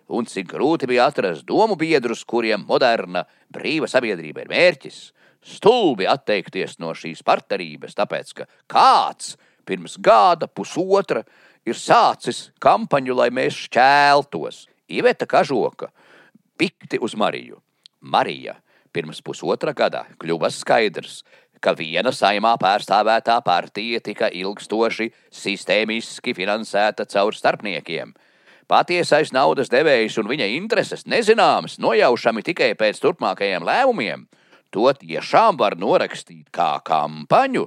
un 0.09 0.25
cik 0.25 0.49
grūti 0.55 0.89
bija 0.89 1.09
atrast 1.11 1.45
domu 1.47 1.77
biedrus, 1.77 2.25
kuriem 2.25 2.65
moderna, 2.67 3.25
brīva 3.53 3.87
sabiedrība 3.87 4.45
ir 4.45 4.51
mērķis. 4.51 4.99
Stulbi 5.45 6.07
atteikties 6.09 6.79
no 6.83 6.91
šīs 6.97 7.21
partnerības, 7.23 7.95
tāpēc 7.95 8.33
ka 8.41 8.49
kāds 8.67 9.37
pirms 9.69 9.95
gada, 10.01 10.49
pusotra 10.49 11.23
ir 11.65 11.77
sācis 11.77 12.49
kampaņu, 12.59 13.15
lai 13.15 13.29
mēs 13.31 13.67
šķēltos. 13.67 14.65
Iveta 14.89 15.29
Kažoka 15.29 15.91
pikti 16.57 16.99
uz 16.99 17.15
Mariju. 17.15 17.61
Marija 18.01 18.57
pirms 18.91 19.21
pusotra 19.21 19.73
gada 19.77 20.05
kļuva 20.19 20.49
skaidrs, 20.51 21.21
ka 21.59 21.75
viena 21.77 22.11
saimā 22.15 22.55
pārstāvētā 22.61 23.39
partija 23.45 23.99
tika 24.03 24.29
ilgstoši 24.31 25.09
sistēmiski 25.33 26.33
finansēta 26.37 27.05
caur 27.09 27.35
starpniekiem. 27.35 28.13
Patiesais 28.69 29.31
naudas 29.33 29.71
devējs 29.73 30.19
un 30.21 30.29
viņa 30.29 30.45
intereses 30.53 31.07
nezināmas, 31.09 31.79
nojaušami 31.81 32.43
tikai 32.45 32.75
pēc 32.77 33.01
turpmākajiem 33.01 33.65
lēmumiem. 33.65 34.27
To 34.69 34.91
tiešām 34.93 35.57
var 35.57 35.73
norakstīt 35.81 36.51
kā 36.53 36.75
kampaņu. 36.85 37.65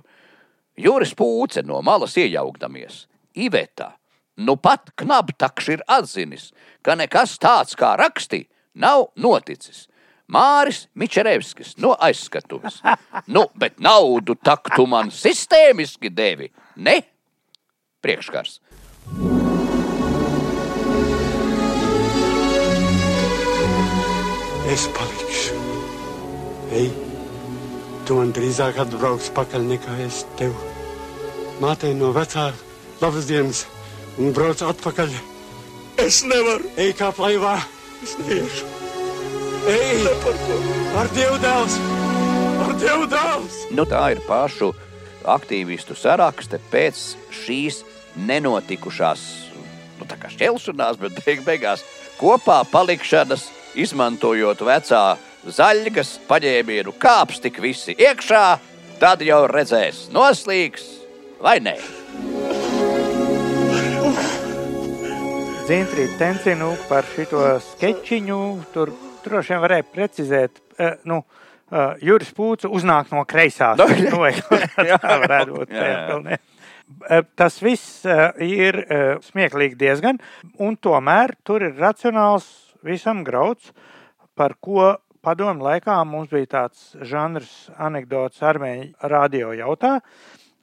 Juris 0.78 1.16
Pūce 1.18 1.64
no 1.66 1.82
malas 1.82 2.14
iejaukdamies. 2.16 3.07
Iveta, 3.34 3.97
nu 4.36 4.55
pat 4.57 4.93
knabtakš 4.97 5.72
ir 5.74 5.82
atzinis, 5.90 6.53
ka 6.86 6.95
nekas 6.95 7.34
tāds 7.43 7.74
kā 7.76 7.97
raksti 7.99 8.45
nav 8.78 9.11
noticis. 9.16 9.88
Māris 10.33 10.87
Mičerevskis 10.97 11.76
no 11.83 11.93
aizskatuves. 12.01 12.80
Nu, 13.26 13.47
bet 13.55 13.80
naudu 13.80 14.37
tak 14.41 14.72
tu 14.76 14.87
man 14.89 15.12
sistēmiski 15.12 16.12
devi, 16.14 16.49
ne? 16.76 17.01
Priekškars. 18.03 18.61
Es 24.72 24.89
palikšu. 24.97 25.59
Ej, 26.72 26.89
tu 28.09 28.16
man 28.16 28.33
drīzāk 28.33 28.78
atbrauks 28.80 29.28
pakaļ 29.37 29.66
nekā 29.74 29.99
es 30.07 30.22
tev. 30.41 30.57
Mātei 31.61 31.93
no 31.99 32.14
vecā 32.16 32.49
labas 33.03 33.28
dienas 33.28 33.66
un 34.16 34.33
brauc 34.33 34.64
atpakaļ. 34.64 35.12
Es 36.01 36.22
nevaru. 36.24 36.72
Ej 36.80 36.97
kā 36.97 37.12
plaivā, 37.12 37.59
es 38.01 38.16
neiešu. 38.24 38.82
Ej, 39.71 40.09
ar 40.99 41.13
Dievu 41.15 41.39
dēls! 41.43 41.79
Ar 42.65 42.75
Dievu 42.81 43.07
dēls! 43.11 43.61
Nu, 43.71 43.87
tā 43.87 44.09
ir 44.17 44.23
pašu 44.27 44.73
aktīvistu 45.23 45.95
sarakste 45.95 46.59
pēc 46.73 47.03
šīs 47.45 47.83
nenotikušās 48.27 49.23
nu, 50.03 50.09
tā 50.11 50.19
kā 50.19 50.31
šķelšanās, 50.33 50.99
bet 50.99 51.21
beig 51.23 51.45
beigās 51.47 51.85
kopā 52.19 52.63
palikšanas, 52.73 53.47
izmantojot 53.79 54.65
vecā 54.67 55.03
zaļgas 55.47 56.17
paņēmienu 56.29 56.95
kāps 57.03 57.39
tik 57.43 57.63
visi 57.63 57.95
iekšā, 57.95 58.45
tad 59.03 59.23
jau 59.23 59.45
redzēs, 59.51 60.09
noslīgs 60.15 60.85
vai 61.43 61.61
nē. 61.63 61.79
Zintrīt 65.63 66.19
tencinu 66.19 66.75
par 66.91 67.07
šito 67.15 67.47
sketčiņu, 67.71 68.43
tur 68.75 68.91
droši 69.25 69.55
vien 69.55 69.62
varēja 69.62 69.87
precizēt, 69.93 70.61
eh, 70.79 70.97
nu, 71.09 71.23
eh, 71.70 72.03
Juris 72.09 72.33
Pūca 72.37 72.70
uznāk 72.70 73.12
no 73.12 73.25
kreisās. 73.29 73.79
Kaut 74.11 74.75
kā 74.77 74.99
tā 75.03 75.18
varētu 75.27 75.57
būt. 75.59 75.73
Jā, 75.77 75.87
jā. 75.93 76.18
ne. 76.27 76.39
Eh, 77.09 77.23
Tas 77.39 77.61
viss 77.62 78.05
ir 78.43 78.83
smieklīgi 79.25 79.79
diezgan, 79.81 80.20
un 80.61 80.77
tomēr 80.77 81.37
tur 81.45 81.64
ir 81.64 81.79
racionāls 81.79 82.49
visam 82.85 83.23
grauds, 83.25 83.73
par 84.37 84.57
ko 84.61 84.97
padomu 85.23 85.64
laikā 85.64 85.97
mums 86.09 86.31
bija 86.33 86.51
tāds 86.59 86.93
žanrs 87.07 87.70
anekdots 87.79 88.43
armēņu 88.43 89.09
radio 89.12 89.53
jautā. 89.57 90.01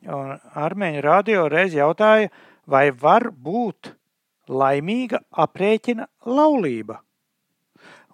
Un 0.08 0.36
armēņu 0.56 1.02
radio 1.04 1.48
reiz 1.52 1.74
jautāja, 1.76 2.30
vai 2.70 2.90
var 2.92 3.32
būt 3.32 3.94
laimīga 4.50 5.22
aprēķina 5.32 6.08
laulība. 6.26 7.00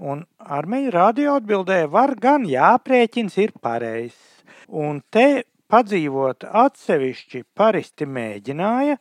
Un 0.04 0.26
armēņu 0.40 0.92
radio 0.92 1.38
atbildēja, 1.40 1.88
var 1.92 2.16
gan, 2.20 2.44
jā, 2.50 2.74
aprēķins 2.76 3.38
ir 3.40 3.54
pareizs. 3.64 4.44
Un 4.68 5.00
te 5.14 5.46
padzīvot 5.72 6.44
atsevišķi 6.44 7.46
paristi 7.56 8.08
mēģināja, 8.10 8.98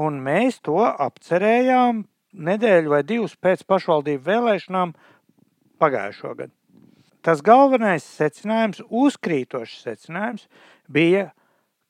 un 0.00 0.18
mēs 0.24 0.62
to 0.64 0.80
apcerējām 0.80 2.04
nedēļu 2.34 2.94
vai 2.94 3.02
divas 3.06 3.36
pēc 3.36 3.66
pašvaldību 3.68 4.24
vēlēšanām 4.26 4.94
pagājušo 5.82 6.34
gadu. 6.40 6.54
Tas 7.24 7.40
galvenais 7.44 8.04
secinājums, 8.04 8.82
uzkrītošs 8.88 9.84
secinājums, 9.86 10.48
bija, 10.88 11.30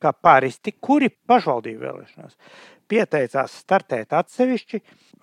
ka 0.02 0.12
paristi, 0.12 0.74
kuri 0.84 1.08
pašvaldību 1.10 1.86
vēlēšanās 1.86 2.36
pieteicās 2.90 3.54
startēt 3.64 4.14
atsevišķi, 4.16 4.80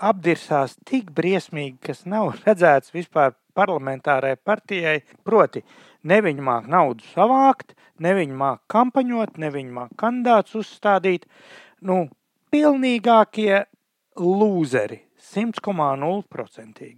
apdirsās 0.10 0.78
tik 0.88 1.12
briesmīgi, 1.16 1.78
kas 1.88 2.06
nav 2.10 2.34
redzēts 2.46 2.94
vispār 2.96 3.36
parlamentārai 3.58 4.36
partijai. 4.38 5.02
Proti, 5.28 5.64
ne 6.08 6.22
viņi 6.24 6.46
māk 6.46 6.70
naudu 6.72 7.06
savākt, 7.12 7.76
ne 8.00 8.16
viņi 8.18 8.38
māk 8.38 8.64
kampaņot, 8.72 9.38
ne 9.42 9.52
viņi 9.54 9.76
māk 9.76 9.96
kandidātus 10.00 10.62
uzstādīt. 10.64 11.28
Nu, 11.82 12.06
pilnīgākie 12.54 13.66
lūzeri, 14.22 15.02
100,0%. 15.32 16.92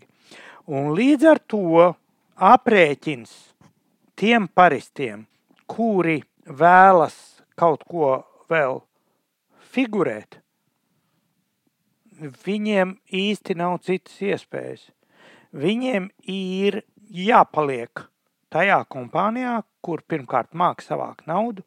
Un 0.74 0.94
līdz 0.96 1.28
ar 1.28 1.42
to 1.52 1.90
aprēķins 2.40 3.34
tiem 4.20 4.48
paristiem, 4.48 5.26
kuri 5.68 6.22
vēlas 6.48 7.18
kaut 7.60 7.84
ko 7.90 8.16
vēl 8.50 8.80
figurēt, 9.74 10.43
viņiem 12.46 12.98
īsti 13.14 13.56
nav 13.60 13.80
citas 13.86 14.20
iespējas. 14.24 14.88
Viņiem 15.54 16.10
ir 16.30 16.82
jāpaliek 17.14 18.06
tajā 18.54 18.80
kompānijā, 18.90 19.60
kur 19.84 20.02
pirmkārt 20.08 20.54
māca 20.58 20.86
savākt 20.86 21.28
naudu, 21.30 21.66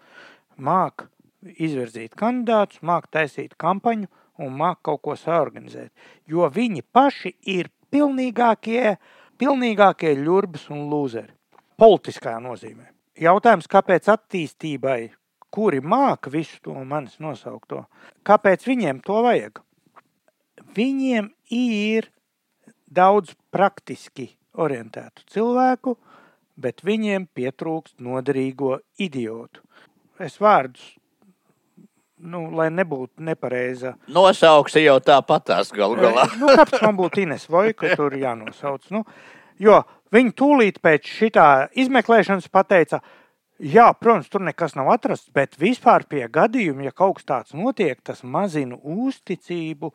māca 0.56 1.08
izvirzīt 1.42 2.16
kandidātus, 2.18 2.80
māca 2.82 3.18
taisīt 3.18 3.54
kampaņu 3.60 4.08
un 4.42 4.56
māca 4.58 4.90
kaut 4.90 5.02
ko 5.04 5.16
saorganizēt. 5.18 5.92
Jo 6.26 6.48
viņi 6.52 6.82
paši 6.92 7.34
ir 7.52 7.70
pilnīgākie, 7.92 8.96
pilnīgākie 9.38 10.14
ļurbas 10.18 10.68
un 10.74 10.86
lūzeri. 10.90 11.32
Politiskā 11.76 12.38
nozīmē. 12.40 12.90
Jautājums, 13.20 13.68
kāpēc 13.68 14.08
attīstībai, 14.12 15.00
kuri 15.52 15.80
māca 15.80 16.32
visu 16.32 16.58
to 16.64 16.74
manis 16.84 17.16
nosaukto, 17.20 17.84
kāpēc 18.26 18.66
viņiem 18.68 19.00
to 19.04 19.22
vajag? 19.24 19.62
Viņiem 20.76 21.30
ir 21.56 22.10
daudz 22.86 23.32
praktiski 23.54 24.30
orientētu 24.56 25.24
cilvēku, 25.32 25.96
bet 26.56 26.84
viņiem 26.84 27.28
pietrūkst 27.36 28.00
noderīgo 28.04 28.78
idiotu. 29.00 29.62
Es 30.22 30.38
vārdus, 30.40 30.94
nu, 32.16 32.46
lai 32.56 32.70
nebūtu 32.72 33.24
nepareiza. 33.24 33.94
Nosauksi 34.08 34.86
jau 34.86 34.96
tāpatās 35.04 35.72
galu 35.76 35.98
galā. 36.00 36.24
Nu, 36.40 36.48
kāpēc 36.56 36.80
man 36.86 36.96
būtu 36.96 37.24
Ines 37.26 37.44
Vojka 37.52 37.92
tur 37.98 38.16
jānosauc? 38.16 38.88
Nu, 38.94 39.04
jo 39.60 39.82
viņi 40.14 40.34
tūlīt 40.38 40.80
pēc 40.84 41.08
šitā 41.18 41.48
izmeklēšanas 41.76 42.48
pateica, 42.52 43.02
jā, 43.60 43.90
protams, 44.00 44.30
tur 44.32 44.44
nekas 44.46 44.76
nav 44.78 44.90
atrasts, 44.94 45.28
bet 45.36 45.58
vispār 45.60 46.06
pie 46.08 46.24
gadījuma, 46.32 46.88
ja 46.88 46.96
kaut 46.96 47.20
kas 47.20 47.28
tāds 47.28 47.56
notiek, 47.56 48.00
tas 48.04 48.24
mazina 48.24 48.80
uzticību 48.80 49.92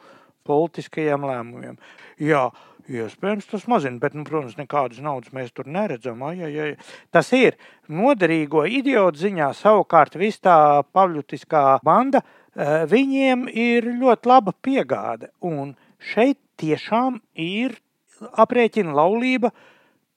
politiskajiem 0.47 1.25
lēmumiem. 1.27 1.79
Jā, 2.21 2.47
iespējams, 2.91 3.47
tas 3.51 3.67
mazina, 3.71 3.99
bet, 4.01 4.15
nu, 4.17 4.25
protams, 4.27 4.57
nekādas 4.59 5.01
naudas 5.03 5.33
mēs 5.35 5.53
tur 5.55 5.69
neredzam. 5.71 6.23
Ai, 6.27 6.37
ai, 6.45 6.51
ai. 6.65 6.71
Tas 7.13 7.31
ir 7.37 7.57
noderīgo 7.91 8.65
idiotu 8.67 9.25
ziņā, 9.25 9.51
savukārt 9.57 10.17
viss 10.19 10.41
tā 10.43 10.57
pavļutiskā 10.95 11.81
banda, 11.85 12.23
eh, 12.55 12.85
viņiem 12.91 13.47
ir 13.49 13.91
ļoti 14.01 14.33
laba 14.33 14.53
piegāde. 14.53 15.31
Un 15.41 15.75
šeit 15.99 16.39
tiešām 16.61 17.21
ir 17.35 17.77
aprēķina 18.21 18.93
laulība, 18.93 19.51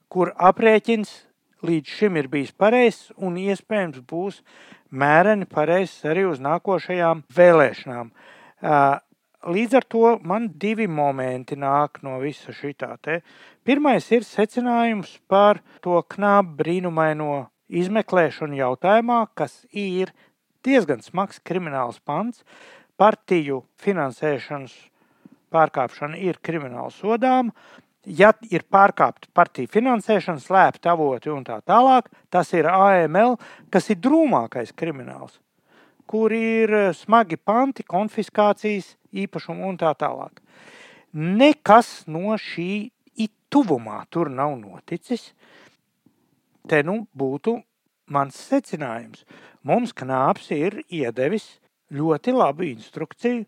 kur 0.09 0.33
aprēķins 0.37 1.15
līdz 1.65 1.97
šim 1.99 2.19
ir 2.21 2.29
bijis 2.29 2.53
pareizs 2.53 3.09
un 3.17 3.39
iespējams 3.41 4.03
būs 4.05 4.43
mēreni 4.95 5.49
pareizs 5.51 6.05
arī 6.07 6.27
uz 6.29 6.43
nākošajām 6.45 7.25
vēlēšanām. 7.35 8.13
Līdz 9.45 9.75
ar 9.77 9.85
to 9.85 10.11
man 10.25 10.47
divi 10.57 10.87
momenti 10.89 11.57
nāk 11.61 11.99
no 12.07 12.17
visa 12.23 12.53
šitā 12.57 12.95
te. 13.05 13.19
Pirmais 13.65 14.07
ir 14.17 14.25
secinājums 14.25 15.19
par 15.29 15.61
to 15.85 15.99
knābu 16.15 16.57
brīnumaino 16.63 17.45
izmeklēšanu 17.69 18.57
jautājumā, 18.57 19.21
kas 19.37 19.67
ir 19.69 20.15
diezgan 20.65 21.05
smags 21.05 21.43
krimināls 21.45 22.01
pants. 22.01 22.41
Partiju 22.97 23.61
finansēšanas 23.85 24.73
pārkāpšana 25.53 26.21
ir 26.25 26.41
krimināla 26.41 26.93
sodāma. 26.95 27.53
Ja 28.05 28.33
ir 28.49 28.65
pārkāpta 28.73 29.29
partiju 29.37 29.69
finansēšana, 29.77 30.41
slēpta 30.41 30.93
avoti 30.93 31.33
un 31.33 31.45
tā 31.45 31.61
tālāk, 31.69 32.09
tas 32.33 32.53
ir 32.57 32.69
AML, 32.69 33.37
kas 33.73 33.93
ir 33.93 34.01
drūmākais 34.05 34.73
krimināls 34.77 35.41
kur 36.07 36.33
ir 36.37 36.73
smagi 36.97 37.39
panti, 37.41 37.85
konfiskācijas, 37.89 38.95
īpašumu 39.23 39.69
un 39.71 39.79
tā 39.81 39.93
tālāk. 39.99 40.43
Nekas 41.15 42.03
no 42.11 42.35
šī 42.41 42.91
tuvumā 43.55 44.03
tur 44.11 44.31
nav 44.31 44.57
noticis. 44.59 45.31
Te 46.67 46.83
nu 46.83 47.05
būtu 47.15 47.59
mans 48.15 48.39
secinājums. 48.51 49.23
Mums 49.63 49.95
knāps 49.97 50.51
ir 50.57 50.81
iedevis 50.89 51.47
ļoti 51.95 52.35
labu 52.35 52.67
instrukciju. 52.73 53.45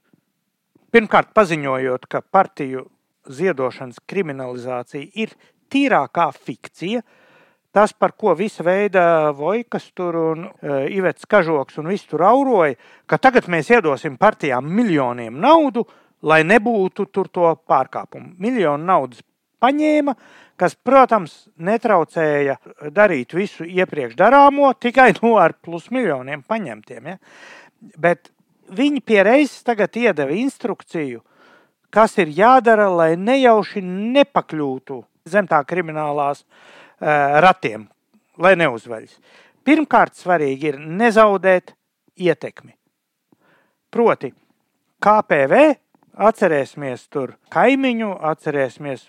Pirmkārt, 0.94 1.32
paziņojot, 1.36 2.06
ka 2.08 2.22
partiju 2.22 2.86
ziedošanas 3.26 3.98
kriminalizācija 4.08 5.10
ir 5.18 5.34
tīrākā 5.72 6.28
fikcija. 6.36 7.02
Tas, 7.76 7.92
par 7.92 8.14
ko 8.16 8.32
visa 8.32 8.64
veida 8.64 9.34
Vojkas 9.36 9.90
tur 9.92 10.16
un 10.16 10.46
uh, 10.46 10.86
Ivets 10.88 11.26
Kažoks 11.28 11.76
un 11.76 11.90
viss 11.92 12.08
tur 12.08 12.22
auroja, 12.24 12.72
ka 13.04 13.18
tagad 13.20 13.50
mēs 13.52 13.68
iedosim 13.68 14.14
partijām 14.16 14.64
miljoniem 14.64 15.34
naudu, 15.42 15.82
lai 16.24 16.38
nebūtu 16.48 17.04
tur 17.12 17.28
to 17.28 17.50
pārkāpumu. 17.68 18.32
Miljonu 18.40 18.88
naudas 18.88 19.20
paņēma, 19.60 20.14
kas, 20.56 20.72
protams, 20.88 21.34
netraucēja 21.60 22.54
darīt 22.96 23.36
visu 23.36 23.68
iepriekš 23.68 24.16
darāmo, 24.16 24.70
tikai 24.80 25.10
no 25.18 25.34
ar 25.42 25.52
plus 25.60 25.90
miljoniem 25.92 26.46
paņemtiem. 26.48 27.10
Ja? 27.12 27.18
Bet 28.00 28.32
viņi 28.72 29.04
pie 29.04 29.20
reizes 29.28 29.60
tagad 29.68 30.00
iedeva 30.00 30.32
instrukciju, 30.32 31.20
kas 31.92 32.16
ir 32.24 32.32
jādara, 32.40 32.88
lai 32.88 33.10
nejauši 33.20 33.84
nepakļūtu 33.84 35.02
zem 35.28 35.44
tā 35.50 35.60
kriminālās 35.68 36.40
uh, 36.40 36.72
ratiem, 37.00 37.88
lai 38.40 38.54
neuzveļas. 38.56 39.16
Pirmkārt, 39.66 40.14
svarīgi 40.16 40.70
ir 40.70 40.78
nezaudēt 40.80 41.74
ietekmi. 42.16 42.76
Proti, 43.92 44.30
KPV 45.02 45.64
Atcerēsimies 46.16 47.02
tur 47.12 47.34
kaimiņu, 47.52 48.08
atcerēsimies, 48.24 49.02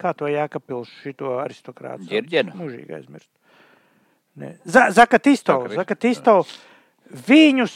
kā 0.00 0.14
to 0.16 0.30
Jēkabils 0.32 0.88
šito 1.02 1.34
aristokrātu. 1.42 2.06
Ģirģenu. 2.08 2.54
Mūžīgi 2.56 2.94
aizmirst. 2.96 3.28
Zakatisto, 4.96 5.58
Zakatisto, 5.74 6.38
viņus 7.28 7.74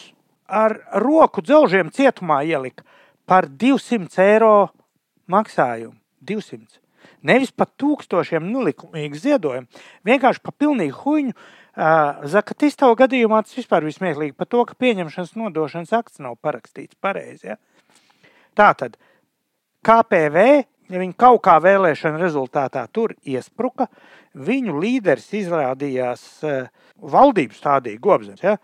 ar 0.49 0.79
roku 1.05 1.45
dzelžiem 1.45 1.93
cietumā 1.95 2.41
ielika 2.49 2.87
par 3.29 3.47
200 3.61 4.25
eiro 4.25 4.55
maksājumu. 5.29 5.93
200. 6.25 6.81
Nevis 7.27 7.51
par 7.51 7.71
tūkstošiem 7.81 8.47
nelikumīgu 8.53 9.19
ziedojumu, 9.19 9.83
vienkārši 10.07 10.45
par 10.45 10.55
pilnīgu 10.59 11.03
huņu. 11.05 11.35
Uh, 11.35 12.25
Zakatisto 12.27 12.89
gadījumā 12.99 13.45
tas 13.47 13.55
vispār 13.55 13.85
ir 13.87 13.95
smieklīgi 13.95 14.35
par 14.35 14.49
to, 14.51 14.65
ka 14.67 14.75
pieņemšanas 14.83 15.37
nodošanas 15.39 15.93
akts 15.95 16.19
nav 16.25 16.35
parakstīts 16.43 16.99
pareizi. 16.99 17.53
Ja? 17.53 17.59
Tātad 18.59 18.97
KPV, 19.87 20.47
ja 20.91 20.99
viņi 20.99 21.15
kaut 21.15 21.45
kā 21.47 21.55
vēlēšana 21.63 22.19
rezultātā 22.19 22.83
tur 22.91 23.15
iespruka, 23.23 23.87
viņu 24.35 24.75
līderis 24.83 25.31
izrādījās 25.39 26.25
valdības 26.99 27.63
stādīja 27.63 28.03
gobzems. 28.03 28.43
Ja? 28.43 28.57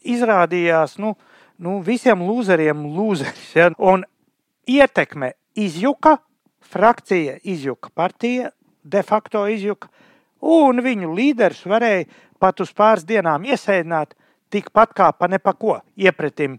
Izrādījās 0.00 0.96
nu, 1.02 1.12
nu, 1.60 1.76
visiem 1.84 2.24
lūzeriem 2.24 2.86
lūzeris. 2.96 3.50
Ja? 3.58 3.68
Un 3.76 4.06
ietekme 4.64 5.34
izjuka, 5.60 6.22
frakcija 6.62 7.38
izjuka, 7.44 7.90
partija 7.94 8.50
de 8.82 9.02
facto 9.02 9.44
izjuka, 9.48 9.88
un 10.42 10.82
viņu 10.82 11.12
līderis 11.14 11.64
varēja 11.70 12.06
pat 12.42 12.60
uz 12.64 12.72
pāris 12.74 13.06
dienām 13.06 13.44
iesēdināt 13.46 14.16
tikpat 14.52 14.94
kā 14.96 15.10
pa 15.16 15.28
nepako 15.30 15.80
iepretim 15.96 16.58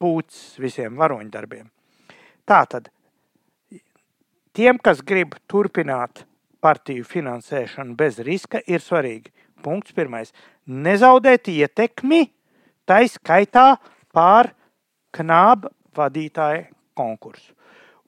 pūcis 0.00 0.58
visiem 0.60 0.98
varoņdarbiem. 0.98 1.68
Tātad 2.48 2.90
tiem, 4.52 4.78
kas 4.78 5.02
grib 5.06 5.36
turpināt 5.50 6.26
partiju 6.62 7.06
finansēšanu 7.08 7.96
bez 7.98 8.20
riska, 8.22 8.60
ir 8.66 8.82
svarīgi. 8.82 9.32
Punkts 9.62 9.94
pirmais. 9.94 10.32
Nezaudēt 10.66 11.48
ietekmi, 11.50 12.26
tā 12.86 13.02
skaitā 13.10 13.76
pār 14.14 14.52
knāba 15.14 15.70
vadītāju 15.96 16.66
konkursu. 16.98 17.54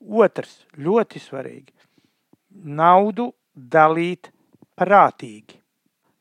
Otrs, 0.05 0.59
ļoti 0.77 1.19
svarīgi, 1.21 1.73
naudu 2.65 3.31
dalīt 3.55 4.29
prātīgi. 4.77 5.57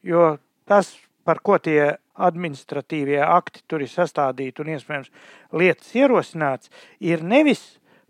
Jo 0.04 0.36
tas, 0.68 0.94
par 1.24 1.40
ko 1.44 1.58
tie 1.58 1.96
administratīvie 2.14 3.20
akti 3.24 3.64
tur 3.68 3.82
ir 3.82 3.90
sastādīti 3.90 4.62
un 4.62 4.70
iespējams 4.76 5.10
lietas 5.52 5.90
ierosināts, 5.96 6.70
ir 7.00 7.24
nevis 7.24 7.62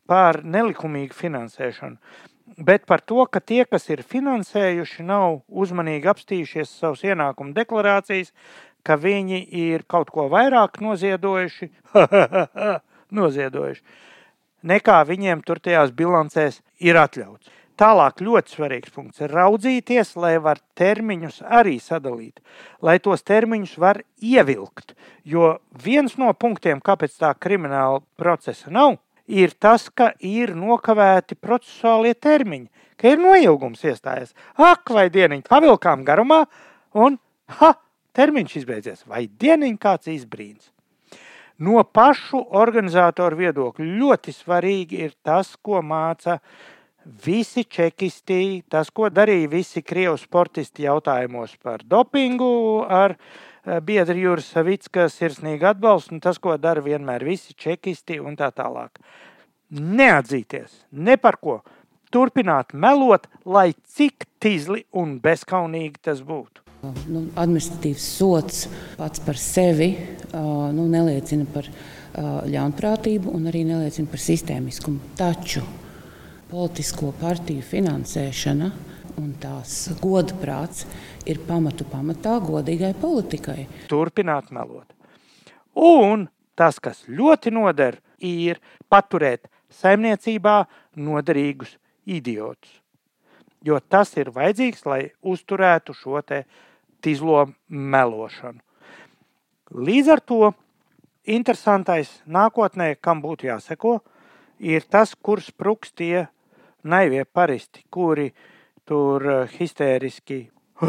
par 0.07 0.43
nelikumīgu 0.45 1.17
finansēšanu, 1.17 1.97
bet 2.59 2.85
par 2.87 3.01
to, 3.01 3.25
ka 3.27 3.41
tie, 3.41 3.65
kas 3.65 3.89
ir 3.91 4.05
finansējuši, 4.05 5.07
nav 5.09 5.41
uzmanīgi 5.49 6.11
apstījušies 6.13 6.77
savus 6.83 7.05
ienākumu 7.07 7.57
deklarācijas, 7.57 8.35
ka 8.85 8.99
viņi 9.01 9.41
ir 9.65 9.87
kaut 9.89 10.13
ko 10.13 10.29
vairāk 10.29 10.83
noziedojuši, 10.85 11.71
noziedojuši 13.19 13.83
nekā 14.65 15.03
viņiem 15.09 15.45
tur 15.47 15.61
tajās 15.63 15.93
bilancēs 15.95 16.61
ir 16.81 16.99
atļauts. 17.01 17.53
Tālāk 17.75 18.21
ļoti 18.23 18.53
svarīgs 18.55 18.93
punkts 18.95 19.23
ir 19.25 19.33
raudzīties, 19.35 20.13
lai 20.15 20.37
var 20.39 20.61
termiņus 20.79 21.41
arī 21.43 21.81
sadalīt, 21.83 22.39
lai 22.79 23.01
tos 23.03 23.27
termiņus 23.27 23.73
var 23.83 23.99
ievilkt. 24.23 24.95
Jo 25.27 25.57
viens 25.83 26.15
no 26.21 26.31
punktiem, 26.39 26.79
kāpēc 26.79 27.17
tā 27.19 27.33
krimināla 27.35 27.99
procesa 28.21 28.71
nav, 28.71 29.01
ir 29.27 29.57
tas, 29.59 29.89
ka 29.91 30.13
ir 30.23 30.55
nokavēti 30.55 31.35
procesuālie 31.35 32.15
termiņi, 32.15 32.71
ka 32.95 33.11
ir 33.11 33.19
noilgums 33.19 33.83
iestājies. 33.83 34.37
Ak, 34.55 34.87
vai 34.95 35.09
dieniņi 35.11 35.49
pavilkām 35.49 36.07
garumā, 36.07 36.45
un 36.95 37.19
ha, 37.59 37.75
termiņš 38.15 38.57
izbeidzies, 38.63 39.03
vai 39.11 39.27
dieniņi 39.27 39.81
kāds 39.83 40.15
izbrīns. 40.15 40.71
No 41.63 41.85
pašu 41.87 42.41
organizatoru 42.59 43.39
viedokļa 43.39 43.85
ļoti 44.01 44.33
svarīgi 44.35 45.05
ir 45.07 45.13
tas, 45.23 45.53
ko 45.63 45.79
māca 45.87 46.41
visi 47.05 47.63
čekisti, 47.71 48.65
tas, 48.69 48.91
ko 48.91 49.07
darīja 49.07 49.53
visi 49.53 49.83
krievu 49.87 50.17
sportisti 50.19 50.89
jautājumos 50.89 51.55
par 51.63 51.85
dopingu 51.87 52.83
ar 52.89 53.15
eh, 53.15 53.79
biedri 53.79 54.25
Juris 54.25 54.51
Savicka 54.51 55.07
sirsnīgi 55.13 55.69
atbalstu 55.71 56.17
un 56.17 56.25
tas, 56.25 56.43
ko 56.43 56.57
dara 56.59 56.83
vienmēr 56.83 57.23
visi 57.23 57.55
čekisti 57.55 58.19
un 58.19 58.35
tā 58.41 58.51
tālāk. 58.51 58.99
Neatzīties 59.71 60.75
ne 60.91 61.17
par 61.23 61.39
ko, 61.39 61.61
turpināt 62.11 62.75
melot, 62.75 63.29
lai 63.47 63.71
cik 63.95 64.27
tīzli 64.43 64.85
un 64.91 65.21
bezskaunīgi 65.23 66.03
tas 66.03 66.25
būtu. 66.27 66.64
Nu, 67.11 67.25
administratīvs 67.41 68.07
sots 68.19 68.65
pats 68.99 69.23
par 69.25 69.39
sevi 69.41 69.91
nu, 70.33 70.87
neliecina 70.91 71.47
par 71.55 71.69
ļaunprātību 72.51 73.33
un 73.35 73.49
arī 73.51 73.65
neliecina 73.69 74.11
par 74.11 74.23
sistēmiskumu. 74.23 75.15
Taču 75.19 75.65
politisko 76.51 77.13
partiju 77.21 77.65
finansēšana 77.67 78.71
un 79.21 79.33
tās 79.43 79.89
godprāts 80.03 80.85
ir 81.31 81.41
pamatu 81.47 81.87
pamatā 81.91 82.37
godīgai 82.45 82.93
politikai. 83.01 83.67
Turpināt 83.91 84.51
melot. 84.55 84.87
Un 85.75 86.29
tas, 86.59 86.79
kas 86.79 87.03
ļoti 87.11 87.51
noder, 87.55 87.99
ir 88.19 88.61
paturēt 88.91 89.49
saimniecībā 89.75 90.65
noderīgus 90.97 91.77
idiotus. 92.07 92.81
Jo 93.65 93.81
tas 93.81 94.13
ir 94.21 94.31
vajadzīgs, 94.35 94.85
lai 94.87 95.01
uzturētu 95.25 95.95
šo 95.97 96.21
tīzlo 97.05 97.47
melošanu. 97.69 98.61
Līdz 99.75 100.11
ar 100.13 100.21
to 100.21 100.41
interesantais 101.25 102.11
nākotnē, 102.27 102.95
kam 103.01 103.23
būtu 103.25 103.49
jāseko, 103.49 103.99
ir 104.61 104.85
tas, 104.91 105.15
kur 105.15 105.43
spruks 105.43 105.93
tie 105.97 106.27
naivie 106.85 107.25
paristi, 107.25 107.85
kuri 107.91 108.31
tur 108.89 109.25
eh, 109.25 109.57
histēriski 109.59 110.45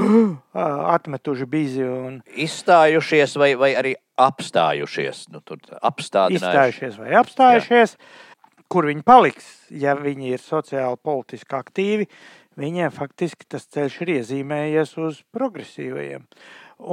atmetuši 0.95 1.47
bizi 1.49 1.85
un 1.87 2.19
izstājušies 2.25 3.35
vai, 3.39 3.51
vai 3.59 3.71
arī 3.77 3.95
apstājušies. 4.19 5.27
Nu, 5.33 5.41
izstājušies 5.45 6.97
vai 7.01 7.13
apstājušies. 7.21 7.97
Jā. 7.97 8.63
Kur 8.71 8.87
viņi 8.89 9.03
paliks, 9.05 9.45
ja 9.69 9.93
viņi 9.93 10.31
ir 10.33 10.41
sociāli, 10.41 10.97
politiski 11.05 11.53
aktīvi, 11.53 12.07
viņiem 12.59 12.93
faktiski 12.93 13.47
tas 13.49 13.67
ceļš 13.71 14.01
ir 14.03 14.13
iezīmējies 14.19 14.95
uz 15.01 15.21
progresīvajiem. 15.35 16.25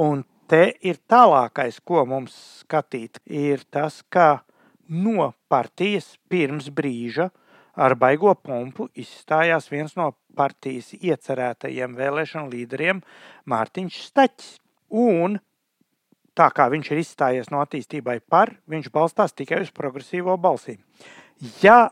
Un 0.03 0.23
te 0.51 0.65
ir 0.85 0.99
tālākais, 1.09 1.79
ko 1.83 2.05
mums 2.07 2.35
skatīt, 2.63 3.19
ir 3.25 3.63
tas, 3.71 4.01
ka 4.09 4.43
no 4.89 5.31
partijas 5.51 6.13
pirms 6.29 6.69
brīža 6.69 7.29
ar 7.73 7.95
baigo 7.97 8.33
pompu 8.35 8.89
izstājās 8.99 9.69
viens 9.71 9.95
no 9.97 10.11
partijas 10.37 10.91
iecerētajiem 10.99 11.95
vēlēšanu 11.97 12.51
līderiem 12.53 13.01
Mārtiņš 13.49 13.99
Staķis. 14.09 14.53
Un 14.93 15.39
tā 16.37 16.49
kā 16.53 16.67
viņš 16.69 16.91
ir 16.91 17.01
izstājies 17.01 17.49
no 17.53 17.63
attīstībai 17.63 18.19
par, 18.29 18.53
viņš 18.69 18.91
balstās 18.93 19.33
tikai 19.33 19.63
uz 19.65 19.73
progresīvo 19.73 20.37
balsīm. 20.41 20.81
Ja 21.63 21.89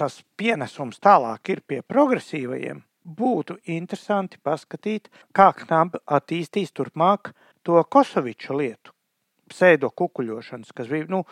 tas 0.00 0.22
pienesums 0.40 1.00
tālāk 1.04 1.52
ir 1.52 1.60
pie 1.68 1.80
progresīvajiem, 1.84 2.80
būtu 3.04 3.58
interesanti 3.74 4.40
paskatīt, 4.44 5.10
kā 5.36 5.50
knapi 5.56 6.00
attīstīs 6.16 6.72
turpmāk 6.72 7.34
to 7.66 7.80
Kosoviča 7.84 8.56
lietu, 8.56 8.94
pseido 9.50 9.90
kukuļošanas, 9.92 10.72
kas 10.76 10.88
bija 10.88 11.08
nu, 11.12 11.24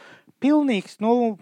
pilnīgs, 0.42 0.98
nu, 1.04 1.38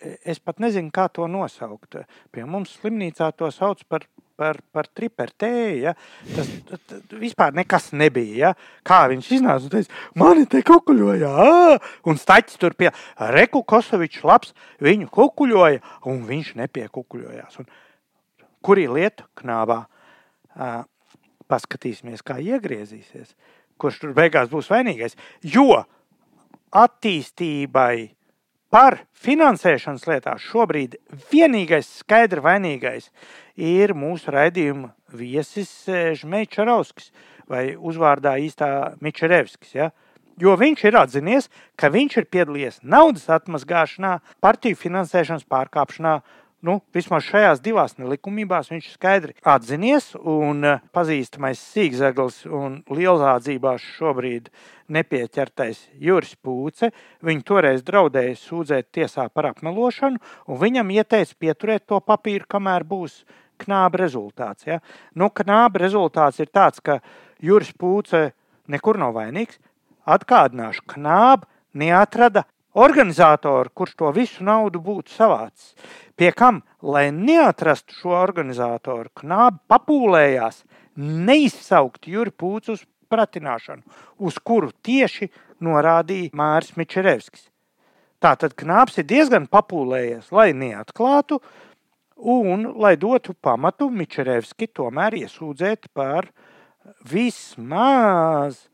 es 0.00 0.40
pat 0.40 0.62
nezinu, 0.64 0.92
kā 0.94 1.08
to 1.12 1.28
nosaukt. 1.28 2.00
Pie 2.32 2.46
mums 2.48 2.78
slimnīcā 2.78 3.32
to 3.36 3.50
sauc 3.54 3.84
par, 3.88 4.06
par, 4.42 4.60
par 4.74 4.90
tripertēju. 4.90 5.78
Ja? 5.86 5.94
Tas, 6.34 6.50
tas 6.68 7.16
vispār 7.22 7.54
nekas 7.56 7.90
nebija. 7.96 8.52
Ja? 8.52 8.52
Kā 8.86 9.04
viņš 9.12 9.30
iznāca 9.38 9.68
un 9.68 9.74
teica, 9.76 10.02
mani 10.18 10.46
te 10.50 10.62
kukuļoja, 10.66 11.32
un 12.10 12.20
staķis 12.20 12.60
tur 12.60 12.76
pie 12.78 12.90
Reku 13.32 13.64
Kosovičs 13.68 14.26
labs, 14.28 14.54
viņu 14.82 15.10
kukuļoja, 15.14 15.82
un 16.10 16.24
viņš 16.28 16.54
nepiekukuļojās. 16.62 17.60
Un, 17.62 17.70
kur 18.62 18.82
ir 18.82 18.94
lieta 18.94 19.28
knābā? 19.38 19.84
Uh, 20.52 20.82
paskatīsimies, 21.52 22.24
kā 22.24 22.38
iegriezīsies. 22.40 23.34
Kurš 23.80 24.02
tur 24.02 24.16
beigās 24.16 24.50
būs 24.52 24.70
vainīgais? 24.72 25.16
Jo 25.42 25.84
attīstībai 26.72 28.12
par 28.72 29.02
finansēšanas 29.24 30.06
lietās 30.08 30.44
šobrīd 30.48 30.96
vienīgais 31.32 31.90
skaidri 32.00 32.40
vainīgais 32.44 33.10
ir 33.10 33.12
mūsu 33.94 34.32
raidījuma 34.32 34.92
viesis 35.12 35.70
Žmeičarovskis 35.88 37.12
vai 37.48 37.76
uzvārdā 37.76 38.38
īstā 38.40 38.96
Mičerevskis. 39.00 39.74
Ja? 39.74 39.90
Jo 40.40 40.56
viņš 40.56 40.84
ir 40.88 40.96
atzinies, 40.96 41.48
ka 41.76 41.90
viņš 41.92 42.16
ir 42.16 42.28
piedalījies 42.32 42.80
naudas 42.82 43.28
atmazgāšanā, 43.28 44.20
partiju 44.40 44.76
finansēšanas 44.80 45.44
pārkāpšanā, 45.44 46.22
nu, 46.66 46.78
vismaz 46.94 47.26
šajās 47.26 47.60
divās 47.62 47.96
nelikumībās 47.98 48.70
viņš 48.72 48.88
skaidri 48.94 49.34
atzinies, 49.42 50.12
un 50.18 50.64
eh, 50.66 50.82
pazīstamais 50.94 51.60
sīkzaglis 51.72 52.42
un 52.46 52.80
lielzādzībās 52.92 53.84
šobrīd 53.98 54.50
nepieķertais 54.92 55.86
Juris 56.02 56.34
Pūce, 56.42 56.92
viņu 57.24 57.46
toreiz 57.48 57.84
draudēja 57.86 58.36
sūdzēt 58.38 58.90
tiesā 58.94 59.28
par 59.32 59.50
apmelošanu, 59.52 60.20
un 60.48 60.60
viņam 60.60 60.92
ieteica 60.94 61.38
pieturēt 61.40 61.86
to 61.90 62.00
papīru, 62.04 62.48
kamēr 62.48 62.86
būs 62.86 63.22
knāba 63.62 64.02
rezultāts. 64.04 64.66
Ja? 64.66 64.80
Nu, 65.14 65.30
knāba 65.30 65.84
rezultāts 65.84 66.42
ir 66.42 66.50
tāds, 66.52 66.82
ka 66.82 67.00
Juris 67.42 67.72
Pūce 67.78 68.30
nekur 68.70 68.98
nav 69.00 69.16
vainīgs. 69.18 69.58
Atgādināšu, 70.02 70.82
knāba 70.96 71.46
neatrada 71.78 72.42
organizatoru, 72.74 73.70
kurš 73.74 73.94
to 73.96 74.10
visu 74.16 74.44
naudu 74.44 74.80
būtu 74.80 75.12
savācis. 75.12 75.74
Pie 76.16 76.32
kam, 76.36 76.62
lai 76.82 77.10
neatrastu 77.12 77.96
šo 77.96 78.14
organizatoru, 78.20 79.10
knābi 79.20 79.60
papūlējās 79.68 80.62
neizsaukt 80.96 82.08
Juri 82.08 82.32
Pūcu 82.32 82.76
uz 82.76 82.84
pratināšanu, 83.12 83.82
uz 84.24 84.38
kuru 84.40 84.72
tieši 84.84 85.28
norādīja 85.62 86.32
Māris 86.36 86.76
Mičerevskis. 86.76 87.48
Tātad 88.22 88.54
knāps 88.56 89.00
ir 89.02 89.08
diezgan 89.10 89.48
papūlējies, 89.50 90.30
lai 90.32 90.52
neatklātu 90.54 91.40
un 92.16 92.68
lai 92.78 92.94
dotu 92.96 93.34
pamatu 93.34 93.90
Mičerevski 93.90 94.70
tomēr 94.70 95.18
iesūdzēt 95.24 95.90
par 95.92 96.30
vismaz 97.08 98.68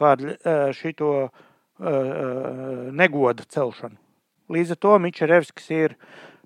par 0.00 0.18
eh, 0.24 0.72
šito 0.74 1.10
uh, 1.26 1.42
negoda 1.78 3.44
celšanu. 3.48 3.96
Līdz 4.52 4.74
ar 4.74 4.80
to 4.84 4.98
Mičerevskis 5.00 5.70
ir 5.72 5.96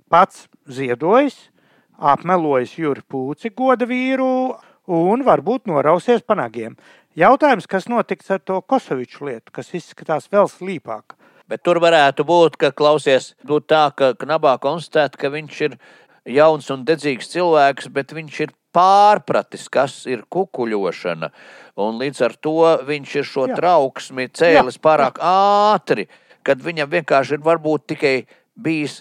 pats 0.08 0.46
ziedojis, 0.70 1.36
apmelojis 1.98 2.76
Juri 2.78 3.02
Pūci 3.02 3.50
goda 3.54 3.88
vīru 3.90 4.54
un 4.88 5.24
varbūt 5.26 5.66
norausies 5.68 6.22
panagiem. 6.22 6.76
Jautājums, 7.18 7.66
kas 7.66 7.88
notiks 7.90 8.30
ar 8.30 8.40
to 8.40 8.60
Kosoviču 8.62 9.26
lietu, 9.26 9.52
kas 9.52 9.72
izskatās 9.74 10.30
vēl 10.30 10.46
slīpāk. 10.48 11.16
Bet 11.48 11.64
tur 11.64 11.80
varētu 11.82 12.24
būt, 12.28 12.56
ka 12.60 12.70
klausies, 12.76 13.32
būt 13.44 13.66
tā, 13.72 13.88
ka 13.96 14.12
Knabā 14.20 14.58
konstatēt, 14.62 15.16
ka 15.18 15.32
viņš 15.32 15.60
ir 15.66 15.76
jauns 16.28 16.68
un 16.70 16.84
dedzīgs 16.86 17.32
cilvēks, 17.32 17.88
bet 17.90 18.12
viņš 18.14 18.40
ir 18.44 18.52
pārpratis, 18.78 19.66
kas 19.72 20.00
ir 20.10 20.24
kukuļošana. 20.30 21.30
Un 21.82 22.00
līdz 22.00 22.24
ar 22.26 22.34
to 22.42 22.56
viņš 22.88 23.14
ir 23.20 23.28
šo 23.28 23.46
Jā. 23.50 23.58
trauksmi 23.58 24.28
cēlis 24.30 24.78
Jā. 24.78 24.84
pārāk 24.88 25.20
ātri, 25.22 26.08
kad 26.46 26.62
viņam 26.62 26.90
vienkārši 26.96 27.38
ir 27.38 27.46
varbūt 27.46 27.88
tikai 27.94 28.16
bijis, 28.58 29.00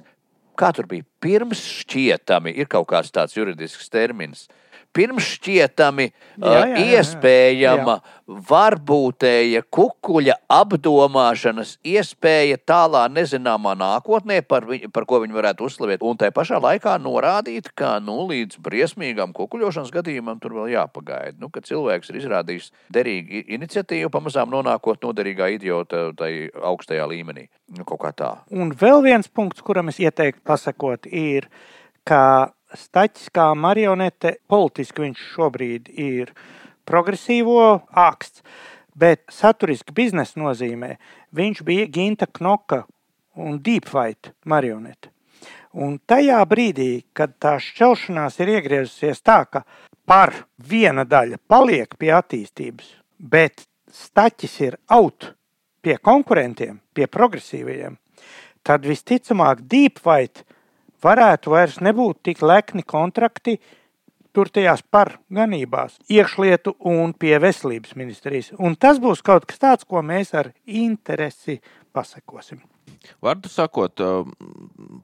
kā 0.58 0.74
tur 0.74 0.90
bija, 0.90 1.06
pirms 1.22 1.62
šķietami, 1.82 2.54
ir 2.58 2.70
kaut 2.72 2.90
kāds 2.90 3.14
tāds 3.14 3.38
juridisks 3.38 3.92
termins 3.94 4.48
pirmšķietami 4.96 6.06
jā, 6.08 6.52
jā, 6.52 6.62
jā, 6.72 6.86
iespējama 6.98 7.98
varbūtēja 8.28 9.62
kukuļa 9.72 10.36
apdomāšanas 10.52 11.78
iespēja 11.88 12.58
tālā 12.68 13.06
nezināmā 13.12 13.76
nākotnē, 13.80 14.42
par, 14.48 14.68
viņ, 14.68 14.90
par 14.96 15.08
ko 15.08 15.22
viņi 15.24 15.38
varētu 15.38 15.68
uzslavēt. 15.68 16.04
Un 16.04 16.20
tai 16.20 16.32
pašā 16.36 16.60
laikā 16.64 16.98
norādīt, 17.04 17.72
ka 17.78 17.98
nu, 18.04 18.20
līdz 18.32 18.60
briesmīgam 18.64 19.36
kukuļošanas 19.38 19.94
gadījumam 19.96 20.42
tur 20.44 20.58
vēl 20.60 20.74
jāpagaida. 20.76 21.38
Nu, 21.40 21.52
kad 21.54 21.68
cilvēks 21.70 22.12
ir 22.12 22.20
izrādījis 22.24 22.72
derīgu 22.94 23.46
iniciatīvu, 23.60 24.12
pamazām 24.14 24.52
nonākot 24.52 25.04
noderīgā 25.08 25.54
idiota 25.56 26.10
tai 26.18 26.50
augstajā 26.52 27.08
līmenī. 27.08 27.48
Nu, 27.78 27.88
kaut 27.88 28.04
kā 28.04 28.14
tā. 28.16 28.34
Un 28.52 28.76
vēl 28.76 29.04
viens 29.06 29.32
punkts, 29.32 29.64
kuram 29.64 29.92
es 29.92 30.02
ieteiktu 30.04 30.44
pasakot, 30.48 31.08
ir, 31.08 31.48
ka 32.08 32.52
Staķis 32.76 33.30
kā 33.32 33.54
marionete, 33.56 34.38
politiski 34.52 35.06
viņš 35.06 35.22
šobrīd 35.36 35.92
ir 36.04 36.34
progresīvo 36.88 37.84
āksts, 37.96 38.44
bet 38.98 39.24
saturiski 39.32 39.94
biznesa 39.96 40.40
nozīmē 40.42 40.98
viņš 41.38 41.62
bija 41.64 41.88
Ginta 41.88 42.28
Knoka 42.28 42.84
un 43.38 43.62
Deepfight 43.64 44.34
marionete. 44.46 45.14
Un 45.78 46.00
tajā 46.10 46.40
brīdī, 46.50 47.06
kad 47.14 47.36
tā 47.40 47.58
šķelšanās 47.62 48.40
ir 48.42 48.56
iegriezusies 48.58 49.22
tā, 49.22 49.44
ka 49.46 49.62
par 50.08 50.34
viena 50.58 51.06
daļa 51.06 51.38
paliek 51.48 51.94
pie 52.00 52.10
attīstības, 52.18 52.90
bet 53.20 53.68
staķis 53.94 54.60
ir 54.66 54.78
out 54.90 55.34
pie 55.86 56.00
konkurentiem, 56.02 56.80
pie 56.98 57.06
progresīvajiem, 57.08 58.00
tad 58.66 58.88
visticamāk 58.90 59.62
Deepfight 59.70 60.47
varētu 61.04 61.54
vairs 61.54 61.82
nebūt 61.84 62.24
tik 62.30 62.42
lekni 62.46 62.84
kontrakti 62.84 63.58
tur 64.38 64.52
tajās 64.54 64.84
par 64.86 65.16
ganībās, 65.34 65.96
iekšlietu 66.14 66.76
un 66.86 67.14
pie 67.18 67.34
veselības 67.42 67.96
ministrijas. 67.98 68.52
Un 68.62 68.76
tas 68.78 69.00
būs 69.02 69.24
kaut 69.26 69.48
kas 69.50 69.62
tāds, 69.64 69.88
ko 69.88 70.04
mēs 70.06 70.36
ar 70.38 70.52
interesi 70.66 71.58
pasekosim. 71.90 72.62
Vārdu 73.24 73.50
sakot, 73.50 74.02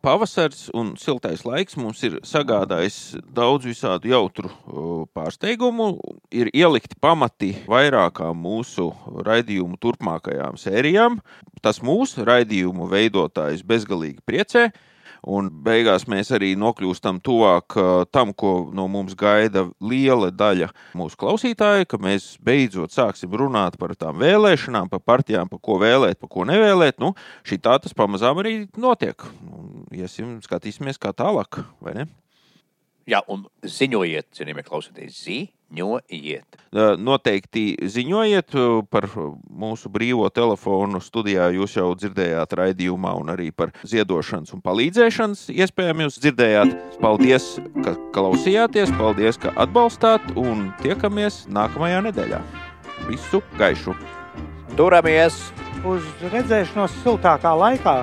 pavasaris 0.06 0.68
un 0.78 0.94
siltais 1.02 1.44
laiks 1.48 1.78
mums 1.80 2.02
ir 2.06 2.20
sagādājis 2.28 2.98
daudz 3.34 3.68
visādu 3.70 4.12
jautru 4.12 4.52
pārsteigumu. 5.16 5.90
Ir 6.34 6.52
ielikti 6.54 6.98
pamati 7.02 7.54
vairākām 7.70 8.38
mūsu 8.38 8.92
raidījumu 9.26 9.80
turpmākajām 9.82 10.60
sērijām. 10.62 11.20
Tas 11.66 11.82
mūsu 11.86 12.26
raidījumu 12.28 12.90
veidotājs 12.92 13.66
bezgalīgi 13.66 14.22
priecē. 14.26 14.70
Un 15.24 15.48
beigās 15.64 16.04
mēs 16.12 16.34
arī 16.36 16.52
nokļūstam 16.60 17.22
tuvāk 17.24 17.78
uh, 17.80 17.92
tam, 18.12 18.34
ko 18.36 18.70
no 18.76 18.90
mums 18.92 19.16
gaida 19.16 19.66
liela 19.80 20.28
daļa 20.36 20.68
mūsu 21.00 21.20
klausītāju, 21.22 21.88
ka 21.88 22.00
mēs 22.04 22.34
beidzot 22.44 22.92
sāksim 22.92 23.32
runāt 23.40 23.78
par 23.80 23.96
tām 23.96 24.20
vēlēšanām, 24.20 24.92
par 24.92 25.00
partijām, 25.00 25.48
par 25.52 25.62
ko 25.64 25.80
vēlēt, 25.80 26.20
par 26.20 26.32
ko 26.34 26.44
nevēlēt. 26.50 27.00
Nu, 27.00 27.14
šī 27.48 27.62
tā 27.64 27.78
tas 27.80 27.96
pamazām 27.96 28.44
arī 28.44 28.58
notiek. 28.76 29.24
Iesim, 29.96 30.42
skatīsimies, 30.44 31.00
kā 31.00 31.16
tālāk, 31.16 31.64
vai 31.84 31.96
ne? 32.02 32.10
Jā, 33.08 33.20
un 33.32 33.48
ziņojiet, 33.68 34.30
cienījamie 34.36 34.64
klausītāji, 34.68 35.12
ziņojiet. 35.74 36.58
Noteikti 36.98 37.78
ziņojiet 37.82 38.56
par 38.90 39.08
mūsu 39.50 39.90
brīvo 39.90 40.30
telefonu 40.30 41.02
studijā. 41.02 41.50
Jūs 41.54 41.78
jau 41.78 41.94
dzirdējāt 41.96 42.54
raidījumā, 42.54 43.14
un 43.18 43.30
arī 43.34 43.52
par 43.52 43.74
ziedošanas 43.84 44.54
un 44.54 44.62
palīdzēšanas 44.62 45.50
iespējām 45.54 46.06
jūs 46.06 46.20
dzirdējāt. 46.22 46.76
Paldies, 47.02 47.60
ka 47.84 47.96
klausījāties, 48.14 48.94
paldies, 48.98 49.38
ka 49.38 49.54
atbalstāt, 49.56 50.22
un 50.38 50.72
tiekamies 50.82 51.46
nākamajā 51.50 52.04
nedēļā. 52.10 52.42
Visu 53.10 53.42
gaišu! 53.58 53.96
Turamies! 54.78 55.52
Uz 55.84 56.06
redzēšanos 56.32 57.02
siltākā 57.04 57.52
laikā! 57.60 57.98